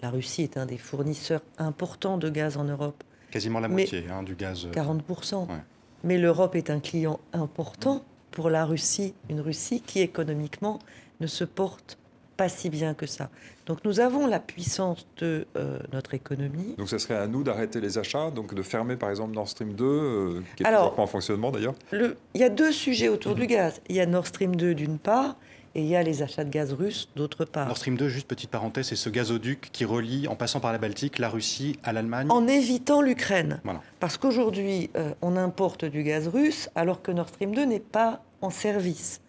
La 0.00 0.10
Russie 0.10 0.42
est 0.42 0.56
un 0.56 0.66
des 0.66 0.76
fournisseurs 0.76 1.40
importants 1.58 2.18
de 2.18 2.28
gaz 2.28 2.58
en 2.58 2.64
Europe. 2.64 3.02
Quasiment 3.30 3.60
la 3.60 3.68
moitié 3.68 4.04
hein, 4.10 4.22
du 4.22 4.34
gaz. 4.34 4.68
40%. 4.72 5.50
Euh, 5.50 5.56
Mais 6.04 6.18
l'Europe 6.18 6.54
est 6.54 6.70
un 6.70 6.80
client 6.80 7.18
important 7.32 8.04
pour 8.30 8.50
la 8.50 8.66
Russie, 8.66 9.14
une 9.30 9.40
Russie 9.40 9.80
qui 9.80 10.00
économiquement 10.00 10.78
ne 11.20 11.26
se 11.26 11.44
porte 11.44 11.98
pas 12.36 12.48
si 12.48 12.70
bien 12.70 12.94
que 12.94 13.06
ça. 13.06 13.30
Donc 13.66 13.84
nous 13.84 14.00
avons 14.00 14.26
la 14.26 14.38
puissance 14.38 15.06
de 15.18 15.46
euh, 15.56 15.78
notre 15.92 16.14
économie. 16.14 16.74
Donc 16.78 16.88
ce 16.88 16.98
serait 16.98 17.16
à 17.16 17.26
nous 17.26 17.42
d'arrêter 17.42 17.80
les 17.80 17.98
achats, 17.98 18.30
donc 18.30 18.54
de 18.54 18.62
fermer 18.62 18.96
par 18.96 19.10
exemple 19.10 19.34
Nord 19.34 19.48
Stream 19.48 19.72
2, 19.72 19.84
euh, 19.84 20.42
qui 20.56 20.62
est 20.62 20.66
Alors, 20.66 20.94
pas 20.94 21.02
en 21.02 21.06
fonctionnement 21.06 21.50
d'ailleurs 21.50 21.74
Il 21.92 22.14
y 22.34 22.44
a 22.44 22.48
deux 22.48 22.72
sujets 22.72 23.08
autour 23.08 23.34
du 23.34 23.46
gaz. 23.46 23.80
Il 23.88 23.96
y 23.96 24.00
a 24.00 24.06
Nord 24.06 24.26
Stream 24.26 24.54
2 24.54 24.74
d'une 24.74 24.98
part, 24.98 25.36
et 25.74 25.80
il 25.80 25.86
y 25.86 25.96
a 25.96 26.02
les 26.02 26.22
achats 26.22 26.44
de 26.44 26.50
gaz 26.50 26.72
russe 26.72 27.08
d'autre 27.16 27.44
part. 27.44 27.66
Nord 27.66 27.76
Stream 27.76 27.96
2, 27.96 28.08
juste 28.08 28.28
petite 28.28 28.50
parenthèse, 28.50 28.86
c'est 28.86 28.96
ce 28.96 29.10
gazoduc 29.10 29.70
qui 29.72 29.84
relie, 29.84 30.28
en 30.28 30.36
passant 30.36 30.60
par 30.60 30.72
la 30.72 30.78
Baltique, 30.78 31.18
la 31.18 31.28
Russie 31.28 31.78
à 31.82 31.92
l'Allemagne 31.92 32.28
En 32.30 32.46
évitant 32.46 33.02
l'Ukraine. 33.02 33.60
Parce 34.00 34.16
qu'aujourd'hui, 34.16 34.90
euh, 34.96 35.12
on 35.22 35.36
importe 35.36 35.84
du 35.84 36.02
gaz 36.02 36.28
russe 36.28 36.70
alors 36.74 37.02
que 37.02 37.10
Nord 37.10 37.28
Stream 37.28 37.54
2 37.54 37.64
n'est 37.64 37.80
pas 37.80 38.22
en 38.42 38.50
service. 38.50 39.20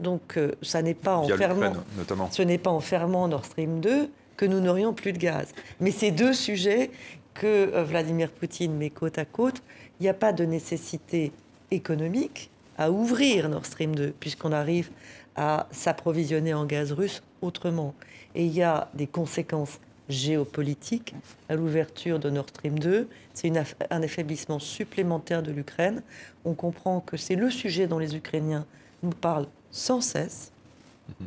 Donc, 0.00 0.36
euh, 0.36 0.52
ça 0.62 0.82
n'est 0.82 0.94
pas 0.94 1.16
en 1.16 1.28
fermant, 1.28 1.72
notamment. 1.96 2.30
ce 2.30 2.42
n'est 2.42 2.58
pas 2.58 2.70
en 2.70 2.80
fermant 2.80 3.28
Nord 3.28 3.44
Stream 3.44 3.80
2 3.80 4.10
que 4.36 4.44
nous 4.44 4.60
n'aurions 4.60 4.92
plus 4.92 5.12
de 5.12 5.18
gaz. 5.18 5.48
Mais 5.80 5.90
ces 5.90 6.10
deux 6.10 6.34
sujets 6.34 6.90
que 7.34 7.46
euh, 7.46 7.84
Vladimir 7.84 8.30
Poutine 8.30 8.74
met 8.74 8.90
côte 8.90 9.18
à 9.18 9.24
côte, 9.24 9.62
il 9.98 10.02
n'y 10.02 10.08
a 10.08 10.14
pas 10.14 10.32
de 10.32 10.44
nécessité 10.44 11.32
économique 11.70 12.50
à 12.78 12.90
ouvrir 12.90 13.48
Nord 13.48 13.64
Stream 13.64 13.94
2, 13.94 14.14
puisqu'on 14.20 14.52
arrive 14.52 14.90
à 15.34 15.66
s'approvisionner 15.70 16.54
en 16.54 16.66
gaz 16.66 16.92
russe 16.92 17.22
autrement. 17.42 17.94
Et 18.34 18.44
il 18.44 18.52
y 18.52 18.62
a 18.62 18.90
des 18.94 19.06
conséquences 19.06 19.80
géopolitiques 20.08 21.14
à 21.48 21.56
l'ouverture 21.56 22.18
de 22.18 22.30
Nord 22.30 22.48
Stream 22.48 22.78
2. 22.78 23.08
C'est 23.34 23.52
un 23.90 24.02
affaiblissement 24.02 24.58
supplémentaire 24.58 25.42
de 25.42 25.52
l'Ukraine. 25.52 26.02
On 26.44 26.54
comprend 26.54 27.00
que 27.00 27.16
c'est 27.16 27.34
le 27.34 27.50
sujet 27.50 27.86
dont 27.86 27.98
les 27.98 28.14
Ukrainiens 28.14 28.66
nous 29.02 29.10
parlent 29.10 29.48
sans 29.76 30.00
cesse, 30.00 30.52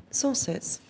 sans 0.10 0.34
cesse. 0.34 0.82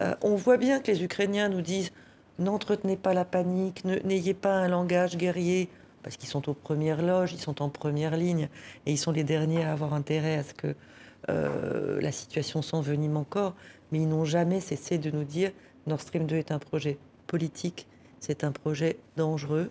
Euh, 0.00 0.14
on 0.22 0.34
voit 0.34 0.56
bien 0.56 0.80
que 0.80 0.90
les 0.90 1.04
Ukrainiens 1.04 1.50
nous 1.50 1.60
disent 1.60 1.92
n'entretenez 2.38 2.96
pas 2.96 3.12
la 3.12 3.26
panique, 3.26 3.84
n'ayez 3.84 4.32
pas 4.32 4.54
un 4.54 4.68
langage 4.68 5.18
guerrier, 5.18 5.68
parce 6.02 6.16
qu'ils 6.16 6.30
sont 6.30 6.48
aux 6.48 6.54
premières 6.54 7.02
loges, 7.02 7.34
ils 7.34 7.38
sont 7.40 7.62
en 7.62 7.68
première 7.68 8.16
ligne, 8.16 8.48
et 8.86 8.92
ils 8.92 8.98
sont 8.98 9.12
les 9.12 9.24
derniers 9.24 9.62
à 9.62 9.72
avoir 9.72 9.92
intérêt 9.92 10.38
à 10.38 10.42
ce 10.42 10.54
que 10.54 10.74
euh, 11.28 12.00
la 12.00 12.12
situation 12.12 12.62
s'envenime 12.62 13.18
encore, 13.18 13.54
mais 13.92 14.00
ils 14.00 14.08
n'ont 14.08 14.24
jamais 14.24 14.60
cessé 14.60 14.96
de 14.96 15.10
nous 15.10 15.24
dire 15.24 15.52
Nord 15.86 16.00
Stream 16.00 16.26
2 16.26 16.36
est 16.36 16.50
un 16.50 16.58
projet 16.58 16.96
politique, 17.26 17.86
c'est 18.20 18.42
un 18.42 18.52
projet 18.52 18.96
dangereux, 19.16 19.70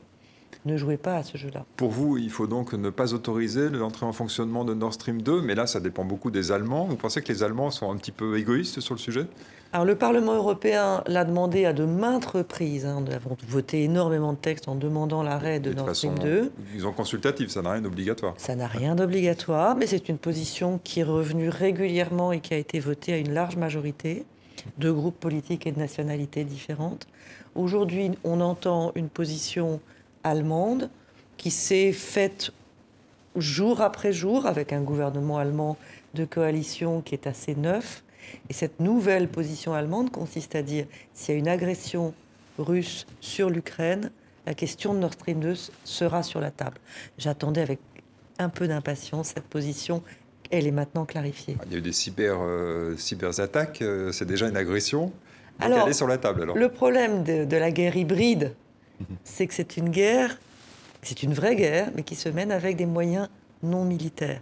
ne 0.66 0.78
jouez 0.78 0.98
pas 0.98 1.18
à 1.18 1.24
ce 1.24 1.38
jeu-là. 1.38 1.66
Pour 1.78 1.92
vous, 1.92 2.18
il 2.18 2.30
faut 2.30 2.48
donc 2.48 2.74
ne 2.74 2.90
pas 2.90 3.14
autoriser 3.14 3.70
l'entrée 3.70 4.06
en 4.06 4.14
fonctionnement 4.14 4.64
de 4.64 4.74
Nord 4.74 4.94
Stream 4.94 5.22
2, 5.22 5.42
mais 5.42 5.56
là, 5.56 5.68
ça 5.68 5.80
dépend 5.80 6.06
beaucoup 6.06 6.32
des 6.32 6.52
Allemands. 6.52 6.86
Vous 6.86 6.96
pensez 6.96 7.22
que 7.22 7.32
les 7.32 7.44
Allemands 7.44 7.72
sont 7.72 7.92
un 7.92 7.98
petit 7.98 8.12
peu 8.12 8.38
égoïstes 8.38 8.80
sur 8.80 8.96
le 8.96 9.00
sujet? 9.00 9.28
Alors 9.74 9.86
le 9.86 9.96
Parlement 9.96 10.36
européen 10.36 11.02
l'a 11.08 11.24
demandé 11.24 11.64
à 11.66 11.72
de 11.72 11.86
maintes 11.86 12.26
reprises. 12.26 12.86
Hein. 12.86 13.04
Nous 13.06 13.14
avons 13.14 13.38
voté 13.48 13.84
énormément 13.84 14.34
de 14.34 14.38
textes 14.38 14.68
en 14.68 14.76
demandant 14.76 15.24
l'arrêt 15.24 15.62
de, 15.62 15.74
Nord 15.74 15.96
Stream 15.96 16.20
2. 16.20 16.52
Ils 16.76 16.86
ont 16.86 16.92
consultatif, 16.92 17.50
ça 17.50 17.62
n'a 17.62 17.72
rien 17.72 17.82
d'obligatoire. 17.82 18.34
Ça 18.38 18.54
n'a 18.54 18.68
rien 18.68 18.96
d'obligatoire, 18.96 19.78
mais 19.78 19.88
c'est 19.88 20.10
une 20.10 20.18
position 20.18 20.82
qui 20.84 21.00
est 21.00 21.04
revenue 21.04 21.48
régulièrement 21.48 22.34
et 22.34 22.42
qui 22.42 22.54
a 22.54 22.58
été 22.58 22.82
votée 22.82 23.14
à 23.14 23.18
une 23.18 23.34
large 23.34 23.56
majorité 23.56 24.26
de 24.78 24.92
groupes 24.92 25.20
politiques 25.20 25.66
et 25.66 25.72
de 25.72 25.80
nationalités 25.80 26.44
différentes. 26.44 27.08
Aujourd'hui, 27.56 28.12
on 28.26 28.42
entend 28.42 28.92
une 28.96 29.10
position 29.10 29.80
allemande 30.24 30.90
qui 31.38 31.52
s'est 31.52 31.92
faite 31.92 32.52
jour 33.36 33.82
après 33.82 34.14
jour 34.14 34.46
avec 34.46 34.74
un 34.74 34.82
gouvernement 34.82 35.38
allemand 35.38 35.78
de 36.14 36.26
coalition 36.26 37.02
qui 37.02 37.16
est 37.16 37.28
assez 37.28 37.56
neuf. 37.56 38.04
Et 38.50 38.54
cette 38.54 38.80
nouvelle 38.80 39.28
position 39.28 39.74
allemande 39.74 40.12
consiste 40.12 40.56
à 40.56 40.62
dire 40.62 40.86
s'il 41.14 41.36
y 41.36 41.38
a 41.38 41.40
une 41.40 41.48
agression 41.48 42.14
russe 42.60 43.08
sur 43.22 43.50
l'Ukraine, 43.50 44.12
la 44.46 44.54
question 44.54 44.94
de 44.94 45.00
Nord 45.00 45.14
Stream 45.14 45.40
2 45.40 45.54
sera 45.84 46.24
sur 46.24 46.40
la 46.40 46.52
table. 46.52 46.78
J'attendais 47.18 47.62
avec 47.62 47.80
un 48.40 48.50
peu 48.50 48.68
d'impatience 48.68 49.30
cette 49.36 49.46
position. 49.46 50.04
Elle 50.50 50.68
est 50.68 50.72
maintenant 50.72 51.06
clarifiée. 51.06 51.58
Il 51.68 51.72
y 51.72 51.76
a 51.76 51.78
eu 51.78 51.82
des 51.82 51.92
cyber, 51.92 52.38
euh, 52.42 52.96
cyberattaques, 52.98 53.82
euh, 53.82 54.12
c'est 54.12 54.26
déjà 54.26 54.50
une 54.50 54.58
agression. 54.58 55.12
alors, 55.60 55.84
elle 55.84 55.90
est 55.90 55.94
sur 55.94 56.08
la 56.08 56.18
table 56.18 56.44
alors. 56.44 56.58
Le 56.58 56.70
problème 56.70 57.24
de 57.24 57.58
la 57.58 57.72
guerre 57.72 57.96
hybride 57.96 58.54
c'est 59.24 59.48
que 59.48 59.54
c'est 59.54 59.78
une 59.78 59.90
guerre, 59.90 60.38
c'est 61.02 61.24
une 61.24 61.34
vraie 61.34 61.56
guerre, 61.56 61.92
mais 61.96 62.04
qui 62.04 62.16
se 62.16 62.30
mène 62.30 62.52
avec 62.52 62.76
des 62.76 62.86
moyens 62.86 63.30
non 63.64 63.86
militaires. 63.86 64.42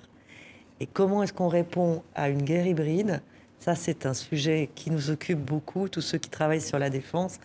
Et 0.80 0.86
comment 0.86 1.24
est-ce 1.24 1.34
qu'on 1.34 1.48
répond 1.48 2.04
à 2.16 2.30
une 2.30 2.42
guerre 2.42 2.68
hybride? 2.68 3.22
Ça, 3.60 3.76
c'est 3.76 4.06
un 4.06 4.14
sujet 4.14 4.70
qui 4.76 4.92
nous 4.92 5.10
occupe 5.10 5.40
beaucoup, 5.40 5.90
tous 5.90 6.02
ceux 6.02 6.18
qui 6.18 6.30
travaillent 6.30 6.62
sur 6.62 6.80
la 6.80 6.90
défense, 6.90 7.40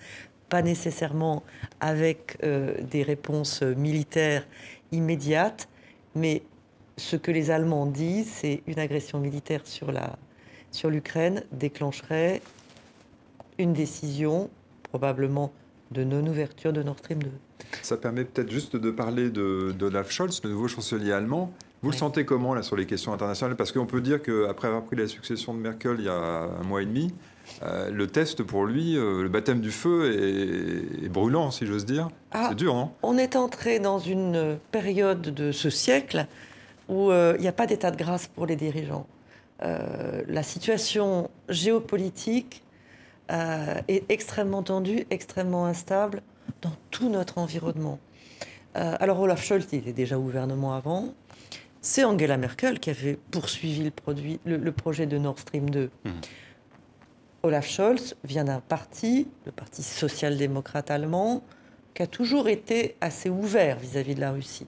pas 0.48 0.62
nécessairement 0.62 1.42
avec 1.80 2.36
euh, 2.44 2.74
des 2.82 3.02
réponses 3.02 3.62
militaires 3.62 4.46
immédiates. 4.92 5.68
Mais 6.14 6.42
ce 6.96 7.16
que 7.16 7.32
les 7.32 7.50
Allemands 7.50 7.86
disent, 7.86 8.30
c'est 8.30 8.62
une 8.68 8.78
agression 8.78 9.18
militaire 9.18 9.62
sur 9.64 9.90
la 9.90 10.16
sur 10.74 10.90
l'Ukraine 10.90 11.44
déclencherait 11.52 12.42
une 13.58 13.72
décision, 13.72 14.50
probablement 14.82 15.52
de 15.94 16.04
non-ouverture 16.04 16.72
de 16.72 16.82
Nord 16.82 16.98
Stream 16.98 17.22
2. 17.22 17.30
Ça 17.80 17.96
permet 17.96 18.24
peut-être 18.24 18.50
juste 18.50 18.76
de 18.76 18.90
parler 18.90 19.30
de, 19.30 19.74
Olaf 19.80 20.10
Scholz, 20.10 20.42
le 20.44 20.50
nouveau 20.50 20.68
chancelier 20.68 21.12
allemand. 21.12 21.52
Vous 21.82 21.90
le 21.90 21.96
sentez 21.96 22.24
comment 22.24 22.54
là 22.54 22.62
sur 22.62 22.76
les 22.76 22.86
questions 22.86 23.12
internationales? 23.12 23.56
Parce 23.56 23.72
qu'on 23.72 23.86
peut 23.86 24.00
dire 24.00 24.22
qu'après 24.22 24.68
avoir 24.68 24.84
pris 24.84 24.96
la 24.96 25.06
succession 25.06 25.54
de 25.54 25.60
Merkel 25.60 25.96
il 25.98 26.06
y 26.06 26.08
a 26.08 26.14
un 26.14 26.62
mois 26.64 26.82
et 26.82 26.86
demi, 26.86 27.12
euh, 27.62 27.90
le 27.90 28.06
test 28.06 28.42
pour 28.42 28.64
lui, 28.64 28.96
euh, 28.96 29.22
le 29.22 29.28
baptême 29.28 29.60
du 29.60 29.70
feu 29.70 31.02
est, 31.02 31.08
brûlant, 31.08 31.50
si 31.50 31.66
j'ose 31.66 31.84
dire. 31.84 32.08
Ah, 32.32 32.46
c'est 32.48 32.56
dur, 32.56 32.74
non 32.74 32.90
On 33.02 33.18
est 33.18 33.36
entré 33.36 33.78
dans 33.78 33.98
une 33.98 34.58
période 34.72 35.22
de 35.22 35.52
ce 35.52 35.70
siècle 35.70 36.26
où 36.88 37.10
euh, 37.10 37.34
il 37.36 37.42
n'y 37.42 37.48
a 37.48 37.52
pas 37.52 37.66
d'état 37.66 37.90
de 37.90 37.96
grâce 37.96 38.26
pour 38.26 38.46
les 38.46 38.56
dirigeants. 38.56 39.06
la 39.60 40.42
situation 40.42 41.30
géopolitique 41.48 42.63
est 43.28 44.04
extrêmement 44.10 44.62
tendue, 44.62 45.06
extrêmement 45.10 45.66
instable 45.66 46.22
dans 46.62 46.72
tout 46.90 47.08
notre 47.08 47.38
environnement. 47.38 47.98
alors 48.74 49.20
Olaf 49.20 49.44
Scholz, 49.44 49.66
il 49.72 49.88
est 49.88 49.92
déjà 49.92 50.18
au 50.18 50.22
gouvernement 50.22 50.74
avant. 50.74 51.14
C'est 51.84 52.02
Angela 52.02 52.38
Merkel 52.38 52.80
qui 52.80 52.88
avait 52.88 53.18
poursuivi 53.30 53.92
le, 54.46 54.72
projet 54.72 55.06
de 55.06 55.18
Nord 55.18 55.38
Stream 55.38 55.68
2. 55.68 55.90
Olaf 57.42 57.68
Scholz 57.68 58.16
vient 58.24 58.44
d'un 58.44 58.60
parti, 58.60 59.28
le 59.44 59.52
Parti 59.52 59.82
social-démocrate 59.82 60.90
allemand, 60.90 61.42
qui 61.92 62.02
a 62.02 62.06
toujours 62.06 62.48
été 62.48 62.96
assez 63.02 63.28
ouvert 63.28 63.78
vis-à-vis 63.78 64.14
de 64.14 64.20
la 64.20 64.32
Russie. 64.32 64.66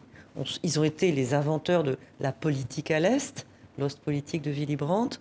ils 0.62 0.78
ont 0.78 0.84
été 0.84 1.10
les 1.10 1.32
inventeurs 1.32 1.84
de 1.84 1.96
la 2.20 2.32
politique 2.32 2.90
à 2.90 3.00
l'Est, 3.00 3.46
l'Ostpolitik 3.78 4.42
de 4.42 4.50
Willy 4.50 4.76
Brandt. 4.76 5.18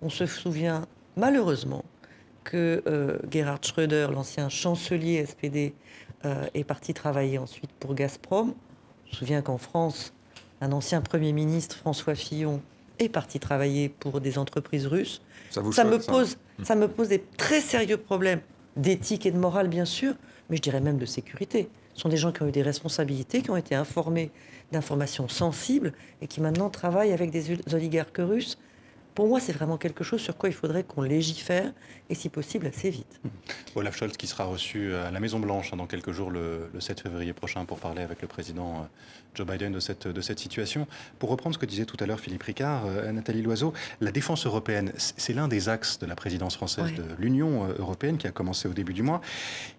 On 0.00 0.10
se 0.10 0.26
souvient 0.26 0.86
malheureusement 1.16 1.84
que 2.44 2.82
euh, 2.86 3.18
Gerhard 3.30 3.64
Schröder, 3.64 4.08
l'ancien 4.12 4.48
chancelier 4.48 5.24
SPD, 5.24 5.74
euh, 6.24 6.46
est 6.54 6.64
parti 6.64 6.94
travailler 6.94 7.38
ensuite 7.38 7.70
pour 7.80 7.94
Gazprom. 7.94 8.54
On 9.06 9.10
se 9.10 9.16
souvient 9.16 9.42
qu'en 9.42 9.58
France, 9.58 10.12
un 10.60 10.72
ancien 10.72 11.00
Premier 11.00 11.32
ministre, 11.32 11.76
François 11.76 12.14
Fillon, 12.14 12.60
est 12.98 13.08
parti 13.08 13.40
travailler 13.40 13.88
pour 13.88 14.20
des 14.20 14.38
entreprises 14.38 14.86
russes. 14.86 15.22
Ça, 15.50 15.62
me 15.84 15.98
pose, 15.98 16.36
hmm. 16.58 16.64
ça 16.64 16.74
me 16.76 16.88
pose 16.88 17.08
des 17.08 17.22
très 17.36 17.60
sérieux 17.60 17.96
problèmes 17.96 18.40
d'éthique 18.76 19.26
et 19.26 19.30
de 19.32 19.38
morale, 19.38 19.68
bien 19.68 19.84
sûr, 19.84 20.14
mais 20.48 20.56
je 20.56 20.62
dirais 20.62 20.80
même 20.80 20.98
de 20.98 21.06
sécurité. 21.06 21.68
Ce 21.94 22.02
sont 22.02 22.08
des 22.08 22.16
gens 22.16 22.32
qui 22.32 22.42
ont 22.42 22.48
eu 22.48 22.52
des 22.52 22.62
responsabilités, 22.62 23.42
qui 23.42 23.50
ont 23.50 23.56
été 23.56 23.74
informés 23.74 24.30
d'informations 24.70 25.28
sensibles 25.28 25.92
et 26.22 26.26
qui 26.26 26.40
maintenant 26.40 26.70
travaillent 26.70 27.12
avec 27.12 27.30
des 27.30 27.58
oligarques 27.74 28.18
russes 28.18 28.58
pour 29.14 29.28
moi, 29.28 29.40
c'est 29.40 29.52
vraiment 29.52 29.76
quelque 29.76 30.04
chose 30.04 30.20
sur 30.20 30.36
quoi 30.36 30.48
il 30.48 30.54
faudrait 30.54 30.84
qu'on 30.84 31.02
légifère, 31.02 31.72
et 32.08 32.14
si 32.14 32.28
possible 32.28 32.66
assez 32.66 32.90
vite. 32.90 33.20
Mmh. 33.24 33.28
Olaf 33.76 33.96
Scholz 33.96 34.16
qui 34.16 34.26
sera 34.26 34.44
reçu 34.44 34.94
à 34.94 35.10
la 35.10 35.20
Maison-Blanche 35.20 35.72
hein, 35.72 35.76
dans 35.76 35.86
quelques 35.86 36.12
jours, 36.12 36.30
le, 36.30 36.70
7 36.78 37.00
février 37.00 37.32
prochain, 37.32 37.64
pour 37.64 37.78
parler 37.78 38.02
avec 38.02 38.22
le 38.22 38.28
président 38.28 38.82
euh, 38.82 38.84
Joe 39.34 39.46
Biden 39.46 39.72
de 39.72 39.80
cette, 39.80 40.08
de 40.08 40.20
cette 40.20 40.38
situation. 40.38 40.86
Pour 41.18 41.30
reprendre 41.30 41.54
ce 41.54 41.58
que 41.58 41.66
disait 41.66 41.84
tout 41.84 41.96
à 42.00 42.06
l'heure 42.06 42.20
Philippe 42.20 42.42
Ricard, 42.42 42.84
euh, 42.86 43.10
Nathalie 43.12 43.42
Loiseau, 43.42 43.72
la 44.00 44.12
défense 44.12 44.46
européenne, 44.46 44.92
c'est 44.96 45.32
l'un 45.32 45.48
des 45.48 45.68
axes 45.68 45.98
de 45.98 46.06
la 46.06 46.14
présidence 46.14 46.56
française 46.56 46.92
de 46.94 47.04
l'Union 47.18 47.64
euh, 47.64 47.74
européenne 47.78 48.18
qui 48.18 48.26
a 48.26 48.30
commencé 48.30 48.68
au 48.68 48.72
début 48.72 48.92
du 48.92 49.02
mois. 49.02 49.20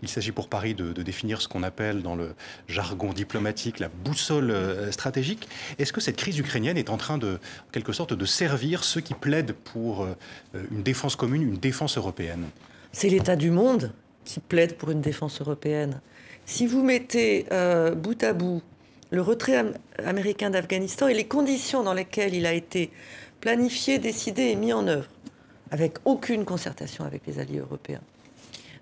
Il 0.02 0.10
s'agit 0.10 0.32
pour 0.32 0.50
Paris 0.50 0.74
de, 0.76 0.92
définir 1.04 1.42
ce 1.42 1.48
qu'on 1.48 1.64
appelle 1.64 2.02
dans 2.02 2.16
le 2.16 2.34
jargon 2.68 3.12
diplomatique 3.12 3.80
la 3.80 3.90
boussole 3.90 4.56
stratégique. 4.92 5.50
Est-ce 5.78 5.92
que 5.92 6.00
cette 6.00 6.16
crise 6.16 6.40
ukrainienne 6.40 6.78
est 6.78 6.90
en 6.90 6.96
train 6.96 7.18
de, 7.18 7.34
en 7.68 7.72
quelque 7.72 7.92
sorte, 7.92 8.14
de 8.14 8.26
servir 8.26 8.86
ceux 8.86 9.02
qui 9.02 9.14
plaide 9.24 9.54
pour 9.54 10.04
euh, 10.04 10.16
une 10.70 10.84
défense 10.84 11.16
commune, 11.16 11.44
une 11.44 11.58
défense 11.58 11.98
européenne 11.98 12.44
C'est 12.92 13.08
l'État 13.08 13.38
du 13.38 13.52
monde 13.52 13.94
qui 14.26 14.42
plaide 14.42 14.76
pour 14.76 14.92
une 14.92 15.00
défense 15.00 15.40
européenne. 15.40 16.02
Si 16.46 16.68
vous 16.68 16.84
mettez 16.84 17.46
euh, 17.54 17.96
bout 17.96 18.22
à 18.22 18.34
bout 18.34 18.62
le 19.12 19.22
retrait 19.22 19.64
américain 20.06 20.50
d'Afghanistan 20.50 21.08
et 21.08 21.14
les 21.14 21.24
conditions 21.24 21.84
dans 21.84 21.94
lesquelles 21.94 22.34
il 22.34 22.46
a 22.46 22.52
été 22.52 22.92
planifié, 23.40 23.98
décidé 23.98 24.44
et 24.44 24.56
mis 24.58 24.74
en 24.74 24.88
œuvre, 24.88 25.08
avec 25.72 26.00
aucune 26.04 26.44
concertation 26.44 27.06
avec 27.06 27.26
les 27.26 27.40
alliés 27.40 27.60
européens, 27.60 28.02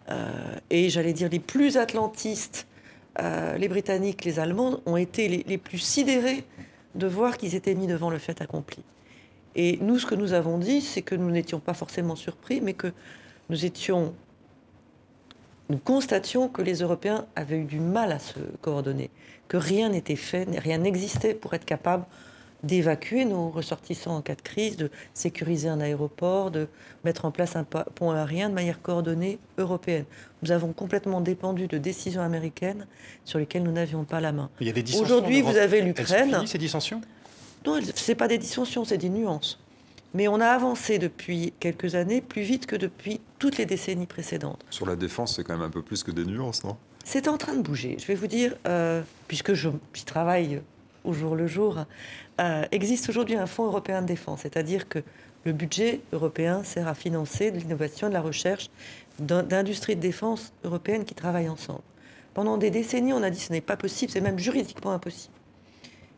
euh, 0.10 0.32
et 0.72 0.90
j'allais 0.90 1.14
dire 1.14 1.30
les 1.30 1.40
plus 1.40 1.78
atlantistes, 1.78 2.66
les 3.60 3.68
Britanniques, 3.68 4.26
les 4.26 4.40
Allemands, 4.40 4.80
ont 4.88 4.98
été 4.98 5.28
les 5.28 5.58
plus 5.60 5.78
sidérés 5.78 6.44
de 6.96 7.06
voir 7.06 7.38
qu'ils 7.38 7.54
étaient 7.54 7.76
mis 7.76 7.86
devant 7.86 8.10
le 8.10 8.18
fait 8.18 8.42
accompli. 8.42 8.84
Et 9.56 9.78
nous, 9.82 10.00
ce 10.00 10.06
que 10.06 10.16
nous 10.16 10.34
avons 10.34 10.58
dit, 10.58 10.82
c'est 10.82 11.02
que 11.02 11.16
nous 11.16 11.30
n'étions 11.30 11.60
pas 11.60 11.74
forcément 11.74 12.16
surpris, 12.16 12.62
mais 12.62 12.74
que 12.74 12.92
nous 13.50 13.66
étions. 13.66 14.14
Nous 15.70 15.78
constations 15.78 16.50
que 16.50 16.62
les 16.62 16.80
Européens 16.80 17.26
avaient 17.36 17.58
eu 17.58 17.66
du 17.66 17.80
mal 17.80 18.12
à 18.12 18.20
se 18.20 18.40
coordonner, 18.62 19.10
que 19.48 19.58
rien 19.58 19.90
n'était 19.90 20.18
fait, 20.18 20.46
rien 20.60 20.80
n'existait 20.80 21.34
pour 21.34 21.54
être 21.54 21.66
capable 21.66 22.06
d'évacuer 22.64 23.26
nos 23.26 23.50
ressortissants 23.50 24.18
en 24.18 24.22
cas 24.22 24.36
de 24.36 24.42
crise, 24.42 24.78
de 24.78 24.92
sécuriser 25.14 25.68
un 25.68 25.80
aéroport, 25.80 26.52
de 26.52 26.68
mettre 27.04 27.26
en 27.26 27.32
place 27.32 27.56
un 27.56 27.64
pont 27.64 28.12
aérien 28.12 28.50
de 28.50 28.54
manière 28.54 28.82
coordonnée 28.82 29.40
européenne. 29.58 30.06
Nous 30.44 30.52
avons 30.52 30.74
complètement 30.74 31.22
dépendu 31.22 31.68
de 31.68 31.78
décisions 31.78 32.22
américaines 32.22 32.86
sur 33.26 33.40
lesquelles 33.40 33.64
nous 33.64 33.72
n'avions 33.72 34.04
pas 34.04 34.22
la 34.22 34.32
main. 34.32 34.50
Aujourd'hui, 35.00 35.42
vous 35.42 35.58
avez 35.58 35.82
l'Ukraine. 35.82 36.46
ces 36.46 36.58
dissensions? 36.58 37.02
Non, 37.66 37.80
ce 37.82 38.12
n'est 38.12 38.16
pas 38.16 38.28
des 38.28 38.38
dissensions, 38.38 38.86
c'est 38.86 38.98
des 38.98 39.10
nuances. 39.10 39.60
Mais 40.14 40.28
on 40.28 40.42
a 40.42 40.48
avancé 40.48 41.00
depuis 41.00 41.54
quelques 41.60 41.96
années 41.96 42.22
plus 42.22 42.42
vite 42.42 42.66
que 42.66 42.76
depuis 42.76 43.22
toutes 43.40 43.58
les 43.58 43.66
décennies 43.66 44.08
précédentes. 44.08 44.64
Sur 44.70 44.86
la 44.86 44.96
défense, 44.96 45.36
c'est 45.36 45.44
quand 45.44 45.54
même 45.54 45.66
un 45.66 45.70
peu 45.70 45.82
plus 45.82 46.04
que 46.04 46.12
des 46.12 46.26
nuances, 46.26 46.64
non? 46.64 46.76
C'est 47.06 47.28
en 47.28 47.38
train 47.38 47.56
de 47.56 47.62
bouger. 47.62 47.98
Je 48.00 48.06
vais 48.06 48.16
vous 48.16 48.28
dire, 48.28 48.56
euh, 48.68 49.02
puisque 49.28 49.54
j'y 49.54 50.06
travaille 50.06 50.62
au 51.04 51.14
jour 51.14 51.36
le 51.36 51.48
jour, 51.48 51.86
euh, 52.40 52.66
existe 52.72 53.10
aujourd'hui 53.10 53.36
un 53.36 53.48
fonds 53.48 53.66
européen 53.66 54.02
de 54.02 54.08
défense, 54.08 54.42
c'est-à-dire 54.42 54.88
que 54.88 55.00
le 55.46 55.54
budget 55.54 56.02
européen 56.14 56.64
sert 56.64 56.88
à 56.88 56.94
financer 56.94 57.50
de 57.52 57.58
l'innovation, 57.58 58.08
de 58.08 58.14
la 58.14 58.22
recherche, 58.22 58.70
d'industries 59.20 59.96
de 59.96 60.02
défense 60.02 60.54
européennes 60.64 61.06
qui 61.06 61.16
travaillent 61.16 61.50
ensemble. 61.50 61.82
Pendant 62.34 62.58
des 62.58 62.70
décennies, 62.70 63.14
on 63.14 63.24
a 63.24 63.30
dit 63.30 63.40
que 63.40 63.46
ce 63.46 63.52
n'est 63.52 63.62
pas 63.62 63.78
possible, 63.78 64.12
c'est 64.12 64.22
même 64.22 64.40
juridiquement 64.40 64.92
impossible. 64.92 65.34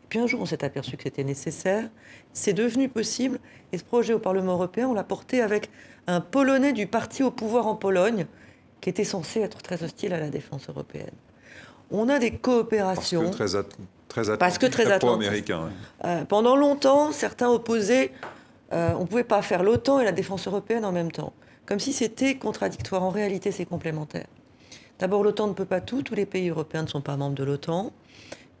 Puis 0.08 0.18
un 0.18 0.26
jour, 0.26 0.40
on 0.40 0.46
s'est 0.46 0.64
aperçu 0.64 0.96
que 0.96 1.02
c'était 1.02 1.24
nécessaire. 1.24 1.88
C'est 2.32 2.52
devenu 2.52 2.88
possible. 2.88 3.38
Et 3.72 3.78
ce 3.78 3.84
projet 3.84 4.12
au 4.12 4.18
Parlement 4.18 4.52
européen, 4.52 4.88
on 4.88 4.94
l'a 4.94 5.04
porté 5.04 5.40
avec 5.40 5.70
un 6.06 6.20
Polonais 6.20 6.72
du 6.72 6.86
parti 6.86 7.22
au 7.22 7.30
pouvoir 7.30 7.66
en 7.66 7.74
Pologne, 7.74 8.26
qui 8.80 8.90
était 8.90 9.04
censé 9.04 9.40
être 9.40 9.58
très 9.62 9.82
hostile 9.82 10.12
à 10.12 10.20
la 10.20 10.30
défense 10.30 10.68
européenne. 10.68 11.14
On 11.90 12.08
a 12.08 12.18
des 12.18 12.32
coopérations. 12.32 13.30
Parce 13.30 13.52
que 13.52 13.62
très, 14.08 14.24
très, 14.24 14.38
parce 14.38 14.58
que 14.58 14.66
très, 14.66 14.90
américain 14.90 15.70
euh, 16.04 16.24
pendant 16.24 16.56
longtemps, 16.56 17.12
certains 17.12 17.48
opposaient. 17.48 18.12
Euh, 18.72 18.92
on 18.96 19.02
ne 19.02 19.06
pouvait 19.06 19.24
pas 19.24 19.42
faire 19.42 19.62
l'OTAN 19.62 20.00
et 20.00 20.04
la 20.04 20.12
défense 20.12 20.46
européenne 20.46 20.84
en 20.84 20.92
même 20.92 21.12
temps. 21.12 21.32
Comme 21.66 21.78
si 21.78 21.92
c'était 21.92 22.36
contradictoire. 22.36 23.02
En 23.02 23.10
réalité, 23.10 23.52
c'est 23.52 23.64
complémentaire. 23.66 24.26
D'abord, 24.98 25.22
l'OTAN 25.22 25.48
ne 25.48 25.52
peut 25.52 25.64
pas 25.64 25.80
tout. 25.80 26.02
Tous 26.02 26.14
les 26.14 26.26
pays 26.26 26.48
européens 26.48 26.82
ne 26.82 26.88
sont 26.88 27.00
pas 27.00 27.16
membres 27.16 27.34
de 27.34 27.44
l'OTAN. 27.44 27.92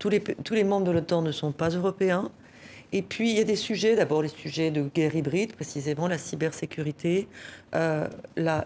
Tous 0.04 0.10
les, 0.54 0.64
membres 0.64 0.84
de 0.84 0.90
l'OTAN 0.90 1.22
ne 1.22 1.32
sont 1.32 1.50
pas 1.50 1.70
européens. 1.70 2.30
Et 2.92 3.00
puis, 3.00 3.30
il 3.30 3.38
y 3.38 3.40
a 3.40 3.44
des 3.44 3.56
sujets, 3.56 3.96
d'abord 3.96 4.20
les 4.20 4.28
sujets 4.28 4.70
de 4.70 4.82
guerre 4.94 5.16
hybride, 5.16 5.54
précisément 5.54 6.08
la 6.08 6.18
cybersécurité, 6.18 7.26
euh, 7.74 8.06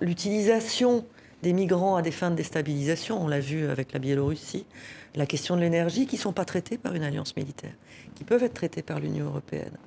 l'utilisation 0.01 1.07
des 1.45 1.53
migrants 1.53 1.95
à 1.95 2.03
des 2.03 2.11
fins 2.11 2.33
de 2.33 2.35
déstabilisation, 2.35 3.23
on 3.23 3.29
l'a 3.29 3.39
vu 3.39 3.69
avec 3.69 3.93
la 3.93 4.01
Biélorussie, 4.01 4.67
la 5.15 5.27
question 5.27 5.55
de 5.55 5.61
l'énergie, 5.61 6.09
qui 6.09 6.17
ne 6.17 6.23
sont 6.23 6.33
pas 6.33 6.45
traitées 6.45 6.77
par 6.77 6.97
une 6.97 7.05
alliance 7.05 7.37
militaire, 7.37 7.75
qui 8.17 8.25
peuvent 8.25 8.43
être 8.43 8.55
traitées 8.55 8.83
par 8.83 8.99
l'Union 8.99 9.27
européenne. 9.27 9.79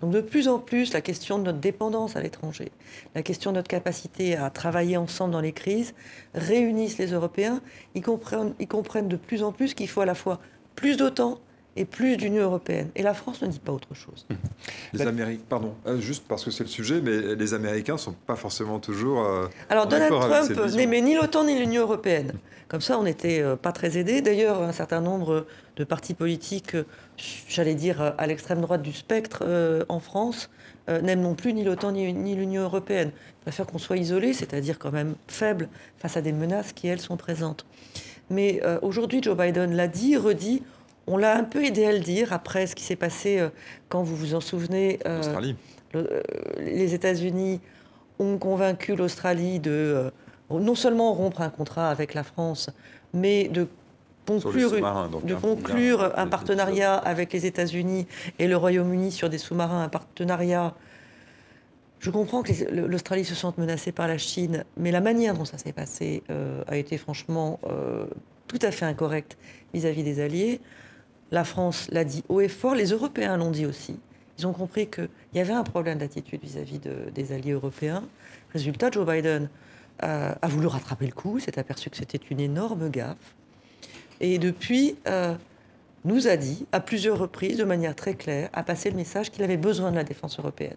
Donc 0.00 0.10
de 0.10 0.20
plus 0.20 0.48
en 0.48 0.58
plus, 0.58 0.92
la 0.92 1.00
question 1.00 1.38
de 1.38 1.44
notre 1.44 1.58
dépendance 1.58 2.16
à 2.16 2.20
l'étranger, 2.20 2.72
la 3.14 3.22
question 3.22 3.52
de 3.52 3.56
notre 3.56 3.68
capacité 3.68 4.34
à 4.34 4.50
travailler 4.50 4.96
ensemble 4.96 5.32
dans 5.32 5.40
les 5.40 5.52
crises, 5.52 5.94
réunissent 6.34 6.98
les 6.98 7.12
Européens. 7.12 7.60
Ils 7.94 8.02
comprennent 8.02 9.08
de 9.08 9.16
plus 9.16 9.44
en 9.44 9.52
plus 9.52 9.74
qu'il 9.74 9.88
faut 9.88 10.00
à 10.00 10.06
la 10.06 10.16
fois 10.16 10.40
plus 10.78 10.96
d'OTAN 10.96 11.40
et 11.74 11.84
plus 11.84 12.16
d'Union 12.16 12.44
européenne. 12.44 12.90
Et 12.94 13.02
la 13.02 13.14
France 13.14 13.42
ne 13.42 13.48
dit 13.48 13.58
pas 13.58 13.72
autre 13.72 13.94
chose. 13.94 14.26
Les 14.92 15.06
Américains, 15.06 15.42
pardon, 15.48 15.74
euh, 15.86 16.00
juste 16.00 16.24
parce 16.28 16.44
que 16.44 16.52
c'est 16.52 16.62
le 16.62 16.68
sujet, 16.68 17.00
mais 17.00 17.34
les 17.34 17.52
Américains 17.52 17.94
ne 17.94 17.98
sont 17.98 18.14
pas 18.26 18.36
forcément 18.36 18.78
toujours. 18.78 19.24
Euh, 19.24 19.48
Alors 19.70 19.88
Donald 19.88 20.12
Trump 20.12 20.74
n'aimait 20.76 21.00
ni 21.00 21.16
l'OTAN 21.16 21.44
ni 21.44 21.58
l'Union 21.58 21.82
européenne. 21.82 22.32
Comme 22.68 22.80
ça, 22.80 22.96
on 22.96 23.02
n'était 23.02 23.40
euh, 23.40 23.56
pas 23.56 23.72
très 23.72 23.98
aidés. 23.98 24.22
D'ailleurs, 24.22 24.62
un 24.62 24.72
certain 24.72 25.00
nombre 25.00 25.46
de 25.76 25.84
partis 25.84 26.14
politiques, 26.14 26.76
j'allais 27.48 27.74
dire 27.74 28.14
à 28.16 28.26
l'extrême 28.28 28.60
droite 28.60 28.82
du 28.82 28.92
spectre 28.92 29.44
en 29.88 30.00
France, 30.00 30.50
n'aiment 30.88 31.22
non 31.22 31.34
plus 31.34 31.52
ni 31.52 31.64
l'OTAN 31.64 31.92
ni, 31.92 32.12
ni 32.12 32.34
l'Union 32.34 32.62
européenne. 32.62 33.10
Ils 33.14 33.42
préfèrent 33.42 33.66
qu'on 33.66 33.78
soit 33.78 33.96
isolé, 33.96 34.32
c'est-à-dire 34.32 34.78
quand 34.78 34.92
même 34.92 35.14
faible 35.26 35.68
face 35.98 36.16
à 36.16 36.22
des 36.22 36.32
menaces 36.32 36.72
qui, 36.72 36.86
elles, 36.86 37.00
sont 37.00 37.16
présentes. 37.16 37.66
Mais 38.30 38.60
aujourd'hui, 38.82 39.22
Joe 39.22 39.36
Biden 39.36 39.74
l'a 39.74 39.88
dit, 39.88 40.16
redit, 40.16 40.62
On 41.06 41.16
l'a 41.16 41.36
un 41.36 41.44
peu 41.44 41.64
aidé 41.64 41.86
à 41.86 41.92
le 41.92 42.00
dire 42.00 42.32
après 42.32 42.66
ce 42.66 42.74
qui 42.74 42.84
s'est 42.84 42.96
passé 42.96 43.38
euh, 43.38 43.48
quand 43.88 44.02
vous 44.02 44.14
vous 44.14 44.34
en 44.34 44.40
souvenez. 44.40 44.98
euh, 45.94 46.20
les 46.58 46.92
États-Unis 46.92 47.60
ont 48.18 48.36
convaincu 48.36 48.94
l'Australie 48.94 49.58
de 49.58 50.10
non 50.50 50.74
seulement 50.74 51.14
rompre 51.14 51.40
un 51.40 51.48
contrat 51.50 51.90
avec 51.90 52.12
la 52.12 52.24
France, 52.24 52.68
mais 53.14 53.48
de 53.48 53.68
conclure, 54.26 54.70
donc, 55.08 55.24
de 55.24 55.34
hein, 55.34 55.38
conclure 55.40 56.12
un 56.16 56.26
partenariat 56.26 56.94
avec 56.94 57.32
les 57.32 57.46
États-Unis 57.46 58.06
et 58.38 58.46
le 58.46 58.56
Royaume-Uni 58.56 59.10
sur 59.10 59.30
des 59.30 59.38
sous-marins, 59.38 59.84
un 59.84 59.88
partenariat. 59.88 60.74
Je 62.00 62.10
comprends 62.10 62.42
que 62.42 62.52
l'Australie 62.70 63.24
se 63.24 63.34
sente 63.34 63.58
menacée 63.58 63.92
par 63.92 64.06
la 64.06 64.18
Chine, 64.18 64.64
mais 64.76 64.92
la 64.92 65.00
manière 65.00 65.34
dont 65.34 65.44
ça 65.44 65.58
s'est 65.58 65.72
passé 65.72 66.22
euh, 66.30 66.62
a 66.68 66.76
été 66.76 66.96
franchement 66.96 67.58
euh, 67.68 68.06
tout 68.46 68.58
à 68.62 68.70
fait 68.70 68.84
incorrecte 68.84 69.36
vis-à-vis 69.74 70.04
des 70.04 70.20
alliés. 70.20 70.60
La 71.32 71.44
France 71.44 71.88
l'a 71.90 72.04
dit 72.04 72.22
haut 72.28 72.40
et 72.40 72.48
fort, 72.48 72.74
les 72.74 72.90
Européens 72.90 73.36
l'ont 73.36 73.50
dit 73.50 73.66
aussi. 73.66 73.98
Ils 74.38 74.46
ont 74.46 74.52
compris 74.52 74.88
qu'il 74.88 75.08
y 75.34 75.40
avait 75.40 75.52
un 75.52 75.64
problème 75.64 75.98
d'attitude 75.98 76.40
vis-à-vis 76.40 76.78
des 77.12 77.32
alliés 77.32 77.52
européens. 77.52 78.04
Résultat, 78.52 78.90
Joe 78.92 79.04
Biden 79.04 79.48
a, 79.98 80.36
voulu 80.46 80.68
rattraper 80.68 81.06
le 81.06 81.12
coup, 81.12 81.40
s'est 81.40 81.58
aperçu 81.58 81.90
que 81.90 81.96
c'était 81.96 82.20
une 82.30 82.38
énorme 82.38 82.88
gaffe 82.88 83.34
et 84.20 84.38
depuis, 84.38 84.96
euh, 85.06 85.34
nous 86.04 86.28
a 86.28 86.36
dit 86.36 86.66
à 86.72 86.80
plusieurs 86.80 87.18
reprises, 87.18 87.56
de 87.56 87.64
manière 87.64 87.94
très 87.94 88.14
claire, 88.14 88.50
a 88.52 88.62
passé 88.62 88.90
le 88.90 88.96
message 88.96 89.30
qu'il 89.30 89.42
avait 89.44 89.56
besoin 89.56 89.90
de 89.90 89.96
la 89.96 90.04
défense 90.04 90.38
européenne. 90.38 90.76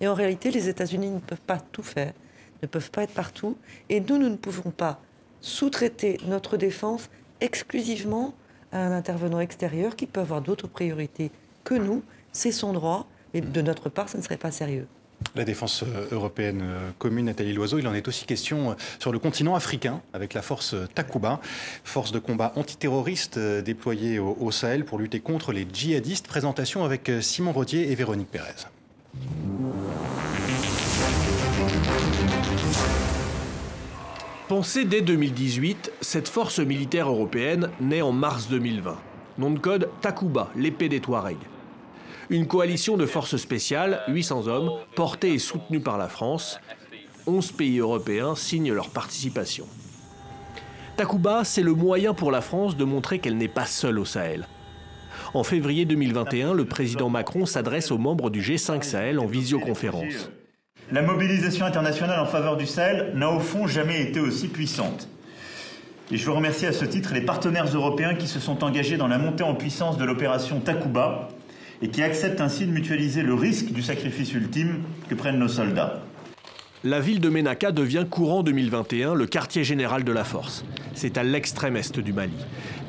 Et 0.00 0.08
en 0.08 0.14
réalité, 0.14 0.50
les 0.50 0.68
États-Unis 0.68 1.10
ne 1.10 1.18
peuvent 1.18 1.40
pas 1.40 1.58
tout 1.58 1.82
faire, 1.82 2.12
ne 2.62 2.66
peuvent 2.66 2.90
pas 2.90 3.02
être 3.02 3.14
partout, 3.14 3.56
et 3.88 4.00
nous, 4.00 4.18
nous 4.18 4.28
ne 4.28 4.36
pouvons 4.36 4.70
pas 4.70 5.00
sous-traiter 5.40 6.18
notre 6.26 6.56
défense 6.56 7.08
exclusivement 7.40 8.34
à 8.72 8.78
un 8.78 8.92
intervenant 8.92 9.40
extérieur 9.40 9.96
qui 9.96 10.06
peut 10.06 10.20
avoir 10.20 10.40
d'autres 10.40 10.68
priorités 10.68 11.30
que 11.64 11.74
nous. 11.74 12.02
C'est 12.32 12.52
son 12.52 12.72
droit, 12.72 13.06
mais 13.32 13.40
de 13.40 13.62
notre 13.62 13.88
part, 13.88 14.08
ce 14.08 14.16
ne 14.16 14.22
serait 14.22 14.36
pas 14.36 14.50
sérieux. 14.50 14.86
La 15.34 15.44
défense 15.44 15.82
euh, 15.82 16.08
européenne 16.12 16.60
euh, 16.62 16.90
commune, 16.98 17.26
Nathalie 17.26 17.52
Loiseau, 17.52 17.78
il 17.78 17.88
en 17.88 17.94
est 17.94 18.06
aussi 18.06 18.26
question 18.26 18.72
euh, 18.72 18.74
sur 18.98 19.12
le 19.12 19.18
continent 19.18 19.54
africain 19.54 20.02
avec 20.12 20.34
la 20.34 20.42
force 20.42 20.74
Takuba, 20.94 21.40
force 21.84 22.12
de 22.12 22.18
combat 22.18 22.52
antiterroriste 22.56 23.38
déployée 23.38 24.18
au, 24.18 24.50
Sahel 24.50 24.84
pour 24.84 24.98
lutter 24.98 25.20
contre 25.20 25.52
les 25.52 25.66
djihadistes. 25.70 26.26
Présentation 26.26 26.84
avec 26.84 27.10
Simon 27.20 27.52
Rodier 27.52 27.90
et 27.90 27.94
Véronique 27.94 28.30
Pérez. 28.30 28.66
Pensée 34.48 34.84
dès 34.84 35.02
2018, 35.02 35.92
cette 36.00 36.28
force 36.28 36.60
militaire 36.60 37.08
européenne 37.08 37.68
naît 37.80 38.02
en 38.02 38.12
mars 38.12 38.48
2020. 38.48 38.96
Nom 39.38 39.50
de 39.50 39.58
code 39.58 39.90
Takuba, 40.00 40.50
l'épée 40.54 40.88
des 40.88 41.00
Touaregs. 41.00 41.36
Une 42.30 42.46
coalition 42.46 42.96
de 42.96 43.06
forces 43.06 43.36
spéciales, 43.36 44.02
800 44.06 44.46
hommes, 44.46 44.70
portée 44.94 45.34
et 45.34 45.38
soutenue 45.40 45.80
par 45.80 45.98
la 45.98 46.08
France. 46.08 46.60
11 47.26 47.52
pays 47.52 47.78
européens 47.78 48.36
signent 48.36 48.72
leur 48.72 48.90
participation. 48.90 49.66
Takuba, 50.96 51.42
c'est 51.42 51.62
le 51.62 51.74
moyen 51.74 52.14
pour 52.14 52.30
la 52.30 52.40
France 52.40 52.76
de 52.76 52.84
montrer 52.84 53.18
qu'elle 53.18 53.36
n'est 53.36 53.48
pas 53.48 53.66
seule 53.66 53.98
au 53.98 54.04
Sahel. 54.04 54.46
En 55.34 55.44
février 55.44 55.84
2021, 55.84 56.54
le 56.54 56.64
président 56.64 57.08
Macron 57.08 57.46
s'adresse 57.46 57.90
aux 57.90 57.98
membres 57.98 58.30
du 58.30 58.40
G5 58.40 58.82
Sahel 58.82 59.18
en 59.18 59.26
visioconférence. 59.26 60.30
La 60.92 61.02
mobilisation 61.02 61.66
internationale 61.66 62.20
en 62.20 62.26
faveur 62.26 62.56
du 62.56 62.66
Sahel 62.66 63.12
n'a 63.14 63.30
au 63.30 63.40
fond 63.40 63.66
jamais 63.66 64.02
été 64.02 64.20
aussi 64.20 64.48
puissante. 64.48 65.08
Et 66.12 66.16
je 66.16 66.24
veux 66.24 66.32
remercier 66.32 66.68
à 66.68 66.72
ce 66.72 66.84
titre 66.84 67.12
les 67.12 67.22
partenaires 67.22 67.66
européens 67.66 68.14
qui 68.14 68.28
se 68.28 68.38
sont 68.38 68.62
engagés 68.62 68.96
dans 68.96 69.08
la 69.08 69.18
montée 69.18 69.42
en 69.42 69.54
puissance 69.54 69.98
de 69.98 70.04
l'opération 70.04 70.60
Takuba, 70.60 71.28
et 71.82 71.88
qui 71.88 72.02
accepte 72.02 72.40
ainsi 72.40 72.66
de 72.66 72.70
mutualiser 72.70 73.22
le 73.22 73.34
risque 73.34 73.72
du 73.72 73.82
sacrifice 73.82 74.32
ultime 74.32 74.82
que 75.08 75.14
prennent 75.14 75.38
nos 75.38 75.48
soldats. 75.48 76.02
La 76.86 77.00
ville 77.00 77.18
de 77.18 77.28
Ménaka 77.28 77.72
devient 77.72 78.06
courant 78.08 78.44
2021 78.44 79.14
le 79.14 79.26
quartier 79.26 79.64
général 79.64 80.04
de 80.04 80.12
la 80.12 80.22
force. 80.22 80.64
C'est 80.94 81.18
à 81.18 81.24
l'extrême 81.24 81.74
est 81.74 81.98
du 81.98 82.12
Mali. 82.12 82.36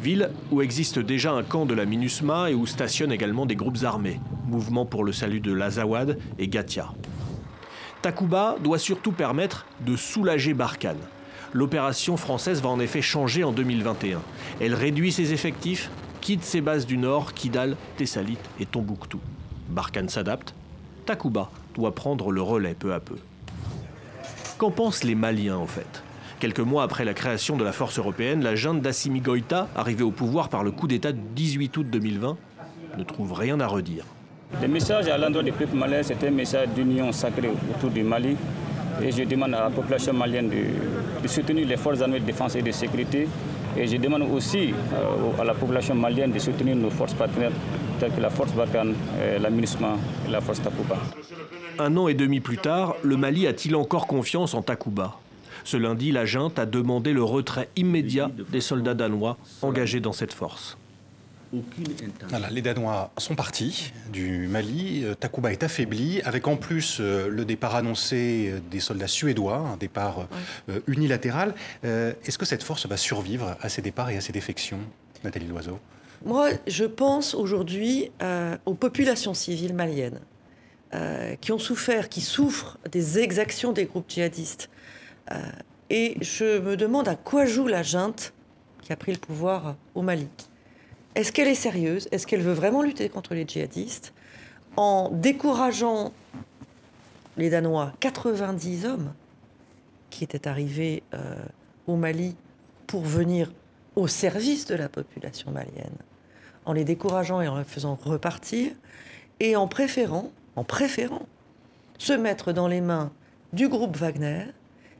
Ville 0.03 0.29
où 0.51 0.61
existe 0.61 0.99
déjà 0.99 1.31
un 1.31 1.41
camp 1.41 1.65
de 1.65 1.73
la 1.73 1.87
MINUSMA 1.87 2.51
et 2.51 2.53
où 2.53 2.67
stationnent 2.67 3.11
également 3.11 3.47
des 3.47 3.55
groupes 3.55 3.83
armés, 3.83 4.19
Mouvement 4.45 4.85
pour 4.85 5.03
le 5.03 5.11
salut 5.11 5.39
de 5.39 5.51
l'Azawad 5.51 6.19
et 6.37 6.47
Gatia. 6.47 6.93
Takuba 8.03 8.57
doit 8.63 8.77
surtout 8.77 9.13
permettre 9.13 9.65
de 9.83 9.95
soulager 9.95 10.53
Barkhane. 10.53 11.01
L'opération 11.51 12.17
française 12.17 12.61
va 12.61 12.69
en 12.69 12.79
effet 12.79 13.01
changer 13.01 13.43
en 13.43 13.51
2021. 13.51 14.21
Elle 14.61 14.75
réduit 14.75 15.11
ses 15.11 15.33
effectifs, 15.33 15.89
quitte 16.21 16.43
ses 16.43 16.61
bases 16.61 16.85
du 16.85 16.99
nord, 16.99 17.33
Kidal, 17.33 17.75
Tessalit 17.97 18.37
et 18.59 18.67
Tombouctou. 18.67 19.19
Barkhane 19.69 20.09
s'adapte, 20.09 20.53
Takuba 21.07 21.49
doit 21.73 21.95
prendre 21.95 22.31
le 22.31 22.43
relais 22.43 22.75
peu 22.75 22.93
à 22.93 22.99
peu. 22.99 23.15
Qu'en 24.57 24.71
pensent 24.71 25.03
les 25.03 25.13
Maliens 25.13 25.57
en 25.57 25.67
fait? 25.67 26.01
Quelques 26.39 26.61
mois 26.61 26.81
après 26.81 27.05
la 27.05 27.13
création 27.13 27.57
de 27.57 27.63
la 27.63 27.71
force 27.71 27.99
européenne, 27.99 28.43
la 28.43 28.55
junte 28.55 28.81
d'Assimi 28.81 29.21
Goïta, 29.21 29.67
arrivée 29.75 30.03
au 30.03 30.09
pouvoir 30.09 30.49
par 30.49 30.63
le 30.63 30.71
coup 30.71 30.87
d'État 30.87 31.11
du 31.11 31.21
18 31.35 31.77
août 31.77 31.87
2020, 31.87 32.37
ne 32.97 33.03
trouve 33.03 33.33
rien 33.33 33.59
à 33.59 33.67
redire. 33.67 34.03
Le 34.59 34.67
message 34.67 35.09
à 35.09 35.17
l'endroit 35.19 35.43
des 35.43 35.51
peuples 35.51 35.75
maliens, 35.75 36.01
c'est 36.01 36.23
un 36.25 36.31
message 36.31 36.69
d'union 36.69 37.11
sacrée 37.11 37.51
autour 37.69 37.91
du 37.91 38.01
Mali. 38.01 38.35
Et 39.03 39.11
je 39.11 39.23
demande 39.25 39.53
à 39.53 39.65
la 39.65 39.69
population 39.69 40.13
malienne 40.13 40.49
de, 40.49 41.21
de 41.21 41.27
soutenir 41.27 41.67
les 41.67 41.77
forces 41.77 42.01
armées 42.01 42.19
de 42.19 42.25
défense 42.25 42.55
et 42.55 42.63
de 42.63 42.71
sécurité 42.71 43.27
et 43.77 43.87
je 43.87 43.97
demande 43.97 44.23
aussi 44.33 44.73
euh, 44.93 45.41
à 45.41 45.43
la 45.43 45.53
population 45.53 45.95
malienne 45.95 46.31
de 46.31 46.39
soutenir 46.39 46.75
nos 46.75 46.89
forces 46.89 47.13
partenaires 47.13 47.51
telles 47.99 48.11
que 48.13 48.21
la 48.21 48.29
force 48.29 48.51
Barkhane, 48.53 48.93
euh, 49.19 49.39
la 49.39 49.49
et 49.49 50.31
la 50.31 50.41
force 50.41 50.61
Takuba. 50.61 50.97
Un 51.79 51.95
an 51.97 52.07
et 52.07 52.13
demi 52.13 52.39
plus 52.39 52.57
tard, 52.57 52.95
le 53.03 53.17
Mali 53.17 53.47
a-t-il 53.47 53.75
encore 53.75 54.07
confiance 54.07 54.53
en 54.53 54.61
Takuba 54.61 55.19
Ce 55.63 55.77
lundi, 55.77 56.11
la 56.11 56.25
junte 56.25 56.59
a 56.59 56.65
demandé 56.65 57.13
le 57.13 57.23
retrait 57.23 57.69
immédiat 57.75 58.31
des 58.51 58.61
soldats 58.61 58.93
danois 58.93 59.37
engagés 59.61 59.99
dans 59.99 60.13
cette 60.13 60.33
force 60.33 60.77
les 62.51 62.61
Danois 62.61 63.11
sont 63.17 63.35
partis 63.35 63.93
du 64.11 64.47
Mali. 64.47 65.03
Euh, 65.03 65.15
Takuba 65.15 65.51
est 65.51 65.63
affaibli, 65.63 66.21
avec 66.23 66.47
en 66.47 66.57
plus 66.57 66.97
euh, 66.99 67.27
le 67.29 67.45
départ 67.45 67.75
annoncé 67.75 68.51
euh, 68.51 68.59
des 68.71 68.79
soldats 68.79 69.07
suédois, 69.07 69.57
un 69.57 69.77
départ 69.77 70.27
unilatéral. 70.87 71.53
Est-ce 71.83 72.37
que 72.37 72.45
cette 72.45 72.63
force 72.63 72.85
va 72.85 72.97
survivre 72.97 73.57
à 73.61 73.69
ces 73.69 73.81
départs 73.81 74.09
et 74.09 74.17
à 74.17 74.21
ces 74.21 74.33
défections, 74.33 74.79
Nathalie 75.23 75.47
Loiseau? 75.47 75.79
Moi, 76.25 76.49
je 76.65 76.85
pense 76.85 77.35
aujourd'hui 77.35 78.11
aux 78.65 78.73
populations 78.73 79.33
civiles 79.33 79.73
maliennes 79.73 80.19
qui 81.41 81.51
ont 81.51 81.59
souffert, 81.59 82.09
qui 82.09 82.21
souffrent 82.21 82.77
des 82.91 83.19
exactions 83.19 83.71
des 83.71 83.85
groupes 83.85 84.09
djihadistes. 84.09 84.69
et 85.89 86.17
je 86.21 86.59
me 86.59 86.75
demande 86.75 87.07
à 87.07 87.15
quoi 87.15 87.45
joue 87.45 87.67
la 87.67 87.83
junte 87.83 88.33
qui 88.81 88.91
a 88.93 88.95
pris 88.95 89.11
le 89.11 89.19
pouvoir 89.19 89.75
au 89.95 90.01
Mali. 90.01 90.27
Est-ce 91.17 91.31
qu'elle 91.31 91.47
est 91.47 91.55
sérieuse? 91.55 92.07
Est-ce 92.11 92.27
qu'elle 92.27 92.43
veut 92.43 92.53
vraiment 92.53 92.83
lutter 92.83 93.09
contre 93.09 93.33
les 93.33 93.43
djihadistes? 93.47 94.13
En 94.75 95.09
décourageant 95.11 96.13
les 97.37 97.49
Danois, 97.49 97.91
90 98.01 98.85
hommes 98.85 99.13
qui 100.11 100.23
étaient 100.23 100.47
arrivés 100.47 101.01
euh, 101.15 101.43
au 101.87 101.95
Mali 101.95 102.35
pour 102.85 103.01
venir 103.01 103.51
au 103.95 104.07
service 104.07 104.67
de 104.67 104.75
la 104.75 104.89
population 104.89 105.49
malienne, 105.49 105.97
en 106.65 106.73
les 106.73 106.83
décourageant 106.83 107.41
et 107.41 107.47
en 107.47 107.57
les 107.57 107.63
faisant 107.63 107.97
repartir, 107.99 108.73
et 109.39 109.55
en 109.55 109.67
préférant, 109.67 110.29
en 110.55 110.63
préférant, 110.63 111.25
se 111.97 112.13
mettre 112.13 112.53
dans 112.53 112.67
les 112.67 112.81
mains 112.81 113.11
du 113.53 113.69
groupe 113.69 113.97
Wagner, 113.97 114.45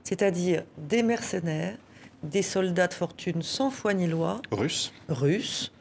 c'est-à-dire 0.04 0.64
des 0.80 1.04
mercenaires, 1.04 1.78
des 2.24 2.42
soldats 2.42 2.88
de 2.88 2.96
fortune 2.96 3.44
sans 3.44 3.70
foi 3.70 3.94
ni 3.94 4.08
loi, 4.08 4.42
russes, 4.52 4.92
russes 5.10 5.72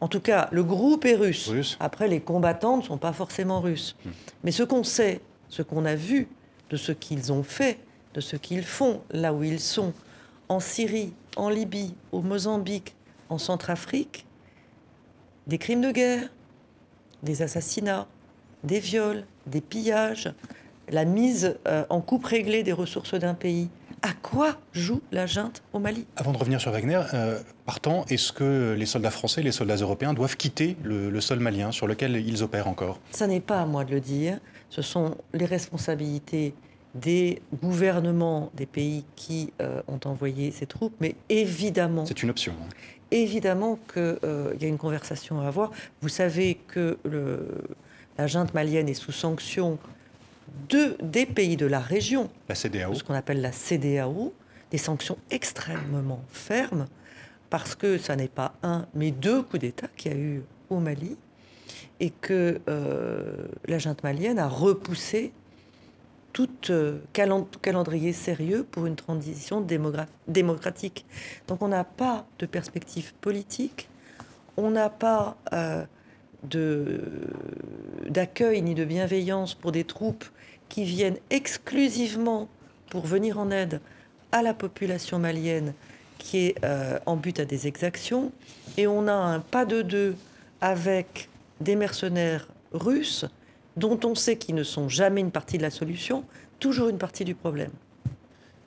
en 0.00 0.08
tout 0.08 0.20
cas, 0.20 0.48
le 0.52 0.62
groupe 0.62 1.04
est 1.04 1.14
russe. 1.14 1.76
Après, 1.80 2.08
les 2.08 2.20
combattants 2.20 2.76
ne 2.76 2.82
sont 2.82 2.98
pas 2.98 3.12
forcément 3.12 3.60
russes. 3.60 3.96
Hmm. 4.04 4.10
Mais 4.44 4.52
ce 4.52 4.62
qu'on 4.62 4.84
sait, 4.84 5.20
ce 5.48 5.62
qu'on 5.62 5.84
a 5.84 5.94
vu 5.94 6.28
de 6.70 6.76
ce 6.76 6.92
qu'ils 6.92 7.32
ont 7.32 7.42
fait, 7.42 7.78
de 8.14 8.20
ce 8.20 8.36
qu'ils 8.36 8.64
font 8.64 9.00
là 9.10 9.32
où 9.32 9.42
ils 9.42 9.60
sont, 9.60 9.92
en 10.48 10.60
Syrie, 10.60 11.12
en 11.36 11.48
Libye, 11.48 11.94
au 12.12 12.20
Mozambique, 12.20 12.94
en 13.28 13.38
Centrafrique, 13.38 14.26
des 15.46 15.58
crimes 15.58 15.80
de 15.80 15.90
guerre, 15.90 16.28
des 17.22 17.42
assassinats, 17.42 18.06
des 18.64 18.80
viols, 18.80 19.24
des 19.46 19.60
pillages, 19.60 20.32
la 20.88 21.04
mise 21.04 21.56
euh, 21.66 21.84
en 21.88 22.00
coupe 22.00 22.24
réglée 22.24 22.62
des 22.62 22.72
ressources 22.72 23.14
d'un 23.14 23.34
pays, 23.34 23.68
à 24.02 24.12
quoi 24.12 24.56
joue 24.72 25.00
la 25.12 25.26
junte 25.26 25.62
au 25.72 25.78
Mali? 25.78 26.06
Avant 26.16 26.32
de 26.32 26.38
revenir 26.38 26.60
sur 26.60 26.70
Wagner, 26.70 27.00
euh, 27.14 27.40
partant, 27.64 28.04
est-ce 28.08 28.32
que 28.32 28.74
les 28.78 28.86
soldats 28.86 29.10
français, 29.10 29.42
les 29.42 29.52
soldats 29.52 29.76
européens 29.76 30.14
doivent 30.14 30.36
quitter 30.36 30.76
le, 30.82 31.20
sol 31.20 31.40
malien 31.40 31.72
sur 31.72 31.86
lequel 31.86 32.16
ils 32.16 32.42
opèrent 32.42 32.68
encore? 32.68 33.00
Ça 33.10 33.26
n'est 33.26 33.40
pas 33.40 33.60
à 33.60 33.66
moi 33.66 33.84
de 33.84 33.92
le 33.92 34.00
dire. 34.00 34.38
Ce 34.70 34.82
sont 34.82 35.16
les 35.32 35.46
responsabilités 35.46 36.54
des 36.94 37.42
gouvernements 37.62 38.50
des 38.54 38.66
pays 38.66 39.04
qui 39.16 39.52
euh, 39.60 39.82
ont 39.86 40.00
envoyé 40.04 40.50
ces 40.50 40.66
troupes, 40.66 40.94
mais 41.00 41.14
évidemment... 41.28 42.06
C'est 42.06 42.22
une 42.22 42.30
option. 42.30 42.54
Hein. 42.60 42.68
Évidemment 43.10 43.78
qu'il 43.92 44.18
euh, 44.24 44.54
y 44.60 44.64
a 44.64 44.68
une 44.68 44.78
conversation 44.78 45.40
à 45.40 45.46
avoir. 45.46 45.70
Vous 46.00 46.08
savez 46.08 46.58
que 46.68 46.98
le, 47.04 47.48
la 48.18 48.26
junte 48.26 48.54
malienne 48.54 48.88
est 48.88 48.94
sous 48.94 49.12
sanction 49.12 49.78
de, 50.68 50.96
des 51.02 51.26
pays 51.26 51.56
de 51.56 51.66
la 51.66 51.80
région. 51.80 52.30
La 52.48 52.54
CDAO. 52.54 52.94
Ce 52.94 53.04
qu'on 53.04 53.14
appelle 53.14 53.40
la 53.40 53.52
CDAO. 53.52 54.32
Des 54.70 54.78
sanctions 54.78 55.16
extrêmement 55.30 56.24
fermes, 56.28 56.86
parce 57.50 57.76
que 57.76 57.98
ça 57.98 58.16
n'est 58.16 58.26
pas 58.26 58.54
un, 58.64 58.86
mais 58.94 59.12
deux 59.12 59.42
coups 59.42 59.60
d'État 59.60 59.86
qu'il 59.96 60.12
y 60.12 60.14
a 60.14 60.18
eu 60.18 60.42
au 60.70 60.80
Mali, 60.80 61.16
et 62.00 62.10
que 62.10 62.60
euh, 62.68 63.46
la 63.66 63.78
junte 63.78 64.02
malienne 64.02 64.40
a 64.40 64.48
repoussé 64.48 65.32
tout 66.32 66.50
euh, 66.68 66.98
calendrier 67.14 68.12
sérieux 68.12 68.66
pour 68.70 68.86
une 68.86 68.96
transition 68.96 69.66
démocratique. 70.28 71.06
Donc 71.48 71.62
on 71.62 71.68
n'a 71.68 71.84
pas 71.84 72.26
de 72.38 72.46
perspective 72.46 73.14
politique, 73.20 73.88
on 74.56 74.70
n'a 74.70 74.90
pas 74.90 75.38
euh, 75.52 75.84
d'accueil 78.10 78.60
ni 78.62 78.74
de 78.74 78.84
bienveillance 78.84 79.54
pour 79.54 79.72
des 79.72 79.84
troupes 79.84 80.26
qui 80.68 80.84
viennent 80.84 81.18
exclusivement 81.30 82.48
pour 82.90 83.06
venir 83.06 83.38
en 83.38 83.50
aide 83.50 83.80
à 84.32 84.42
la 84.42 84.54
population 84.54 85.18
malienne 85.18 85.72
qui 86.18 86.46
est 86.46 86.64
euh, 86.64 86.98
en 87.06 87.16
but 87.16 87.40
à 87.40 87.44
des 87.44 87.66
exactions. 87.66 88.32
Et 88.76 88.86
on 88.86 89.06
a 89.06 89.12
un 89.12 89.40
pas 89.40 89.64
de 89.64 89.82
deux 89.82 90.16
avec 90.60 91.28
des 91.60 91.76
mercenaires 91.76 92.48
russes 92.72 93.26
dont 93.76 93.98
on 94.04 94.14
sait 94.14 94.36
qu'ils 94.36 94.54
ne 94.54 94.62
sont 94.62 94.88
jamais 94.88 95.20
une 95.20 95.30
partie 95.30 95.58
de 95.58 95.62
la 95.62 95.70
solution, 95.70 96.24
toujours 96.58 96.88
une 96.88 96.98
partie 96.98 97.24
du 97.24 97.34
problème. 97.34 97.70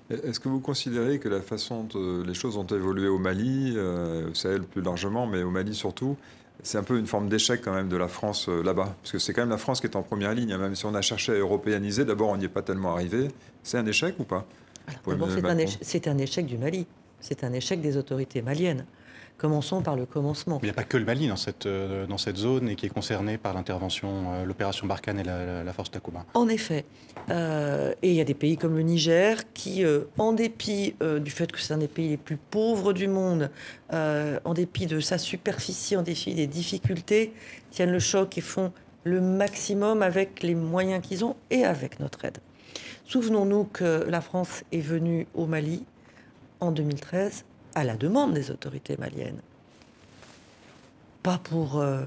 Est-ce 0.10 0.40
que 0.40 0.50
vous 0.50 0.60
considérez 0.60 1.20
que 1.20 1.30
la 1.30 1.42
façon 1.42 1.84
dont 1.84 2.24
les 2.24 2.34
choses 2.34 2.58
ont 2.58 2.66
évolué 2.66 3.08
au 3.08 3.20
Mali, 3.20 3.74
euh, 3.76 4.32
au 4.32 4.34
Sahel 4.34 4.64
plus 4.64 4.82
largement, 4.82 5.28
mais 5.28 5.44
au 5.44 5.52
Mali 5.52 5.76
surtout, 5.76 6.18
c'est 6.64 6.78
un 6.78 6.84
peu 6.84 6.98
une 6.98 7.08
forme 7.08 7.30
d'échec 7.30 7.62
quand 7.64 7.74
même 7.74 7.90
de 7.90 7.98
la 7.98 8.08
France 8.08 8.48
euh, 8.50 8.62
là-bas. 8.62 8.96
Parce 9.02 9.12
que 9.12 9.20
c'est 9.20 9.34
quand 9.34 9.42
même 9.42 9.50
la 9.50 9.58
France 9.58 9.80
qui 9.80 9.88
est 9.88 9.96
en 9.96 10.04
première 10.04 10.34
ligne, 10.34 10.54
hein, 10.54 10.58
même 10.58 10.76
si 10.76 10.86
on 10.86 10.94
a 10.94 11.02
cherché 11.02 11.32
à 11.32 11.36
européaniser, 11.36 12.06
d'abord 12.06 12.30
on 12.30 12.38
n'y 12.38 12.46
est 12.46 12.50
pas 12.50 12.62
tellement 12.62 12.94
arrivé. 12.94 13.30
C'est 13.64 13.78
un 13.78 13.86
échec 13.86 14.16
ou 14.20 14.24
pas? 14.24 14.46
C'est 15.82 16.08
un 16.08 16.18
échec 16.18 16.46
du 16.46 16.58
Mali, 16.58 16.88
c'est 17.20 17.44
un 17.44 17.54
échec 17.54 17.82
des 17.82 17.98
autorités 17.98 18.42
maliennes. 18.42 18.86
Commençons 19.40 19.82
par 19.82 19.96
le 19.96 20.06
commencement. 20.06 20.60
Il 20.62 20.66
n'y 20.66 20.70
a 20.70 20.74
pas 20.74 20.84
que 20.84 20.98
le 20.98 21.06
Mali 21.06 21.30
dans 21.30 21.38
cette, 21.38 21.66
euh, 21.66 22.06
dans 22.06 22.18
cette 22.18 22.36
zone 22.36 22.68
et 22.68 22.76
qui 22.76 22.86
est 22.86 22.90
concerné 22.90 23.38
par 23.38 23.54
l'intervention, 23.54 24.34
euh, 24.34 24.46
l'opération 24.46 24.86
Barkhane 24.86 25.18
et 25.18 25.24
la, 25.24 25.72
force 25.72 25.90
Takuba. 25.90 26.26
En 26.34 26.50
effet. 26.50 26.84
Euh, 27.30 27.94
et 28.02 28.10
il 28.10 28.16
y 28.16 28.20
a 28.20 28.26
des 28.26 28.34
pays 28.34 28.58
comme 28.58 28.76
le 28.76 28.82
Niger 28.82 29.38
qui, 29.54 29.86
en 30.18 30.34
dépit 30.34 30.96
du 31.22 31.32
fait 31.32 31.50
que 31.52 31.60
c'est 31.62 31.74
un 31.74 31.78
des 31.78 31.88
pays 31.88 32.10
les 32.10 32.18
plus 32.18 32.36
pauvres 32.36 32.92
du 32.92 33.08
monde, 33.08 33.50
en 33.92 34.54
dépit 34.54 34.88
de 34.88 35.00
sa 35.00 35.18
superficie, 35.18 35.96
en 35.96 36.02
dépit 36.02 36.36
des 36.36 36.48
difficultés, 36.48 37.34
tiennent 37.72 37.92
le 37.92 38.00
choc 38.00 38.38
et 38.38 38.42
font 38.42 38.74
le 39.06 39.22
maximum 39.22 40.02
avec 40.02 40.44
les 40.44 40.56
moyens 40.56 41.02
qu'ils 41.06 41.24
ont 41.24 41.38
et 41.50 41.64
avec 41.64 42.02
notre 42.02 42.26
aide. 42.26 42.40
Souvenons-nous 43.06 43.66
que 43.66 44.06
la 44.10 44.20
France 44.20 44.64
est 44.74 44.82
venue 44.82 45.28
au 45.34 45.46
Mali 45.46 45.86
en 46.60 46.72
2013 46.72 47.46
à 47.76 47.84
la 47.84 47.96
demande 47.96 48.34
des 48.34 48.52
autorités 48.52 48.98
maliennes. 48.98 49.42
Pas 51.24 51.40
pour. 51.44 51.80
Euh, 51.80 52.04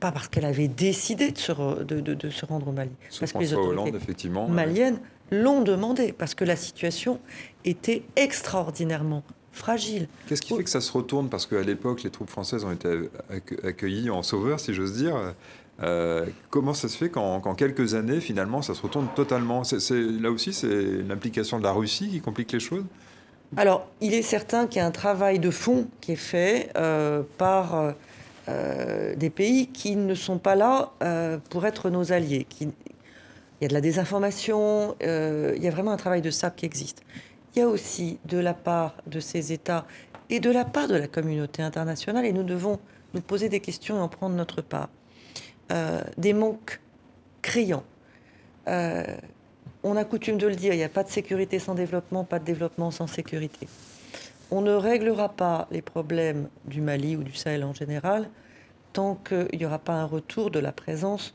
pas 0.00 0.12
parce 0.12 0.28
qu'elle 0.28 0.44
avait 0.44 0.68
décidé 0.68 1.30
de 1.30 1.38
se, 1.38 1.52
de, 1.82 2.30
se, 2.30 2.44
rendre 2.44 2.68
au 2.68 2.72
Mali. 2.72 2.90
parce 3.18 3.32
que 3.32 3.38
les 3.38 3.54
autorités 3.54 3.96
effectivement, 3.96 4.48
maliennes 4.48 4.98
l'ont 5.30 5.62
demandé, 5.62 6.12
parce 6.12 6.34
que 6.34 6.44
la 6.44 6.56
situation 6.56 7.20
était 7.64 8.02
extraordinairement 8.16 9.22
fragile. 9.52 10.08
Qu'est-ce 10.26 10.42
qui 10.42 10.54
fait 10.54 10.64
que 10.64 10.70
ça 10.70 10.80
se 10.80 10.92
retourne? 10.92 11.28
Parce 11.28 11.46
qu'à 11.46 11.62
l'époque, 11.62 12.02
les 12.02 12.10
troupes 12.10 12.28
françaises 12.28 12.64
ont 12.64 12.72
été 12.72 13.08
accueillies 13.62 14.10
en 14.10 14.22
sauveurs, 14.22 14.60
si 14.60 14.74
j'ose 14.74 14.94
dire. 14.94 15.34
Euh, 15.82 16.26
comment 16.50 16.74
ça 16.74 16.88
se 16.88 16.96
fait 16.96 17.08
qu'en 17.08 17.40
quelques 17.54 17.94
années, 17.94 18.20
finalement, 18.20 18.62
ça 18.62 18.74
se 18.74 18.82
retourne 18.82 19.08
totalement? 19.14 19.62
Là 19.90 20.30
aussi, 20.30 20.52
c'est 20.52 20.84
l'implication 21.02 21.58
de 21.58 21.64
la 21.64 21.72
Russie 21.72 22.08
qui 22.10 22.20
complique 22.20 22.52
les 22.52 22.60
choses? 22.60 22.84
Alors, 23.56 23.86
il 24.00 24.14
est 24.14 24.22
certain 24.22 24.66
qu'il 24.66 24.78
y 24.78 24.82
a 24.82 24.86
un 24.86 24.90
travail 24.90 25.38
de 25.38 25.50
fond 25.50 25.86
qui 26.00 26.12
est 26.12 26.16
fait 26.16 26.70
euh, 26.76 27.22
par 27.38 27.94
euh, 28.48 29.14
des 29.14 29.30
pays 29.30 29.68
qui 29.68 29.96
ne 29.96 30.14
sont 30.14 30.38
pas 30.38 30.54
là 30.54 30.92
euh, 31.02 31.38
pour 31.50 31.66
être 31.66 31.90
nos 31.90 32.12
alliés. 32.12 32.46
il 32.60 32.72
y 33.60 33.64
a 33.64 33.68
de 33.68 33.74
la 33.74 33.80
désinformation, 33.80 34.96
il 35.00 35.62
y 35.62 35.68
a 35.68 35.70
vraiment 35.70 35.92
un 35.92 35.96
travail 35.96 36.22
de 36.22 36.30
SAP 36.30 36.56
qui 36.56 36.66
existe. 36.66 37.02
Il 37.54 37.60
y 37.60 37.62
a 37.62 37.68
aussi 37.68 38.18
de 38.24 38.38
la 38.38 38.54
part 38.54 38.96
de 39.06 39.20
ces 39.20 39.52
États 39.52 39.86
et 40.30 40.40
de 40.40 40.50
la 40.50 40.64
part 40.64 40.88
de 40.88 40.96
la 40.96 41.06
communauté 41.06 41.62
internationale, 41.62 42.24
et 42.24 42.32
nous 42.32 42.42
devons 42.42 42.80
nous 43.12 43.20
poser 43.20 43.48
des 43.48 43.60
questions 43.60 43.96
et 43.96 44.00
en 44.00 44.08
prendre 44.08 44.34
notre 44.34 44.62
part, 44.62 44.88
des 46.18 46.32
manques 46.32 46.80
criants 47.42 47.84
on 49.84 49.96
a 49.96 50.04
coutume 50.04 50.38
de 50.38 50.46
le 50.46 50.56
dire, 50.56 50.72
il 50.72 50.78
n'y 50.78 50.82
a 50.82 50.88
pas 50.88 51.04
de 51.04 51.10
sécurité 51.10 51.58
sans 51.58 51.74
développement, 51.74 52.24
pas 52.24 52.38
de 52.38 52.44
développement 52.44 52.90
sans 52.90 53.06
sécurité. 53.06 53.68
On 54.50 54.62
ne 54.62 54.72
réglera 54.72 55.28
pas 55.28 55.68
les 55.70 55.82
problèmes 55.82 56.48
du 56.64 56.80
Mali 56.80 57.16
ou 57.16 57.22
du 57.22 57.34
Sahel 57.34 57.64
en 57.64 57.74
général 57.74 58.28
tant 58.94 59.16
qu'il 59.16 59.58
n'y 59.58 59.66
aura 59.66 59.80
pas 59.80 59.94
un 59.94 60.04
retour 60.04 60.50
de 60.50 60.60
la 60.60 60.72
présence, 60.72 61.34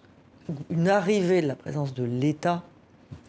une 0.70 0.88
arrivée 0.88 1.41
de 1.41 1.47
la 1.47 1.56
présence 1.56 1.93
de 1.93 2.04
l'État, 2.04 2.64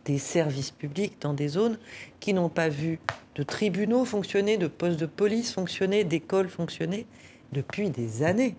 des 0.05 0.19
services 0.19 0.71
publics 0.71 1.17
dans 1.21 1.35
des 1.35 1.49
zones 1.49 1.79
qui 2.21 2.33
n'ont 2.33 2.49
pas 2.49 2.69
vu 2.69 3.01
de 3.35 3.43
tribunaux 3.43 4.05
fonctionner, 4.05 4.57
de 4.57 4.69
postes 4.69 5.01
de 5.01 5.07
police 5.07 5.53
fonctionner, 5.53 6.05
d'écoles 6.05 6.49
fonctionner 6.49 7.07
depuis 7.53 7.91
des 7.91 8.23
années. 8.23 8.55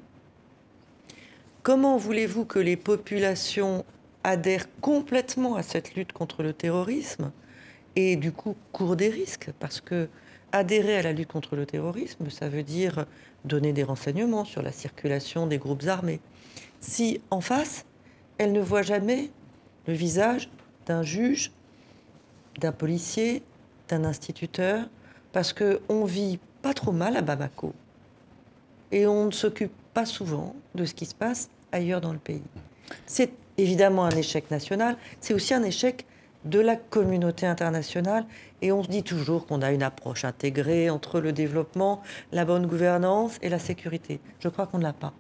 Comment 1.64 1.98
voulez-vous 1.98 2.46
que 2.46 2.60
les 2.60 2.76
populations 2.76 3.86
adhèrent 4.24 4.68
complètement 4.82 5.56
à 5.56 5.64
cette 5.64 5.96
lutte 5.96 6.14
contre 6.14 6.44
le 6.44 6.54
terrorisme 6.54 7.32
et 7.96 8.16
du 8.16 8.32
coup 8.32 8.56
courent 8.72 8.96
des 8.96 9.10
risques 9.10 9.52
parce 9.60 9.82
que 9.82 10.10
adhérer 10.52 10.98
à 10.98 11.02
la 11.02 11.14
lutte 11.14 11.32
contre 11.32 11.56
le 11.56 11.66
terrorisme, 11.66 12.30
ça 12.30 12.50
veut 12.50 12.64
dire 12.64 13.06
donner 13.46 13.74
des 13.74 13.84
renseignements 13.84 14.46
sur 14.46 14.62
la 14.62 14.72
circulation 14.72 15.48
des 15.48 15.58
groupes 15.58 15.88
armés. 15.88 16.20
Si 16.80 17.22
en 17.30 17.42
face, 17.42 17.86
elle 18.38 18.52
ne 18.52 18.62
voit 18.62 18.82
jamais 18.82 19.30
le 19.88 19.94
visage 19.94 20.50
d'un 20.86 21.04
juge, 21.04 21.52
d'un 22.60 22.72
policier, 22.72 23.44
d'un 23.88 24.04
instituteur, 24.04 24.90
parce 25.32 25.54
qu'on 25.54 26.06
vit 26.06 26.40
pas 26.62 26.74
trop 26.74 26.92
mal 26.92 27.16
à 27.16 27.22
Bamako 27.22 27.74
et 28.92 29.08
on 29.08 29.26
ne 29.26 29.32
s'occupe 29.32 29.72
pas 29.94 30.06
souvent 30.06 30.56
de 30.76 30.86
ce 30.86 30.94
qui 30.94 31.06
se 31.06 31.16
passe 31.16 31.50
ailleurs 31.72 32.02
dans 32.02 32.14
le 32.14 32.20
pays. 32.20 32.44
C'est 33.06 33.32
évidemment 33.62 34.06
un 34.06 34.12
échec 34.12 34.50
national, 34.52 34.98
c'est 35.20 35.34
aussi 35.34 35.54
un 35.54 35.64
échec 35.64 36.06
de 36.46 36.60
la 36.60 36.76
communauté 36.76 37.46
internationale. 37.46 38.26
Et 38.62 38.72
on 38.72 38.84
se 38.84 38.90
dit 38.90 39.04
toujours 39.04 39.46
qu'on 39.46 39.62
a 39.62 39.72
une 39.72 39.84
approche 39.84 40.26
intégrée 40.26 40.90
entre 40.90 41.20
le 41.20 41.32
développement, 41.32 42.02
la 42.32 42.46
bonne 42.46 42.68
gouvernance 42.68 43.38
et 43.42 43.50
la 43.50 43.60
sécurité. 43.60 44.20
Je 44.40 44.50
crois 44.50 44.68
qu'on 44.68 44.78
ne 44.78 44.84
l'a 44.84 44.94
pas. 44.94 45.14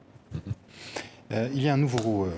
Euh, 1.31 1.49
il 1.53 1.63
y 1.63 1.69
a 1.69 1.73
un 1.73 1.77
nouveau 1.77 2.25
euh, 2.25 2.31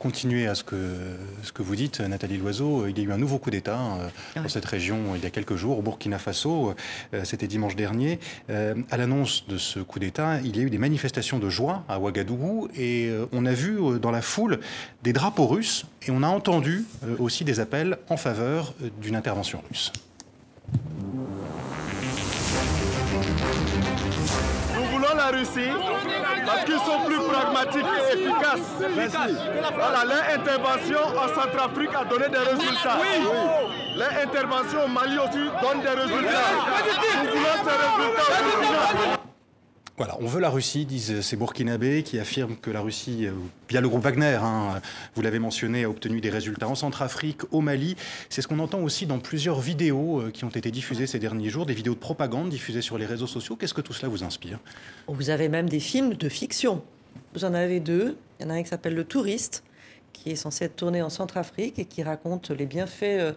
continuer 0.00 0.48
à 0.48 0.54
ce 0.54 0.64
que, 0.64 0.96
ce 1.42 1.52
que 1.52 1.62
vous 1.62 1.76
dites, 1.76 2.00
Nathalie 2.00 2.38
Loiseau, 2.38 2.86
il 2.88 2.98
y 2.98 3.02
a 3.02 3.04
eu 3.04 3.12
un 3.12 3.18
nouveau 3.18 3.38
coup 3.38 3.50
d'État 3.50 3.78
euh, 3.78 4.08
dans 4.42 4.48
cette 4.48 4.64
région 4.64 5.14
il 5.14 5.22
y 5.22 5.26
a 5.26 5.30
quelques 5.30 5.56
jours, 5.56 5.78
au 5.78 5.82
Burkina 5.82 6.18
Faso. 6.18 6.74
Euh, 7.12 7.24
c'était 7.24 7.46
dimanche 7.46 7.76
dernier. 7.76 8.18
Euh, 8.48 8.74
à 8.90 8.96
l'annonce 8.96 9.46
de 9.46 9.58
ce 9.58 9.78
coup 9.78 9.98
d'État, 9.98 10.40
il 10.40 10.56
y 10.56 10.60
a 10.60 10.62
eu 10.62 10.70
des 10.70 10.78
manifestations 10.78 11.38
de 11.38 11.50
joie 11.50 11.84
à 11.88 12.00
Ouagadougou 12.00 12.68
et 12.76 13.10
on 13.32 13.44
a 13.44 13.52
vu 13.52 13.78
dans 14.00 14.10
la 14.10 14.22
foule 14.22 14.60
des 15.02 15.12
drapeaux 15.12 15.46
russes 15.46 15.84
et 16.06 16.10
on 16.10 16.22
a 16.22 16.28
entendu 16.28 16.86
aussi 17.18 17.44
des 17.44 17.60
appels 17.60 17.98
en 18.08 18.16
faveur 18.16 18.72
d'une 19.02 19.16
intervention 19.16 19.62
russe. 19.68 19.92
La 25.30 25.38
Russie 25.38 25.70
parce 26.46 26.64
qu'ils 26.64 26.74
sont 26.74 27.00
plus 27.06 27.18
pragmatiques 27.18 27.84
et 27.84 28.18
efficaces. 28.18 28.70
Voilà, 29.74 30.04
leur 30.04 30.40
intervention 30.40 30.98
en 31.16 31.28
Centrafrique 31.28 31.90
a 31.94 32.04
donné 32.04 32.28
des 32.28 32.38
résultats. 32.38 32.98
Oui. 33.00 33.26
Leur 33.96 34.10
intervention 34.22 34.84
au 34.84 34.88
Mali 34.88 35.18
aussi 35.18 35.38
donne 35.62 35.80
des 35.82 36.00
résultats. 36.00 36.50
Nous 37.22 37.30
voulons 37.30 37.56
ces 37.64 37.70
résultats 37.70 39.19
voilà, 40.00 40.16
on 40.20 40.26
veut 40.26 40.40
la 40.40 40.48
Russie, 40.48 40.86
disent 40.86 41.20
ces 41.20 41.36
Burkinabés, 41.36 42.02
qui 42.02 42.18
affirment 42.18 42.56
que 42.56 42.70
la 42.70 42.80
Russie, 42.80 43.26
euh, 43.26 43.32
via 43.68 43.82
le 43.82 43.88
groupe 43.90 44.02
Wagner, 44.02 44.38
hein, 44.42 44.80
vous 45.14 45.20
l'avez 45.20 45.38
mentionné, 45.38 45.84
a 45.84 45.90
obtenu 45.90 46.22
des 46.22 46.30
résultats 46.30 46.68
en 46.68 46.74
Centrafrique, 46.74 47.42
au 47.50 47.60
Mali. 47.60 47.96
C'est 48.30 48.40
ce 48.40 48.48
qu'on 48.48 48.60
entend 48.60 48.80
aussi 48.80 49.04
dans 49.04 49.18
plusieurs 49.18 49.60
vidéos 49.60 50.22
euh, 50.22 50.30
qui 50.30 50.46
ont 50.46 50.48
été 50.48 50.70
diffusées 50.70 51.06
ces 51.06 51.18
derniers 51.18 51.50
jours, 51.50 51.66
des 51.66 51.74
vidéos 51.74 51.92
de 51.92 51.98
propagande 51.98 52.48
diffusées 52.48 52.80
sur 52.80 52.96
les 52.96 53.04
réseaux 53.04 53.26
sociaux. 53.26 53.56
Qu'est-ce 53.56 53.74
que 53.74 53.82
tout 53.82 53.92
cela 53.92 54.08
vous 54.08 54.24
inspire? 54.24 54.58
Vous 55.06 55.28
avez 55.28 55.50
même 55.50 55.68
des 55.68 55.80
films 55.80 56.14
de 56.14 56.28
fiction. 56.30 56.82
Vous 57.34 57.44
en 57.44 57.52
avez 57.52 57.78
deux. 57.78 58.16
Il 58.38 58.44
y 58.44 58.46
en 58.46 58.50
a 58.50 58.54
un 58.54 58.62
qui 58.62 58.70
s'appelle 58.70 58.94
Le 58.94 59.04
Touriste, 59.04 59.62
qui 60.14 60.30
est 60.30 60.36
censé 60.36 60.64
être 60.64 60.76
tourné 60.76 61.02
en 61.02 61.10
Centrafrique 61.10 61.78
et 61.78 61.84
qui 61.84 62.02
raconte 62.02 62.50
les 62.50 62.66
bienfaits 62.66 63.02
euh, 63.02 63.32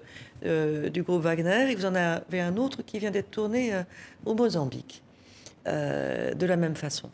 euh, 0.45 0.89
du 0.89 1.03
groupe 1.03 1.23
Wagner. 1.23 1.71
Et 1.71 1.75
vous 1.75 1.85
en 1.85 1.95
avez 1.95 2.41
un 2.41 2.57
autre 2.57 2.83
qui 2.83 2.99
vient 2.99 3.11
d'être 3.11 3.31
tourné 3.31 3.73
euh, 3.73 3.83
au 4.25 4.33
Mozambique, 4.33 5.01
de 5.65 6.45
la 6.45 6.57
même 6.57 6.75
façon. 6.75 7.09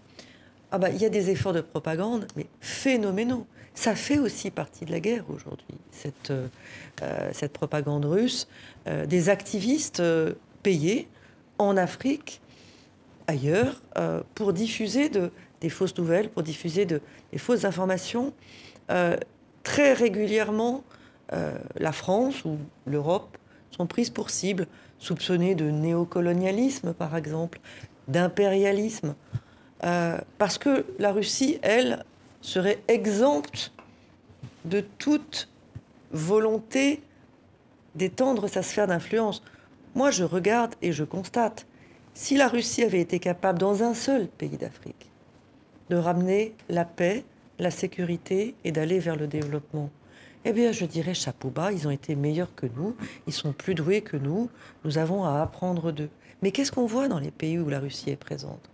Ah 0.72 0.78
bah, 0.78 0.90
il 0.90 1.02
y 1.02 1.06
a 1.06 1.10
des 1.10 1.30
efforts 1.30 1.54
de 1.54 1.62
propagande, 1.62 2.28
mais 2.36 2.48
phénoménaux. 2.62 3.46
Ça 3.74 3.96
fait 3.96 4.18
aussi 4.18 4.52
partie 4.52 4.86
de 4.86 4.92
la 4.92 5.00
guerre 5.00 5.24
aujourd'hui, 5.30 5.78
cette, 5.92 6.34
cette 7.32 7.54
propagande 7.54 8.06
russe. 8.06 8.48
des 9.08 9.30
activistes 9.30 10.04
payés 10.64 11.08
en 11.60 11.78
Afrique, 11.78 12.42
ailleurs, 13.28 13.82
pour 14.36 14.52
diffuser 14.52 15.08
de, 15.08 15.32
des 15.62 15.70
fausses 15.70 15.98
nouvelles, 15.98 16.30
pour 16.30 16.44
diffuser 16.44 16.86
de, 16.86 17.00
des 17.32 17.38
fausses 17.38 17.64
informations 17.64 18.34
très 19.64 19.94
régulièrement, 19.94 20.84
euh, 21.34 21.58
la 21.78 21.92
France 21.92 22.44
ou 22.46 22.58
l'Europe 22.86 23.38
sont 23.72 23.86
prises 23.86 24.10
pour 24.10 24.30
cible, 24.30 24.66
soupçonnées 24.98 25.56
de 25.56 25.70
néocolonialisme, 25.70 26.94
par 26.94 27.16
exemple, 27.16 27.60
d'impérialisme, 28.10 29.16
euh, 29.84 30.18
parce 30.38 30.58
que 30.58 30.86
la 30.98 31.12
Russie, 31.12 31.60
elle, 31.62 32.04
serait 32.42 32.80
exempte 32.88 33.72
de 34.66 34.82
toute 34.82 35.50
volonté 36.12 37.02
d'étendre 37.96 38.48
sa 38.48 38.62
sphère 38.62 38.88
d'influence. 38.88 39.44
Moi, 39.96 40.12
je 40.12 40.24
regarde 40.24 40.76
et 40.82 40.92
je 40.92 41.04
constate, 41.04 41.66
si 42.14 42.38
la 42.38 42.48
Russie 42.48 42.84
avait 42.84 43.00
été 43.00 43.20
capable, 43.20 43.60
dans 43.60 43.84
un 43.84 43.94
seul 43.94 44.28
pays 44.28 44.58
d'Afrique, 44.58 45.10
de 45.90 45.96
ramener 45.96 46.54
la 46.70 46.86
paix, 46.86 47.24
la 47.58 47.72
sécurité 47.72 48.56
et 48.64 48.72
d'aller 48.72 49.00
vers 49.00 49.16
le 49.16 49.28
développement 49.28 49.90
Eh 50.46 50.54
bien, 50.54 50.72
je 50.72 50.86
dirais 50.86 51.14
chapeau 51.14 51.50
bas, 51.50 51.72
ils 51.72 51.88
ont 51.88 51.92
été 51.92 52.16
meilleurs 52.16 52.54
que 52.56 52.68
nous, 52.78 52.96
ils 53.28 53.34
sont 53.34 53.54
plus 53.54 53.76
doués 53.76 54.02
que 54.02 54.18
nous, 54.18 54.50
nous 54.86 54.98
avons 54.98 55.24
à 55.24 55.42
apprendre 55.42 55.92
d'eux. 55.92 56.10
Mais 56.42 56.52
qu'est-ce 56.52 56.72
qu'on 56.72 56.86
voit 56.86 57.08
dans 57.08 57.20
les 57.20 57.32
pays 57.32 57.60
où 57.60 57.70
la 57.70 57.80
Russie 57.80 58.10
est 58.10 58.16
présente? 58.16 58.70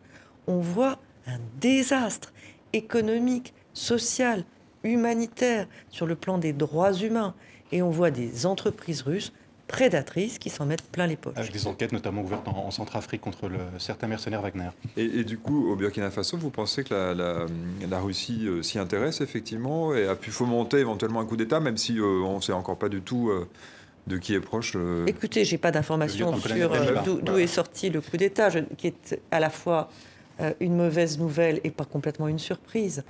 On 0.47 0.59
voit 0.59 0.99
un 1.27 1.39
désastre 1.59 2.33
économique, 2.73 3.53
social, 3.73 4.43
humanitaire, 4.83 5.67
sur 5.89 6.05
le 6.05 6.15
plan 6.15 6.37
des 6.37 6.53
droits 6.53 6.93
humains. 6.93 7.33
Et 7.71 7.81
on 7.81 7.89
voit 7.89 8.11
des 8.11 8.45
entreprises 8.45 9.01
russes 9.01 9.33
prédatrices 9.67 10.37
qui 10.37 10.49
s'en 10.49 10.65
mettent 10.65 10.83
plein 10.83 11.07
les 11.07 11.15
poches. 11.15 11.37
Avec 11.37 11.51
des 11.51 11.65
enquêtes 11.67 11.91
notamment 11.91 12.21
ouvertes 12.21 12.47
en, 12.47 12.69
Centrafrique 12.71 13.21
contre 13.21 13.47
le, 13.47 13.57
certains 13.79 14.07
mercenaires 14.07 14.41
Wagner. 14.41 14.69
Et, 14.95 15.23
du 15.23 15.37
coup, 15.37 15.71
au 15.71 15.75
Burkina 15.75 16.11
Faso, 16.11 16.37
vous 16.37 16.51
pensez 16.51 16.83
que 16.83 16.93
la, 16.93 17.99
Russie 17.99 18.47
euh, 18.47 18.61
s'y 18.61 18.77
intéresse 18.77 19.21
effectivement 19.21 19.95
et 19.95 20.07
a 20.07 20.15
pu 20.15 20.31
fomenter 20.31 20.77
éventuellement 20.77 21.21
un 21.21 21.25
coup 21.25 21.37
d'État, 21.37 21.59
même 21.59 21.77
si 21.77 21.97
euh, 21.97 22.21
on 22.23 22.37
ne 22.37 22.41
sait 22.41 22.53
encore 22.53 22.77
pas 22.77 22.89
du 22.89 23.01
tout 23.01 23.29
euh, 23.29 23.47
de 24.07 24.17
qui 24.17 24.33
est 24.33 24.39
proche 24.39 24.75
Écoutez, 25.07 25.45
j'ai 25.45 25.57
pas 25.57 25.71
d'informations 25.71 26.37
sur 26.37 27.21
d'où 27.21 27.37
est 27.37 27.47
sorti 27.47 27.89
le 27.89 28.01
coup 28.01 28.17
d'État, 28.17 28.49
qui 28.77 28.87
est 28.87 29.19
à 29.31 29.39
la 29.39 29.49
fois 29.49 29.89
euh, 30.41 30.51
une 30.59 30.75
mauvaise 30.75 31.17
nouvelle 31.17 31.61
et 31.63 31.71
pas 31.71 31.85
complètement 31.85 32.27
une 32.27 32.39
surprise. 32.39 33.05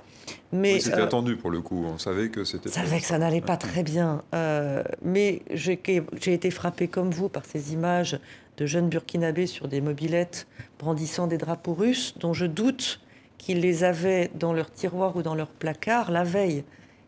Mais 0.52 0.78
c'était 0.78 1.00
euh, 1.00 1.04
attendu 1.06 1.36
pour 1.36 1.50
le 1.50 1.60
coup. 1.60 1.84
On 1.84 1.98
savait 1.98 2.28
que 2.28 2.44
c'était. 2.44 2.68
Savait 2.68 3.00
que 3.00 3.06
ça 3.06 3.18
n'allait 3.18 3.40
pas 3.40 3.56
très 3.56 3.82
bien. 3.82 4.22
Euh, 4.32 4.84
mais 5.02 5.42
j'ai 5.50 5.80
été 6.24 6.50
frappé 6.52 6.86
comme 6.86 7.10
vous 7.10 7.28
par 7.28 7.44
ces 7.44 7.72
images 7.72 8.20
de 8.58 8.66
jeunes 8.66 8.88
burkinabés 8.88 9.48
sur 9.48 9.66
des 9.66 9.80
mobilettes 9.80 10.46
brandissant 10.78 11.26
des 11.26 11.36
drapeaux 11.36 11.74
russes, 11.74 12.14
dont 12.16 12.32
je 12.32 12.46
doute 12.46 13.00
qu'ils 13.38 13.60
les 13.60 13.82
avaient 13.82 14.30
dans 14.34 14.52
leur 14.52 14.70
tiroir 14.70 15.16
ou 15.16 15.22
dans 15.22 15.34
leur 15.34 15.48
placard 15.48 16.12
la 16.12 16.22
veille. 16.22 16.62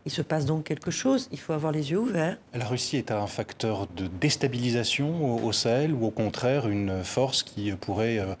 Il 0.05 0.11
se 0.11 0.21
passe 0.21 0.45
donc 0.45 0.63
quelque 0.63 0.91
chose, 0.91 1.27
il 1.31 1.39
faut 1.39 1.53
avoir 1.53 1.71
les 1.71 1.91
yeux 1.91 1.99
ouverts. 1.99 2.37
La 2.53 2.65
Russie 2.65 2.97
est 2.97 3.11
un 3.11 3.27
facteur 3.27 3.85
de 3.95 4.07
déstabilisation 4.07 5.43
au, 5.45 5.51
Sahel 5.51 5.93
ou 5.93 6.05
au 6.05 6.11
contraire 6.11 6.67
une 6.67 7.03
force 7.03 7.43
qui 7.43 7.71
pourrait 7.73 8.17
euh, 8.17 8.33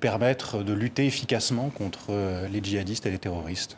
permettre 0.00 0.62
de 0.62 0.72
lutter 0.72 1.06
efficacement 1.06 1.70
contre 1.70 2.10
euh, 2.10 2.46
les 2.48 2.62
djihadistes 2.62 3.06
et 3.06 3.10
les 3.10 3.18
terroristes 3.18 3.76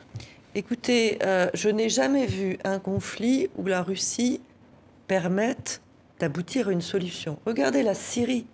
Écoutez, 0.56 1.18
euh, 1.22 1.48
je 1.54 1.68
n'ai 1.68 1.88
jamais 1.88 2.26
vu 2.26 2.58
un 2.64 2.80
conflit 2.80 3.48
où 3.56 3.66
la 3.66 3.82
Russie 3.82 4.40
permette 5.06 5.80
d'aboutir 6.18 6.68
à 6.68 6.72
une 6.72 6.80
solution. 6.80 7.38
Regardez 7.46 7.84
la 7.84 7.94
Syrie. 7.94 8.46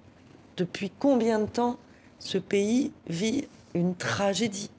Depuis 0.59 0.93
combien 0.99 1.39
de 1.39 1.47
temps 1.47 1.79
ce 2.19 2.37
pays 2.37 2.93
vit 3.09 3.49
une 3.75 3.95
tragédie? 3.95 4.71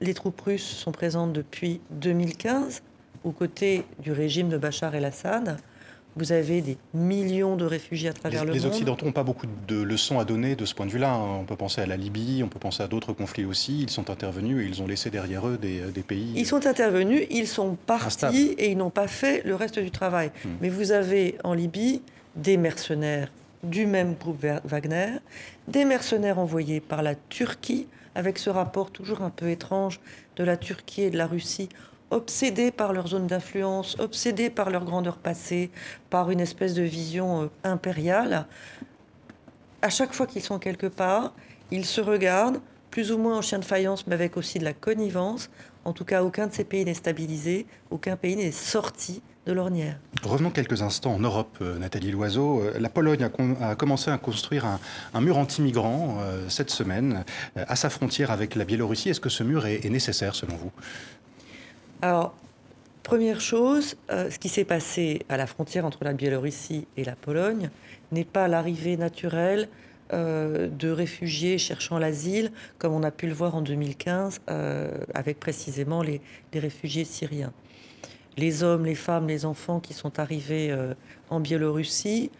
Les 0.00 0.14
troupes 0.14 0.40
russes 0.40 0.66
sont 0.66 0.92
présentes 0.92 1.32
depuis 1.32 1.80
2015 1.90 2.82
aux 3.24 3.32
côtés 3.32 3.84
du 3.98 4.12
régime 4.12 4.48
de 4.48 4.56
Bachar 4.56 4.94
el-Assad. 4.94 5.58
Vous 6.16 6.32
avez 6.32 6.62
des 6.62 6.78
millions 6.94 7.54
de 7.54 7.64
réfugiés 7.64 8.08
à 8.08 8.12
travers 8.12 8.44
le 8.44 8.52
monde. 8.52 8.60
Les 8.60 8.66
Occidentaux 8.66 9.06
n'ont 9.06 9.12
pas 9.12 9.22
beaucoup 9.22 9.46
de 9.68 9.80
leçons 9.80 10.18
à 10.18 10.24
donner 10.24 10.56
de 10.56 10.64
ce 10.64 10.74
point 10.74 10.86
de 10.86 10.90
vue-là. 10.90 11.16
On 11.16 11.44
peut 11.44 11.54
penser 11.54 11.80
à 11.80 11.86
la 11.86 11.96
Libye, 11.96 12.42
on 12.42 12.48
peut 12.48 12.58
penser 12.58 12.82
à 12.82 12.88
d'autres 12.88 13.12
conflits 13.12 13.44
aussi. 13.44 13.82
Ils 13.82 13.90
sont 13.90 14.10
intervenus 14.10 14.64
et 14.64 14.68
ils 14.68 14.82
ont 14.82 14.86
laissé 14.86 15.10
derrière 15.10 15.46
eux 15.46 15.58
des, 15.58 16.02
pays. 16.02 16.32
Ils 16.34 16.46
sont 16.46 16.66
intervenus, 16.66 17.26
ils 17.30 17.46
sont 17.46 17.76
partis 17.86 18.54
et 18.58 18.70
ils 18.70 18.76
n'ont 18.76 18.90
pas 18.90 19.06
fait 19.06 19.42
le 19.44 19.54
reste 19.54 19.78
du 19.78 19.92
travail. 19.92 20.32
Hmm. 20.44 20.48
Mais 20.60 20.70
vous 20.70 20.90
avez 20.90 21.36
en 21.44 21.54
Libye 21.54 22.02
des 22.34 22.56
mercenaires 22.56 23.30
du 23.62 23.86
même 23.86 24.14
groupe 24.14 24.44
Wagner, 24.64 25.18
des 25.68 25.84
mercenaires 25.84 26.38
envoyés 26.38 26.80
par 26.80 27.02
la 27.02 27.14
Turquie 27.14 27.86
avec 28.18 28.38
ce 28.38 28.50
rapport 28.50 28.90
toujours 28.90 29.22
un 29.22 29.30
peu 29.30 29.48
étrange 29.48 30.00
de 30.34 30.42
la 30.42 30.56
Turquie 30.56 31.02
et 31.02 31.10
de 31.10 31.16
la 31.16 31.28
Russie, 31.28 31.68
obsédés 32.10 32.72
par 32.72 32.92
leur 32.92 33.06
zone 33.06 33.28
d'influence, 33.28 33.96
obsédés 34.00 34.50
par 34.50 34.70
leur 34.70 34.84
grandeur 34.84 35.18
passée, 35.18 35.70
par 36.10 36.32
une 36.32 36.40
espèce 36.40 36.74
de 36.74 36.82
vision 36.82 37.42
euh, 37.42 37.46
impériale. 37.62 38.46
À 39.82 39.88
chaque 39.88 40.12
fois 40.12 40.26
qu'ils 40.26 40.42
sont 40.42 40.58
quelque 40.58 40.88
part, 40.88 41.32
ils 41.70 41.86
se 41.86 42.00
regardent, 42.00 42.60
plus 42.90 43.12
ou 43.12 43.18
moins 43.18 43.38
en 43.38 43.42
chien 43.42 43.60
de 43.60 43.64
faïence, 43.64 44.04
mais 44.08 44.14
avec 44.14 44.36
aussi 44.36 44.58
de 44.58 44.64
la 44.64 44.72
connivence. 44.72 45.48
En 45.84 45.92
tout 45.92 46.04
cas, 46.04 46.24
aucun 46.24 46.48
de 46.48 46.52
ces 46.52 46.64
pays 46.64 46.84
n'est 46.84 46.94
stabilisé, 46.94 47.66
aucun 47.92 48.16
pays 48.16 48.34
n'est 48.34 48.50
sorti 48.50 49.22
l'ornière. 49.52 49.96
Revenons 50.22 50.50
quelques 50.50 50.82
instants 50.82 51.14
en 51.14 51.18
Europe, 51.18 51.56
euh, 51.60 51.78
Nathalie 51.78 52.10
Loiseau. 52.10 52.60
Euh, 52.60 52.78
la 52.78 52.88
Pologne 52.88 53.28
a, 53.60 53.74
commencé 53.74 54.10
à 54.10 54.18
construire 54.18 54.66
un, 55.14 55.20
mur 55.20 55.38
anti-migrants 55.38 56.18
euh, 56.20 56.48
cette 56.48 56.70
semaine 56.70 57.24
à 57.56 57.76
sa 57.76 57.90
frontière 57.90 58.30
avec 58.30 58.54
la 58.54 58.64
Biélorussie. 58.64 59.10
Est-ce 59.10 59.20
que 59.20 59.28
ce 59.28 59.42
mur 59.42 59.66
est, 59.66 59.88
nécessaire 59.88 60.34
selon 60.34 60.56
vous? 60.56 60.72
Alors, 62.02 62.34
première 63.02 63.40
chose, 63.40 63.96
ce 64.08 64.38
qui 64.38 64.48
s'est 64.48 64.64
passé 64.64 65.22
à 65.28 65.36
la 65.36 65.46
frontière 65.46 65.84
entre 65.84 66.04
la 66.04 66.12
Biélorussie 66.12 66.86
et 66.96 67.04
la 67.04 67.16
Pologne 67.16 67.70
n'est 68.12 68.24
pas 68.24 68.48
l'arrivée 68.48 68.96
naturelle 68.96 69.68
de 70.12 70.90
réfugiés 70.90 71.58
cherchant 71.58 71.98
l'asile, 71.98 72.52
comme 72.78 72.92
on 72.92 73.02
a 73.02 73.10
pu 73.10 73.26
le 73.26 73.34
voir 73.34 73.54
en 73.54 73.62
2015 73.62 74.40
avec 75.14 75.40
précisément 75.40 76.02
les 76.02 76.20
réfugiés 76.54 77.04
syriens 77.04 77.52
les 78.38 78.62
hommes, 78.62 78.86
les 78.86 78.94
femmes, 78.94 79.26
les 79.26 79.44
enfants 79.44 79.80
qui 79.80 79.92
sont 79.92 80.18
arrivés 80.18 80.70
euh, 80.70 80.94
en 81.28 81.40
Biélorussie 81.40 82.30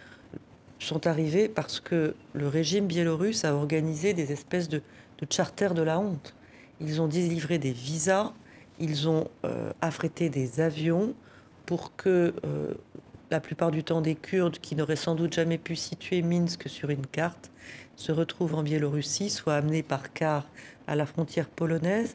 sont 0.78 1.08
arrivés 1.08 1.48
parce 1.48 1.80
que 1.80 2.14
le 2.34 2.46
régime 2.46 2.86
biélorusse 2.86 3.44
a 3.44 3.52
organisé 3.52 4.14
des 4.14 4.30
espèces 4.30 4.68
de, 4.68 4.80
charters 5.28 5.74
de 5.74 5.82
la 5.82 5.98
honte. 5.98 6.36
Ils 6.80 7.02
ont 7.02 7.08
délivré 7.08 7.58
des 7.58 7.72
visas, 7.72 8.32
ils 8.78 9.08
ont 9.08 9.26
euh, 9.44 9.72
affrété 9.80 10.28
des 10.28 10.60
avions 10.60 11.14
pour 11.66 11.96
que 11.96 12.32
euh, 12.46 12.74
la 13.32 13.40
plupart 13.40 13.72
du 13.72 13.82
temps 13.82 14.00
des 14.00 14.14
Kurdes 14.14 14.58
qui 14.58 14.76
n'auraient 14.76 14.94
sans 14.94 15.16
doute 15.16 15.34
jamais 15.34 15.58
pu 15.58 15.74
situer 15.74 16.22
Minsk 16.22 16.68
sur 16.68 16.90
une 16.90 17.06
carte 17.06 17.50
se 17.96 18.12
retrouvent 18.12 18.54
en 18.54 18.62
Biélorussie, 18.62 19.30
soient 19.30 19.56
amenés 19.56 19.82
par 19.82 20.12
car 20.12 20.46
à 20.86 20.94
la 20.94 21.04
frontière 21.04 21.48
polonaise 21.48 22.14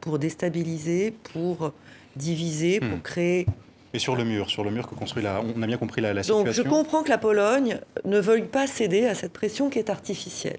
pour 0.00 0.18
déstabiliser, 0.18 1.12
pour 1.32 1.72
diviser, 2.16 2.80
pour 2.80 2.98
hmm. 2.98 3.02
créer 3.02 3.46
et 3.92 3.98
sur 3.98 4.14
le 4.14 4.24
mur, 4.24 4.50
sur 4.50 4.62
le 4.62 4.70
mur 4.70 4.88
que 4.88 4.94
construit 4.94 5.22
la, 5.22 5.42
on 5.42 5.62
a 5.62 5.66
bien 5.66 5.76
compris 5.76 6.00
la, 6.00 6.14
la 6.14 6.22
situation. 6.22 6.44
Donc 6.44 6.54
je 6.54 6.62
comprends 6.62 7.02
que 7.02 7.08
la 7.08 7.18
Pologne 7.18 7.80
ne 8.04 8.20
veuille 8.20 8.46
pas 8.46 8.66
céder 8.66 9.06
à 9.06 9.14
cette 9.14 9.32
pression 9.32 9.68
qui 9.68 9.80
est 9.80 9.90
artificielle. 9.90 10.58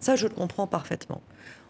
Ça, 0.00 0.16
je 0.16 0.26
le 0.26 0.34
comprends 0.34 0.66
parfaitement. 0.66 1.20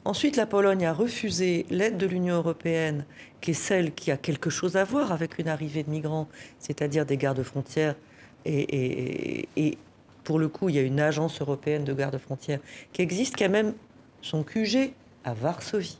Ensuite, 0.07 0.37
la 0.37 0.47
Pologne 0.47 0.87
a 0.87 0.93
refusé 0.93 1.67
l'aide 1.69 1.99
de 1.99 2.07
l'Union 2.07 2.37
européenne, 2.37 3.05
qui 3.41 3.51
est 3.51 3.55
celle 3.55 3.93
qui 3.93 4.11
a 4.11 4.17
quelque 4.17 4.51
chose 4.51 4.77
à 4.77 4.85
voir 4.85 5.13
avec 5.13 5.39
une 5.39 5.49
arrivée 5.49 5.83
de 5.83 5.91
migrants, 5.91 6.29
c'est-à-dire 6.59 7.05
des 7.05 7.17
gardes-frontières. 7.17 7.97
Et, 8.45 9.49
et, 9.57 9.79
pour 10.23 10.39
le 10.39 10.49
coup, 10.49 10.69
il 10.69 10.77
y 10.77 10.79
a 10.79 10.83
une 10.83 11.01
agence 11.01 11.41
européenne 11.41 11.85
de 11.85 11.93
garde-frontières 11.93 12.61
qui 12.93 13.03
existe, 13.03 13.37
qui 13.37 13.45
a 13.45 13.49
même 13.49 13.75
son 14.23 14.45
QG 14.45 14.93
à 15.25 15.35
Varsovie. 15.35 15.99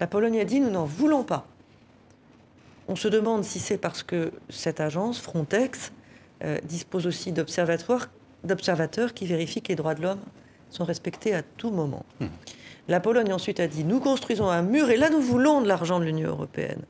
La 0.00 0.06
Pologne 0.06 0.40
a 0.40 0.44
dit 0.44 0.60
nous 0.60 0.70
n'en 0.70 0.84
voulons 0.84 1.22
pas. 1.22 1.46
On 2.88 2.96
se 2.96 3.08
demande 3.08 3.44
si 3.44 3.58
c'est 3.58 3.78
parce 3.78 4.02
que 4.02 4.32
cette 4.48 4.80
agence, 4.80 5.20
Frontex, 5.20 5.92
euh, 6.42 6.58
dispose 6.64 7.06
aussi 7.06 7.32
d'observateurs 7.32 9.14
qui 9.14 9.26
vérifient 9.26 9.60
que 9.60 9.68
les 9.68 9.76
droits 9.76 9.94
de 9.94 10.02
l'homme 10.02 10.20
sont 10.70 10.84
respectés 10.84 11.34
à 11.34 11.42
tout 11.42 11.70
moment. 11.70 12.04
Hmm. 12.20 12.28
La 12.88 13.00
Pologne 13.00 13.32
ensuite 13.32 13.60
a 13.60 13.66
dit 13.66 13.84
nous 13.84 14.00
construisons 14.00 14.48
un 14.48 14.62
mur 14.62 14.88
et 14.88 14.96
là 14.96 15.10
nous 15.10 15.20
voulons 15.20 15.60
de 15.60 15.68
l'argent 15.68 16.00
de 16.00 16.04
l'Union 16.04 16.30
européenne. 16.30 16.82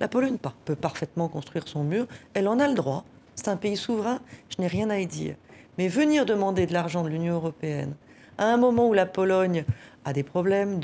La 0.00 0.08
Pologne 0.08 0.38
peut 0.64 0.74
parfaitement 0.74 1.28
construire 1.28 1.68
son 1.68 1.84
mur, 1.84 2.06
elle 2.34 2.48
en 2.48 2.58
a 2.58 2.66
le 2.66 2.74
droit. 2.74 3.04
C'est 3.34 3.48
un 3.48 3.56
pays 3.56 3.76
souverain, 3.76 4.20
je 4.48 4.60
n'ai 4.60 4.66
rien 4.68 4.90
à 4.90 4.98
y 4.98 5.06
dire. 5.06 5.36
Mais 5.76 5.86
venir 5.86 6.26
demander 6.26 6.66
de 6.66 6.72
l'argent 6.72 7.04
de 7.04 7.08
l'Union 7.08 7.34
européenne 7.34 7.94
à 8.38 8.46
un 8.46 8.56
moment 8.56 8.88
où 8.88 8.94
la 8.94 9.06
Pologne 9.06 9.64
a 10.04 10.12
des 10.12 10.22
problèmes 10.22 10.80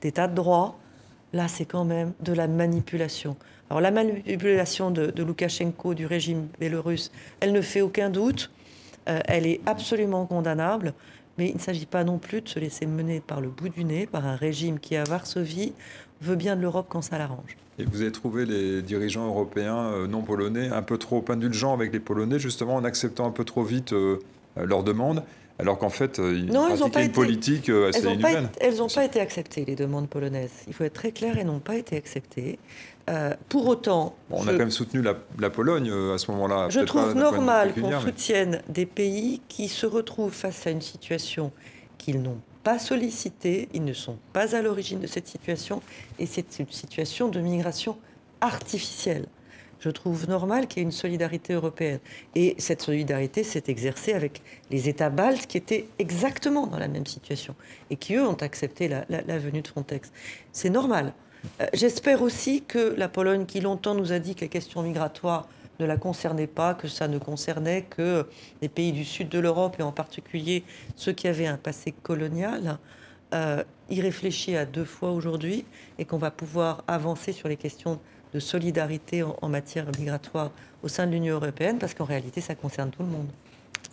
d'état 0.00 0.28
de, 0.28 0.34
droit, 0.34 0.78
là 1.32 1.48
c'est 1.48 1.64
quand 1.64 1.84
même 1.84 2.12
de 2.20 2.32
la 2.32 2.46
manipulation. 2.48 3.36
Alors 3.70 3.80
la 3.80 3.90
manipulation 3.90 4.90
de, 4.90 5.06
de 5.06 5.22
Loukachenko, 5.22 5.94
du 5.94 6.06
régime 6.06 6.48
bélorusse, 6.60 7.10
elle 7.40 7.52
ne 7.52 7.60
fait 7.60 7.80
aucun 7.80 8.10
doute, 8.10 8.50
euh, 9.08 9.20
elle 9.26 9.46
est 9.46 9.60
absolument 9.66 10.24
condamnable, 10.26 10.94
mais 11.38 11.48
il 11.48 11.56
ne 11.56 11.60
s'agit 11.60 11.86
pas 11.86 12.04
non 12.04 12.18
plus 12.18 12.40
de 12.40 12.48
se 12.48 12.58
laisser 12.58 12.86
mener 12.86 13.20
par 13.20 13.40
le 13.40 13.48
bout 13.48 13.68
du 13.68 13.84
nez 13.84 14.06
par 14.06 14.24
un 14.24 14.36
régime 14.36 14.78
qui, 14.78 14.96
à 14.96 15.04
Varsovie, 15.04 15.72
veut 16.22 16.36
bien 16.36 16.56
de 16.56 16.62
l'Europe 16.62 16.86
quand 16.88 17.02
ça 17.02 17.18
l'arrange. 17.18 17.56
Et 17.78 17.84
vous 17.84 18.00
avez 18.00 18.12
trouvé 18.12 18.46
les 18.46 18.82
dirigeants 18.82 19.26
européens 19.26 19.90
euh, 19.92 20.06
non 20.06 20.22
polonais 20.22 20.68
un 20.68 20.82
peu 20.82 20.96
trop 20.96 21.24
indulgents 21.28 21.74
avec 21.74 21.92
les 21.92 22.00
Polonais, 22.00 22.38
justement 22.38 22.76
en 22.76 22.84
acceptant 22.84 23.26
un 23.26 23.32
peu 23.32 23.44
trop 23.44 23.64
vite 23.64 23.92
euh, 23.92 24.18
leurs 24.56 24.82
demandes 24.82 25.22
alors 25.58 25.78
qu'en 25.78 25.88
fait, 25.88 26.18
ils 26.18 26.52
non, 26.52 26.70
ont 26.82 26.90
pas 26.90 27.02
une 27.02 27.12
politique 27.12 27.70
assez 27.70 28.00
elles 28.00 28.12
inhumaine. 28.12 28.50
elles 28.60 28.76
n'ont 28.76 28.88
pas 28.88 29.06
été 29.06 29.20
acceptées, 29.20 29.64
les 29.64 29.74
demandes 29.74 30.06
polonaises. 30.06 30.52
Il 30.66 30.74
faut 30.74 30.84
être 30.84 30.92
très 30.92 31.12
clair, 31.12 31.38
elles 31.38 31.46
n'ont 31.46 31.60
pas 31.60 31.76
été 31.76 31.96
acceptées. 31.96 32.58
Euh, 33.08 33.34
pour 33.48 33.68
autant. 33.68 34.16
on 34.30 34.48
a 34.48 34.50
quand 34.50 34.58
même 34.58 34.70
soutenu 34.72 35.00
la, 35.00 35.50
Pologne 35.50 35.88
euh, 35.90 36.14
à 36.14 36.18
ce 36.18 36.28
moment-là. 36.32 36.68
Je 36.70 36.80
trouve 36.80 37.14
normal 37.14 37.72
qu'on 37.72 38.00
soutienne 38.00 38.62
des 38.68 38.86
pays 38.86 39.40
qui 39.48 39.68
se 39.68 39.86
retrouvent 39.86 40.32
face 40.32 40.66
à 40.66 40.70
une 40.70 40.80
situation 40.80 41.52
qu'ils 41.98 42.20
n'ont 42.20 42.40
pas 42.64 42.80
sollicitée, 42.80 43.68
ils 43.72 43.84
ne 43.84 43.92
sont 43.92 44.18
pas 44.32 44.56
à 44.56 44.62
l'origine 44.62 44.98
de 44.98 45.06
cette 45.06 45.28
situation, 45.28 45.82
et 46.18 46.26
c'est 46.26 46.58
une 46.58 46.68
situation 46.68 47.28
de 47.28 47.38
migration 47.38 47.96
artificielle. 48.40 49.26
Je 49.78 49.90
trouve 49.90 50.28
normal 50.28 50.66
qu'il 50.66 50.78
y 50.78 50.80
ait 50.80 50.86
une 50.86 50.90
solidarité 50.90 51.52
européenne. 51.52 52.00
Et 52.34 52.56
cette 52.58 52.80
solidarité 52.80 53.44
s'est 53.44 53.64
exercée 53.68 54.14
avec 54.14 54.42
les 54.70 54.88
États 54.88 55.10
baltes 55.10 55.46
qui 55.46 55.58
étaient 55.58 55.86
exactement 55.98 56.66
dans 56.66 56.78
la 56.78 56.88
même 56.88 57.06
situation 57.06 57.54
et 57.90 57.96
qui, 57.96 58.14
eux, 58.14 58.26
ont 58.26 58.34
accepté 58.34 58.88
la 58.88 59.38
venue 59.38 59.60
de 59.60 59.68
Frontex. 59.68 60.10
C'est 60.50 60.70
normal. 60.70 61.12
Euh, 61.60 61.66
j'espère 61.72 62.22
aussi 62.22 62.62
que 62.62 62.94
la 62.96 63.08
Pologne, 63.08 63.46
qui 63.46 63.60
longtemps 63.60 63.94
nous 63.94 64.12
a 64.12 64.18
dit 64.18 64.34
que 64.34 64.42
les 64.42 64.48
questions 64.48 64.82
migratoires 64.82 65.48
ne 65.78 65.86
la 65.86 65.96
concernaient 65.96 66.46
pas, 66.46 66.74
que 66.74 66.88
ça 66.88 67.08
ne 67.08 67.18
concernait 67.18 67.82
que 67.82 68.26
les 68.62 68.68
pays 68.68 68.92
du 68.92 69.04
sud 69.04 69.28
de 69.28 69.38
l'Europe 69.38 69.76
et 69.78 69.82
en 69.82 69.92
particulier 69.92 70.64
ceux 70.96 71.12
qui 71.12 71.28
avaient 71.28 71.46
un 71.46 71.58
passé 71.58 71.92
colonial, 71.92 72.78
euh, 73.34 73.62
y 73.90 74.00
réfléchit 74.00 74.56
à 74.56 74.64
deux 74.64 74.84
fois 74.84 75.10
aujourd'hui 75.10 75.64
et 75.98 76.04
qu'on 76.04 76.18
va 76.18 76.30
pouvoir 76.30 76.84
avancer 76.86 77.32
sur 77.32 77.48
les 77.48 77.56
questions 77.56 77.98
de 78.32 78.40
solidarité 78.40 79.22
en 79.22 79.48
matière 79.48 79.86
migratoire 79.98 80.50
au 80.82 80.88
sein 80.88 81.06
de 81.06 81.12
l'Union 81.12 81.36
européenne, 81.36 81.78
parce 81.78 81.94
qu'en 81.94 82.04
réalité, 82.04 82.40
ça 82.40 82.54
concerne 82.54 82.90
tout 82.90 83.02
le 83.02 83.08
monde. 83.08 83.28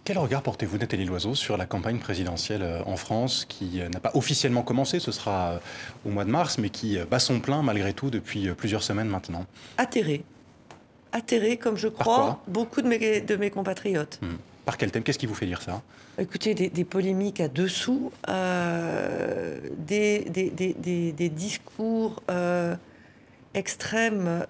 Quel 0.05 0.17
regard 0.17 0.41
portez-vous, 0.41 0.77
Nathalie 0.77 1.05
Loiseau, 1.05 1.33
sur 1.33 1.55
la 1.55 1.65
campagne 1.65 1.97
présidentielle 1.97 2.61
euh, 2.61 2.81
en 2.85 2.97
France 2.97 3.45
qui 3.47 3.79
euh, 3.79 3.87
n'a 3.87 4.01
pas 4.01 4.11
officiellement 4.15 4.61
commencé, 4.61 4.99
ce 4.99 5.13
sera 5.13 5.51
euh, 5.51 5.59
au 6.05 6.09
mois 6.09 6.25
de 6.25 6.29
mars, 6.29 6.57
mais 6.57 6.69
qui 6.69 6.97
bat 7.09 7.19
son 7.19 7.39
plein 7.39 7.61
malgré 7.61 7.93
tout 7.93 8.09
depuis 8.09 8.49
plusieurs 8.49 8.83
semaines 8.83 9.07
maintenant? 9.07 9.45
Atterré. 9.77 10.25
Atterré, 11.13 11.55
comme 11.55 11.77
je 11.77 11.87
crois, 11.87 12.43
beaucoup 12.47 12.81
de 12.81 12.87
mes, 12.89 13.21
de 13.21 13.35
mes 13.37 13.49
compatriotes. 13.49 14.19
Hmm. 14.21 14.35
Par 14.65 14.77
quel 14.77 14.91
thème? 14.91 15.03
Qu'est-ce 15.03 15.19
qui 15.19 15.25
vous 15.25 15.35
fait 15.35 15.45
dire 15.45 15.61
ça? 15.61 15.81
Écoutez, 16.17 16.53
des, 16.53 16.83
polémiques 16.83 17.39
à 17.39 17.47
dessous, 17.47 18.11
des, 18.27 20.25
des, 20.29 21.29
discours 21.29 22.21
extrêmes. 23.53 24.45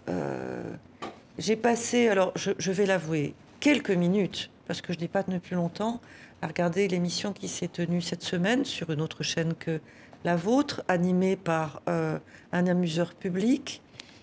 J'ai 1.37 1.55
passé, 1.55 2.07
alors 2.09 2.31
je, 2.35 2.51
je 2.57 2.71
vais 2.71 2.85
l'avouer, 2.85 3.33
quelques 3.59 3.91
minutes 3.91 4.51
parce 4.67 4.81
que 4.81 4.93
je 4.93 4.99
n'ai 4.99 5.07
pas 5.07 5.23
tenu 5.23 5.39
plus 5.39 5.55
longtemps, 5.55 6.01
à 6.41 6.47
regarder 6.47 6.87
l'émission 6.87 7.33
qui 7.33 7.47
s'est 7.47 7.67
tenue 7.67 8.01
cette 8.01 8.23
semaine 8.23 8.65
sur 8.65 8.91
une 8.91 9.01
autre 9.01 9.23
chaîne 9.23 9.53
que 9.53 9.79
la 10.23 10.35
vôtre, 10.35 10.83
animée 10.87 11.35
par 11.35 11.81
euh, 11.89 12.17
un 12.51 12.67
amuseur 12.67 13.13
public. 13.13 13.81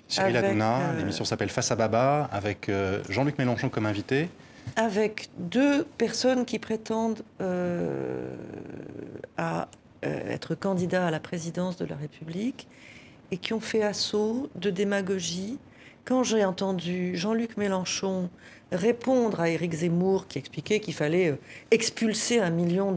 Cyril 0.08 0.36
Hanouna, 0.36 0.80
euh, 0.80 0.98
l'émission 0.98 1.24
s'appelle 1.24 1.50
Face 1.50 1.70
à 1.70 1.76
Baba, 1.76 2.28
avec 2.32 2.68
euh, 2.68 3.02
Jean-Luc 3.08 3.38
Mélenchon 3.38 3.68
comme 3.68 3.86
invité. 3.86 4.28
Avec 4.76 5.28
deux 5.38 5.84
personnes 5.98 6.44
qui 6.44 6.58
prétendent 6.58 7.22
à 9.36 9.68
être 10.02 10.54
candidats 10.54 11.06
à 11.06 11.10
la 11.10 11.20
présidence 11.20 11.76
de 11.76 11.86
la 11.86 11.96
République 11.96 12.68
et 13.30 13.38
qui 13.38 13.52
ont 13.52 13.60
fait 13.60 13.82
assaut 13.82 14.48
de 14.54 14.70
démagogie. 14.70 15.58
Quand 16.04 16.22
j'ai 16.22 16.44
entendu 16.44 17.16
Jean-Luc 17.16 17.56
Mélenchon 17.56 18.30
répondre 18.72 19.40
à 19.40 19.48
Éric 19.48 19.72
Zemmour 19.72 20.26
qui 20.26 20.38
expliquait 20.38 20.80
qu'il 20.80 20.94
fallait 20.94 21.30
euh, 21.30 21.38
expulser 21.70 22.40
un 22.40 22.50
million 22.50 22.94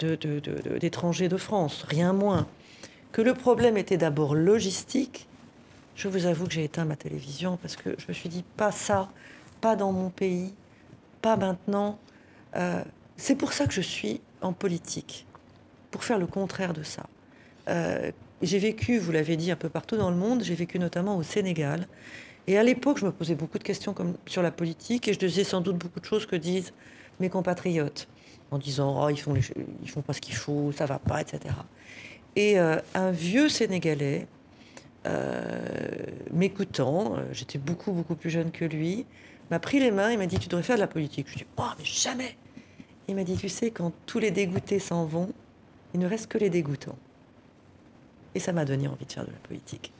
d'étrangers 0.00 1.28
de, 1.28 1.36
France, 1.36 1.84
rien 1.88 2.12
moins. 2.12 2.46
Que 3.12 3.22
le 3.22 3.34
problème 3.34 3.76
était 3.76 3.96
d'abord 3.96 4.34
logistique. 4.34 5.26
Je 5.96 6.08
vous 6.08 6.26
avoue 6.26 6.46
que 6.46 6.52
j'ai 6.52 6.64
éteint 6.64 6.84
ma 6.84 6.96
télévision 6.96 7.56
parce 7.56 7.74
que 7.74 7.90
je 7.98 8.04
me 8.08 8.12
suis 8.12 8.28
dit 8.28 8.44
pas 8.56 8.70
ça, 8.70 9.10
pas 9.60 9.76
dans 9.76 9.92
mon 9.92 10.10
pays, 10.10 10.52
pas 11.22 11.36
maintenant. 11.36 11.98
Euh, 12.56 12.82
c'est 13.16 13.34
pour 13.34 13.52
ça 13.52 13.66
que 13.66 13.72
je 13.72 13.80
suis 13.80 14.20
en 14.40 14.52
politique, 14.52 15.26
pour 15.90 16.04
faire 16.04 16.18
le 16.18 16.26
contraire 16.26 16.72
de 16.72 16.82
ça. 16.82 17.06
Euh, 17.68 18.12
j'ai 18.42 18.58
vécu, 18.58 18.98
vous 18.98 19.10
l'avez 19.10 19.36
dit, 19.36 19.50
un 19.50 19.56
peu 19.56 19.68
partout 19.68 19.96
dans 19.96 20.10
le 20.10 20.16
monde. 20.16 20.44
J'ai 20.44 20.54
vécu 20.54 20.78
notamment 20.78 21.16
au 21.16 21.22
Sénégal. 21.22 21.88
Et 22.48 22.56
à 22.56 22.62
l'époque, 22.62 22.96
je 22.98 23.04
me 23.04 23.12
posais 23.12 23.34
beaucoup 23.34 23.58
de 23.58 23.62
questions 23.62 23.94
sur 24.24 24.40
la 24.40 24.50
politique 24.50 25.06
et 25.06 25.12
je 25.12 25.18
disais 25.18 25.44
sans 25.44 25.60
doute 25.60 25.76
beaucoup 25.76 26.00
de 26.00 26.06
choses 26.06 26.24
que 26.24 26.34
disent 26.34 26.72
mes 27.20 27.28
compatriotes 27.28 28.08
en 28.50 28.56
disant 28.56 29.04
oh, 29.04 29.10
ils 29.10 29.20
font 29.20 29.34
ils 29.36 29.90
font 29.90 30.00
pas 30.00 30.14
ce 30.14 30.20
qu'il 30.22 30.34
faut, 30.34 30.72
ça 30.72 30.86
va 30.86 30.98
pas, 30.98 31.20
etc. 31.20 31.54
Et 32.36 32.58
euh, 32.58 32.78
un 32.94 33.10
vieux 33.10 33.50
Sénégalais 33.50 34.26
euh, 35.06 35.60
m'écoutant, 36.32 37.18
euh, 37.18 37.24
j'étais 37.32 37.58
beaucoup 37.58 37.92
beaucoup 37.92 38.14
plus 38.14 38.30
jeune 38.30 38.50
que 38.50 38.64
lui, 38.64 39.04
m'a 39.50 39.58
pris 39.58 39.78
les 39.78 39.90
mains 39.90 40.08
et 40.08 40.16
m'a 40.16 40.24
dit 40.26 40.38
tu 40.38 40.48
devrais 40.48 40.62
faire 40.62 40.76
de 40.76 40.80
la 40.80 40.88
politique. 40.88 41.26
Je 41.28 41.34
lui 41.34 41.40
ai 41.42 41.44
dit 41.44 41.50
oh 41.58 41.68
mais 41.78 41.84
jamais. 41.84 42.34
Il 43.08 43.14
m'a 43.14 43.24
dit 43.24 43.36
tu 43.36 43.50
sais 43.50 43.70
quand 43.70 43.92
tous 44.06 44.20
les 44.20 44.30
dégoûtés 44.30 44.78
s'en 44.78 45.04
vont, 45.04 45.28
il 45.92 46.00
ne 46.00 46.06
reste 46.06 46.28
que 46.28 46.38
les 46.38 46.48
dégoûtants. 46.48 46.96
Et 48.34 48.40
ça 48.40 48.54
m'a 48.54 48.64
donné 48.64 48.88
envie 48.88 49.04
de 49.04 49.12
faire 49.12 49.26
de 49.26 49.32
la 49.32 49.38
politique. 49.46 49.92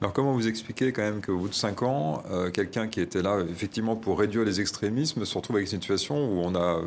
Alors 0.00 0.12
comment 0.12 0.32
vous 0.32 0.48
expliquez 0.48 0.92
quand 0.92 1.02
même 1.02 1.20
qu'au 1.20 1.36
bout 1.36 1.48
de 1.48 1.54
cinq 1.54 1.82
ans, 1.82 2.22
euh, 2.30 2.50
quelqu'un 2.50 2.88
qui 2.88 3.00
était 3.00 3.22
là 3.22 3.38
effectivement 3.50 3.96
pour 3.96 4.18
réduire 4.18 4.44
les 4.44 4.60
extrémismes 4.60 5.24
se 5.24 5.36
retrouve 5.36 5.56
avec 5.56 5.70
une 5.72 5.80
situation 5.80 6.16
où 6.16 6.40
on 6.40 6.54
a 6.54 6.80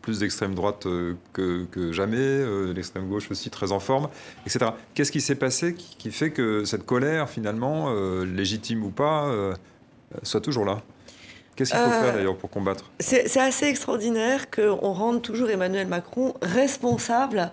plus 0.00 0.18
d'extrême 0.18 0.54
droite 0.54 0.86
euh, 0.86 1.14
que, 1.32 1.92
jamais, 1.92 2.16
euh, 2.16 2.72
l'extrême 2.72 3.08
gauche 3.08 3.30
aussi 3.30 3.50
très 3.50 3.70
en 3.70 3.78
forme, 3.78 4.08
etc. 4.46 4.72
Qu'est-ce 4.94 5.12
qui 5.12 5.20
s'est 5.20 5.36
passé 5.36 5.74
qui, 5.74 6.10
fait 6.10 6.30
que 6.30 6.64
cette 6.64 6.84
colère, 6.84 7.28
finalement, 7.28 7.92
légitime 8.24 8.82
ou 8.84 8.90
pas, 8.90 9.32
soit 10.22 10.40
toujours 10.40 10.64
là? 10.64 10.82
Qu'est-ce 11.54 11.70
qu'il 11.70 11.80
faut 11.80 11.90
faire 11.90 12.14
d'ailleurs 12.14 12.36
pour 12.36 12.50
combattre? 12.50 12.90
C'est 12.98 13.38
assez 13.38 13.66
extraordinaire 13.66 14.50
qu'on 14.50 14.92
rende 14.92 15.22
toujours 15.22 15.50
Emmanuel 15.50 15.86
Macron 15.86 16.34
responsable 16.42 17.52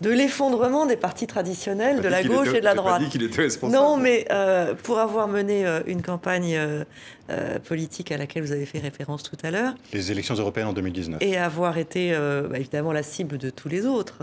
de 0.00 0.10
l'effondrement 0.10 0.86
des 0.86 0.96
partis 0.96 1.26
traditionnels 1.26 2.00
de 2.00 2.08
la 2.08 2.22
gauche 2.22 2.48
et 2.54 2.60
de 2.60 2.64
la 2.64 2.74
droite. 2.74 3.02
Dit 3.02 3.24
était 3.24 3.42
responsable. 3.42 3.72
Non, 3.72 3.96
mais 3.96 4.26
euh, 4.30 4.74
pour 4.74 4.98
avoir 4.98 5.28
mené 5.28 5.66
euh, 5.66 5.80
une 5.86 6.00
campagne 6.00 6.56
euh, 6.56 7.58
politique 7.68 8.10
à 8.10 8.16
laquelle 8.16 8.42
vous 8.42 8.52
avez 8.52 8.64
fait 8.64 8.78
référence 8.78 9.22
tout 9.22 9.36
à 9.42 9.50
l'heure. 9.50 9.74
Les 9.92 10.10
élections 10.10 10.34
européennes 10.34 10.68
en 10.68 10.72
2019. 10.72 11.22
Et 11.22 11.36
avoir 11.36 11.76
été 11.78 12.12
bah, 12.12 12.58
évidemment 12.58 12.92
la 12.92 13.02
cible 13.02 13.38
de 13.38 13.50
tous 13.50 13.68
les 13.68 13.86
autres, 13.86 14.18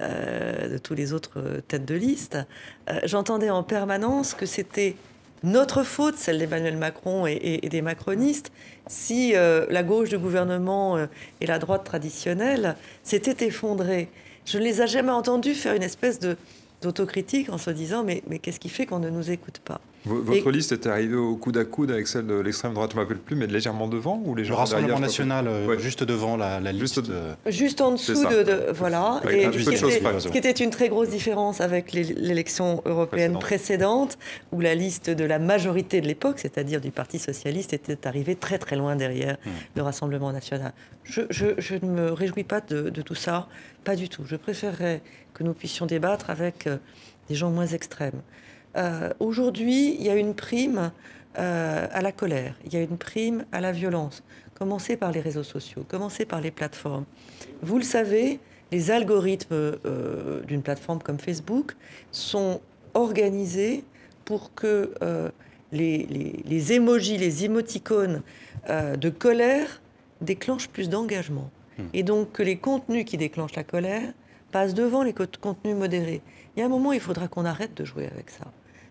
de 0.00 0.78
tous 0.78 0.94
les 0.94 1.12
autres 1.12 1.62
têtes 1.68 1.84
de 1.84 1.94
liste, 1.94 2.38
j'entendais 3.04 3.50
en 3.50 3.62
permanence 3.62 4.34
que 4.34 4.46
c'était 4.46 4.96
notre 5.44 5.84
faute, 5.84 6.16
celle 6.16 6.38
d'Emmanuel 6.38 6.76
Macron 6.76 7.26
et, 7.26 7.60
des 7.70 7.82
macronistes, 7.82 8.50
si 8.88 9.32
la 9.34 9.82
gauche 9.84 10.08
du 10.08 10.18
gouvernement 10.18 10.98
et 11.40 11.46
la 11.46 11.60
droite 11.60 11.84
traditionnelle 11.84 12.74
s'étaient 13.04 13.46
effondrées. 13.46 14.08
Je 14.44 14.58
ne 14.58 14.64
les 14.64 14.82
ai 14.82 14.86
jamais 14.86 15.12
entendus 15.12 15.54
faire 15.54 15.74
une 15.74 15.82
espèce 15.82 16.18
d'autocritique 16.82 17.48
en 17.48 17.58
se 17.58 17.70
disant 17.70 18.04
mais 18.04 18.38
qu'est-ce 18.38 18.60
qui 18.60 18.68
fait 18.68 18.86
qu'on 18.86 18.98
ne 18.98 19.10
nous 19.10 19.30
écoute 19.30 19.60
pas? 19.64 19.80
Votre 20.06 20.50
liste 20.50 20.72
était 20.72 20.90
arrivée 20.90 21.16
au 21.16 21.36
coude 21.36 21.56
à 21.56 21.64
coude 21.64 21.90
avec 21.90 22.06
celle 22.06 22.26
de 22.26 22.34
l'extrême 22.34 22.74
droite, 22.74 22.90
je 22.92 22.96
ne 22.96 23.02
m'appelle 23.02 23.18
plus, 23.18 23.36
mais 23.36 23.46
légèrement 23.46 23.88
devant 23.88 24.20
ou 24.24 24.34
légèrement 24.34 24.62
Le 24.64 24.70
Rassemblement 24.70 25.00
national, 25.00 25.46
euh, 25.48 25.78
juste 25.78 26.04
devant 26.04 26.36
la, 26.36 26.60
liste. 26.72 27.00
Juste, 27.46 27.80
en 27.80 27.92
dessous 27.92 28.24
de, 28.24 28.70
Voilà. 28.72 29.22
et 29.30 29.50
ce 29.52 30.28
qui, 30.28 30.38
était, 30.38 30.50
une 30.52 30.70
très 30.70 30.88
grosse 30.88 31.08
différence 31.08 31.60
avec 31.60 31.92
l'élection 31.92 32.82
européenne 32.84 33.38
précédente, 33.38 34.18
où 34.52 34.60
la 34.60 34.74
liste 34.74 35.10
de 35.10 35.24
la 35.24 35.38
majorité 35.38 36.00
de 36.00 36.06
l'époque, 36.06 36.38
c'est-à-dire 36.38 36.80
du 36.80 36.90
Parti 36.90 37.18
socialiste, 37.18 37.72
était 37.72 38.06
arrivée 38.06 38.36
très 38.36 38.58
très 38.58 38.76
loin 38.76 38.96
derrière 38.96 39.36
hmm. 39.44 39.50
le 39.76 39.82
Rassemblement 39.82 40.32
national. 40.32 40.72
Je, 41.04 41.22
je, 41.30 41.74
ne 41.82 41.90
me 41.90 42.12
réjouis 42.12 42.44
pas 42.44 42.60
de, 42.60 42.90
de, 42.90 43.02
tout 43.02 43.14
ça, 43.14 43.48
pas 43.84 43.96
du 43.96 44.08
tout. 44.08 44.22
Je 44.26 44.36
préférerais 44.36 45.02
que 45.32 45.42
nous 45.42 45.52
puissions 45.52 45.86
débattre 45.86 46.30
avec 46.30 46.66
euh, 46.66 46.76
des 47.28 47.34
gens 47.34 47.50
moins 47.50 47.66
extrêmes. 47.66 48.22
Aujourd'hui, 49.20 49.94
il 49.94 50.02
y 50.02 50.10
a 50.10 50.16
une 50.16 50.34
prime 50.34 50.90
à 51.34 52.00
la 52.00 52.12
colère, 52.12 52.54
il 52.64 52.72
y 52.72 52.76
a 52.76 52.80
une 52.80 52.98
prime 52.98 53.44
à 53.52 53.60
la 53.60 53.72
violence. 53.72 54.22
Commencez 54.54 54.96
par 54.96 55.12
les 55.12 55.20
réseaux 55.20 55.42
sociaux, 55.42 55.84
commencez 55.88 56.24
par 56.24 56.40
les 56.40 56.50
plateformes. 56.50 57.04
Vous 57.62 57.76
le 57.76 57.84
savez, 57.84 58.40
les 58.72 58.90
algorithmes 58.90 59.76
d'une 60.46 60.62
plateforme 60.62 61.00
comme 61.00 61.18
Facebook 61.18 61.76
sont 62.12 62.60
organisés 62.94 63.84
pour 64.24 64.54
que 64.54 64.92
les, 65.72 66.06
les, 66.06 66.42
les 66.44 66.72
émojis, 66.72 67.18
les 67.18 67.44
émoticônes 67.44 68.22
de 68.68 69.10
colère 69.10 69.82
déclenchent 70.20 70.68
plus 70.68 70.88
d'engagement. 70.88 71.50
Hmm. 71.78 71.82
Et 71.92 72.02
donc 72.02 72.32
que 72.32 72.42
les 72.42 72.56
contenus 72.56 73.04
qui 73.04 73.16
déclenchent 73.16 73.56
la 73.56 73.64
colère 73.64 74.12
passent 74.52 74.74
devant 74.74 75.02
les 75.02 75.12
contenus 75.12 75.76
modérés. 75.76 76.22
Il 76.56 76.60
y 76.60 76.62
a 76.62 76.66
un 76.66 76.68
moment, 76.68 76.92
il 76.92 77.00
faudra 77.00 77.26
qu'on 77.28 77.44
arrête 77.44 77.74
de 77.74 77.84
jouer 77.84 78.06
avec 78.06 78.30
ça. 78.30 78.44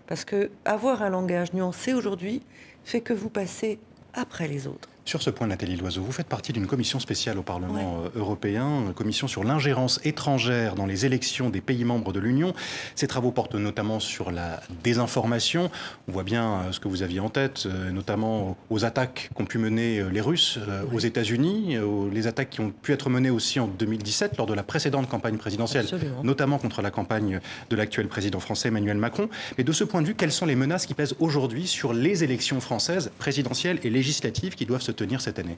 Parce 0.08 0.26
que 0.26 0.51
avoir 0.66 1.01
un 1.01 1.10
langage 1.10 1.54
nuancé 1.54 1.93
aujourd'hui 1.93 2.41
fait 2.84 3.01
que 3.01 3.14
vous 3.14 3.30
passez 3.30 3.80
après 4.14 4.47
les 4.47 4.68
autres. 4.68 4.89
Sur 5.06 5.22
ce 5.22 5.30
point, 5.30 5.47
Nathalie 5.47 5.76
Loiseau, 5.76 6.01
vous 6.01 6.14
faites 6.14 6.28
partie 6.28 6.54
d'une 6.54 6.66
commission 6.66 6.97
spéciale 6.97 7.38
au 7.38 7.43
Parlement 7.43 8.04
euh, 8.06 8.20
européen, 8.20 8.86
une 8.88 8.93
commission 8.93 9.28
sur 9.28 9.43
l'ingérence 9.43 9.99
étrangère 10.06 10.76
dans 10.76 10.86
les 10.86 11.06
élections 11.06 11.49
des 11.49 11.60
pays 11.60 11.84
membres 11.84 12.14
de 12.14 12.22
l'Union. 12.22 12.54
Ces 12.95 13.08
travaux 13.08 13.32
portent 13.32 13.56
notamment 13.56 13.99
sur 13.99 14.32
la 14.32 14.62
désinformation. 14.82 15.70
On 16.08 16.14
voit 16.14 16.24
bien 16.24 16.45
euh, 16.45 16.72
ce 16.72 16.80
que 16.80 16.88
vous 16.88 17.04
aviez 17.04 17.20
en 17.20 17.28
tête, 17.28 17.66
euh, 17.66 17.91
notamment 17.91 18.56
aux 18.70 18.86
attaques 18.86 19.30
qu'ont 19.36 19.43
pu 19.43 19.58
mener 19.58 20.01
les 20.10 20.22
Russes 20.22 20.58
aux 20.93 20.99
États-Unis, 20.99 21.78
les 22.12 22.28
attaques 22.28 22.51
qui 22.51 22.62
ont 22.62 22.72
pu 22.72 22.93
être 22.93 23.10
menées 23.10 23.30
aussi 23.30 23.60
en 23.60 23.68
2017 23.68 24.38
lors 24.38 24.47
de 24.47 24.54
la 24.54 24.64
précédente 24.64 25.10
campagne 25.10 25.38
présidentielle, 25.38 25.86
notamment 26.24 26.58
contre 26.58 26.82
la 26.82 26.91
campagne 26.91 27.41
de 27.70 27.76
l'actuel 27.76 28.08
président 28.08 28.39
français 28.39 28.70
Emmanuel 28.70 28.97
Macron. 28.97 29.30
Mais 29.58 29.66
de 29.66 29.72
ce 29.72 29.84
point 29.84 30.01
de 30.01 30.08
vue, 30.08 30.16
quelles 30.16 30.32
sont 30.32 30.45
les 30.45 30.56
menaces 30.56 30.86
qui 30.86 30.93
pèsent 30.93 31.16
aujourd'hui 31.20 31.68
sur 31.68 31.93
les 31.93 32.24
élections 32.24 32.62
françaises 32.62 33.12
présidentielles 33.20 33.80
et 33.84 33.89
législatives 33.89 34.56
qui 34.56 34.66
doivent 34.66 34.82
se 34.82 34.92
tenir 34.93 35.21
cette 35.21 35.39
année 35.39 35.57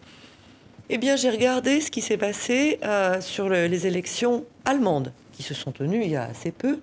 Eh 0.89 0.97
bien, 0.97 1.15
j'ai 1.15 1.29
regardé 1.29 1.81
ce 1.81 1.91
qui 1.91 2.01
s'est 2.01 2.17
passé 2.17 2.79
euh, 2.83 3.21
sur 3.21 3.49
les 3.49 3.87
élections 3.87 4.45
allemandes, 4.65 5.11
qui 5.31 5.43
se 5.43 5.53
sont 5.53 5.71
tenues 5.71 6.03
il 6.03 6.11
y 6.11 6.15
a 6.15 6.23
assez 6.23 6.51
peu. 6.51 6.79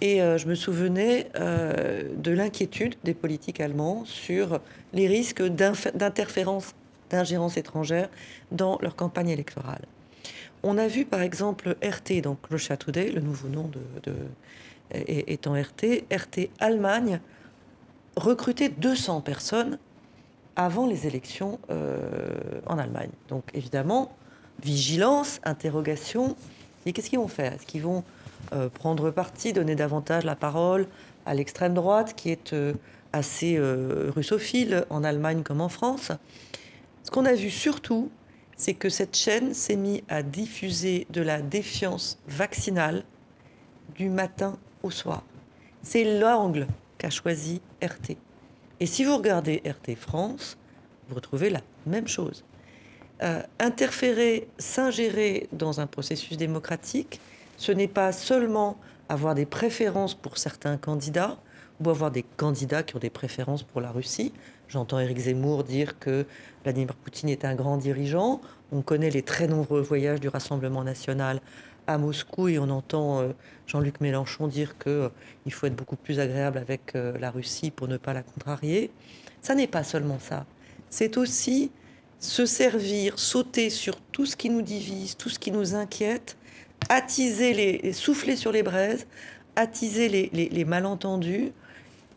Et 0.00 0.20
euh, 0.20 0.38
je 0.38 0.46
me 0.48 0.54
souvenais 0.54 1.28
euh, 1.36 2.02
de 2.16 2.30
l'inquiétude 2.32 2.96
des 3.04 3.14
politiques 3.14 3.60
allemands 3.60 4.04
sur 4.04 4.60
les 4.92 5.06
risques 5.06 5.42
d'interférence, 5.42 6.74
d'ingérence 7.10 7.56
étrangère 7.56 8.08
dans 8.50 8.78
leur 8.82 8.96
campagne 8.96 9.28
électorale. 9.28 9.82
On 10.62 10.78
a 10.78 10.88
vu 10.88 11.04
par 11.04 11.20
exemple 11.20 11.76
RT, 11.82 12.22
donc 12.22 12.38
Russia 12.50 12.76
Today, 12.76 13.10
le 13.10 13.20
nouveau 13.20 13.48
nom 13.48 13.70
de, 14.02 14.12
étant 15.06 15.52
RT, 15.52 16.04
RT 16.10 16.50
Allemagne, 16.58 17.20
recruter 18.16 18.68
200 18.68 19.20
personnes 19.20 19.78
avant 20.56 20.86
les 20.86 21.06
élections 21.06 21.58
euh, 21.70 22.60
en 22.66 22.78
Allemagne. 22.78 23.10
Donc 23.28 23.44
évidemment, 23.54 24.16
vigilance, 24.62 25.40
interrogation. 25.44 26.36
Et 26.86 26.92
qu'est-ce 26.92 27.10
qu'ils 27.10 27.18
vont 27.18 27.28
faire? 27.28 27.52
Est-ce 27.54 27.66
qu'ils 27.66 27.82
vont 27.82 28.04
euh, 28.52 28.68
prendre 28.68 29.10
parti, 29.10 29.52
donner 29.52 29.74
davantage 29.74 30.24
la 30.24 30.36
parole 30.36 30.86
à 31.26 31.34
l'extrême 31.34 31.74
droite, 31.74 32.14
qui 32.14 32.30
est 32.30 32.52
euh, 32.52 32.74
assez 33.12 33.58
russophile 33.58 34.84
en 34.90 35.04
Allemagne 35.04 35.42
comme 35.42 35.60
en 35.60 35.68
France? 35.68 36.12
Ce 37.02 37.10
qu'on 37.10 37.24
a 37.24 37.34
vu 37.34 37.50
surtout, 37.50 38.10
c'est 38.56 38.74
que 38.74 38.88
cette 38.88 39.16
chaîne 39.16 39.54
s'est 39.54 39.76
mise 39.76 40.02
à 40.08 40.22
diffuser 40.22 41.06
de 41.10 41.22
la 41.22 41.40
défiance 41.40 42.18
vaccinale 42.28 43.04
du 43.94 44.08
matin 44.08 44.58
au 44.82 44.90
soir. 44.90 45.22
C'est 45.82 46.18
l'angle 46.18 46.66
qu'a 46.98 47.10
choisi 47.10 47.60
RT. 47.82 48.16
Et 48.84 48.86
si 48.86 49.02
vous 49.02 49.16
regardez 49.16 49.62
RT 49.64 49.96
France, 49.96 50.58
vous 51.08 51.14
retrouvez 51.14 51.48
la 51.48 51.62
même 51.86 52.06
chose. 52.06 52.44
Euh, 53.22 53.40
interférer, 53.58 54.46
s'ingérer 54.58 55.48
dans 55.52 55.80
un 55.80 55.86
processus 55.86 56.36
démocratique, 56.36 57.18
ce 57.56 57.72
n'est 57.72 57.88
pas 57.88 58.12
seulement 58.12 58.76
avoir 59.08 59.34
des 59.34 59.46
préférences 59.46 60.12
pour 60.12 60.36
certains 60.36 60.76
candidats 60.76 61.38
ou 61.80 61.88
avoir 61.88 62.10
des 62.10 62.24
candidats 62.36 62.82
qui 62.82 62.94
ont 62.94 62.98
des 62.98 63.08
préférences 63.08 63.62
pour 63.62 63.80
la 63.80 63.90
Russie. 63.90 64.34
J'entends 64.68 65.00
Éric 65.00 65.18
Zemmour 65.18 65.64
dire 65.64 65.98
que 65.98 66.26
Vladimir 66.62 66.94
Poutine 66.94 67.30
est 67.30 67.46
un 67.46 67.54
grand 67.54 67.78
dirigeant. 67.78 68.42
On 68.70 68.82
connaît 68.82 69.08
les 69.08 69.22
très 69.22 69.46
nombreux 69.46 69.80
voyages 69.80 70.20
du 70.20 70.28
Rassemblement 70.28 70.84
national 70.84 71.40
à 71.86 71.98
Moscou 71.98 72.48
et 72.48 72.58
on 72.58 72.70
entend 72.70 73.20
euh, 73.20 73.32
Jean-Luc 73.66 74.00
Mélenchon 74.00 74.48
dire 74.48 74.78
qu'il 74.78 74.92
euh, 74.92 75.10
faut 75.50 75.66
être 75.66 75.76
beaucoup 75.76 75.96
plus 75.96 76.20
agréable 76.20 76.58
avec 76.58 76.94
euh, 76.94 77.16
la 77.18 77.30
Russie 77.30 77.70
pour 77.70 77.88
ne 77.88 77.96
pas 77.96 78.12
la 78.12 78.22
contrarier. 78.22 78.90
Ça 79.42 79.54
n'est 79.54 79.66
pas 79.66 79.84
seulement 79.84 80.18
ça. 80.18 80.46
C'est 80.90 81.16
aussi 81.16 81.70
se 82.18 82.46
servir, 82.46 83.18
sauter 83.18 83.70
sur 83.70 84.00
tout 84.00 84.26
ce 84.26 84.36
qui 84.36 84.48
nous 84.48 84.62
divise, 84.62 85.16
tout 85.16 85.28
ce 85.28 85.38
qui 85.38 85.50
nous 85.50 85.74
inquiète, 85.74 86.36
attiser 86.88 87.52
les, 87.52 87.92
souffler 87.92 88.36
sur 88.36 88.52
les 88.52 88.62
braises, 88.62 89.06
attiser 89.56 90.08
les, 90.08 90.64
malentendus 90.64 91.52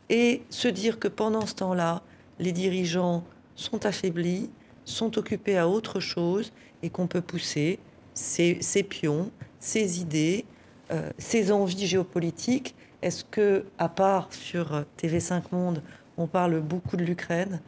et 0.10 0.44
se 0.50 0.68
dire 0.68 1.00
que 1.00 1.08
pendant 1.08 1.46
ce 1.46 1.56
temps-là, 1.56 2.02
les 2.40 2.52
dirigeants 2.52 3.24
sont 3.56 3.86
affaiblis, 3.86 4.50
sont 4.86 5.18
occupés 5.18 5.58
à 5.58 5.68
autre 5.68 6.00
chose 6.00 6.54
et 6.84 6.90
qu'on 6.90 7.08
peut 7.08 7.22
pousser 7.22 7.80
ces 8.14 8.84
pions, 8.88 9.32
ses 9.60 10.02
idées, 10.02 10.46
euh, 10.92 11.10
ses 11.18 11.52
envies 11.52 11.88
géopolitiques. 11.88 12.76
Est-ce 13.02 13.24
que, 13.24 13.66
à 13.78 13.90
part 13.90 14.34
sur 14.34 14.84
TV5 14.98 15.44
Monde, 15.52 15.82
on 16.18 16.28
parle 16.28 16.60
beaucoup 16.62 16.98
de 16.98 17.04
l'Ukraine 17.04 17.62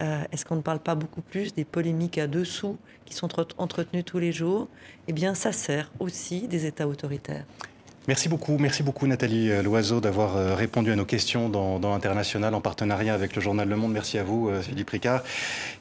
euh, 0.00 0.22
Est-ce 0.30 0.44
qu'on 0.44 0.56
ne 0.56 0.62
parle 0.62 0.80
pas 0.80 0.94
beaucoup 0.94 1.22
plus 1.22 1.54
des 1.54 1.64
polémiques 1.64 2.18
à 2.18 2.26
dessous 2.26 2.78
qui 3.04 3.14
sont 3.14 3.28
entretenues 3.58 4.04
tous 4.04 4.18
les 4.18 4.32
jours? 4.32 4.68
Eh 5.08 5.12
bien, 5.12 5.34
ça 5.34 5.52
sert 5.52 5.90
aussi 5.98 6.46
des 6.46 6.66
États 6.66 6.86
autoritaires. 6.86 7.44
Merci 8.06 8.28
beaucoup, 8.28 8.56
merci 8.58 8.82
beaucoup 8.82 9.06
Nathalie 9.06 9.50
euh, 9.50 9.62
Loiseau 9.62 10.00
d'avoir 10.00 10.36
euh, 10.36 10.54
répondu 10.54 10.90
à 10.90 10.96
nos 10.96 11.04
questions 11.04 11.48
dans, 11.48 11.92
International 11.92 12.54
en 12.54 12.60
partenariat 12.60 13.12
avec 13.12 13.36
le 13.36 13.42
journal 13.42 13.68
Le 13.68 13.76
Monde. 13.76 13.92
Merci 13.92 14.18
à 14.18 14.24
vous 14.24 14.48
euh, 14.48 14.62
Philippe 14.62 14.90
Ricard 14.90 15.22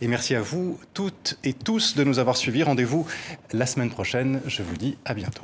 et 0.02 0.08
merci 0.08 0.36
à 0.36 0.42
vous 0.42 0.80
toutes 0.94 1.38
et 1.44 1.54
tous 1.54 1.96
de 1.96 2.04
nous 2.04 2.20
avoir 2.20 2.36
suivis. 2.36 2.64
Rendez-vous 2.64 3.06
la 3.54 3.66
semaine 3.66 3.90
prochaine. 3.90 4.42
Je 4.46 4.62
vous 4.62 4.76
dis 4.76 4.98
à 5.06 5.14
bientôt. 5.14 5.44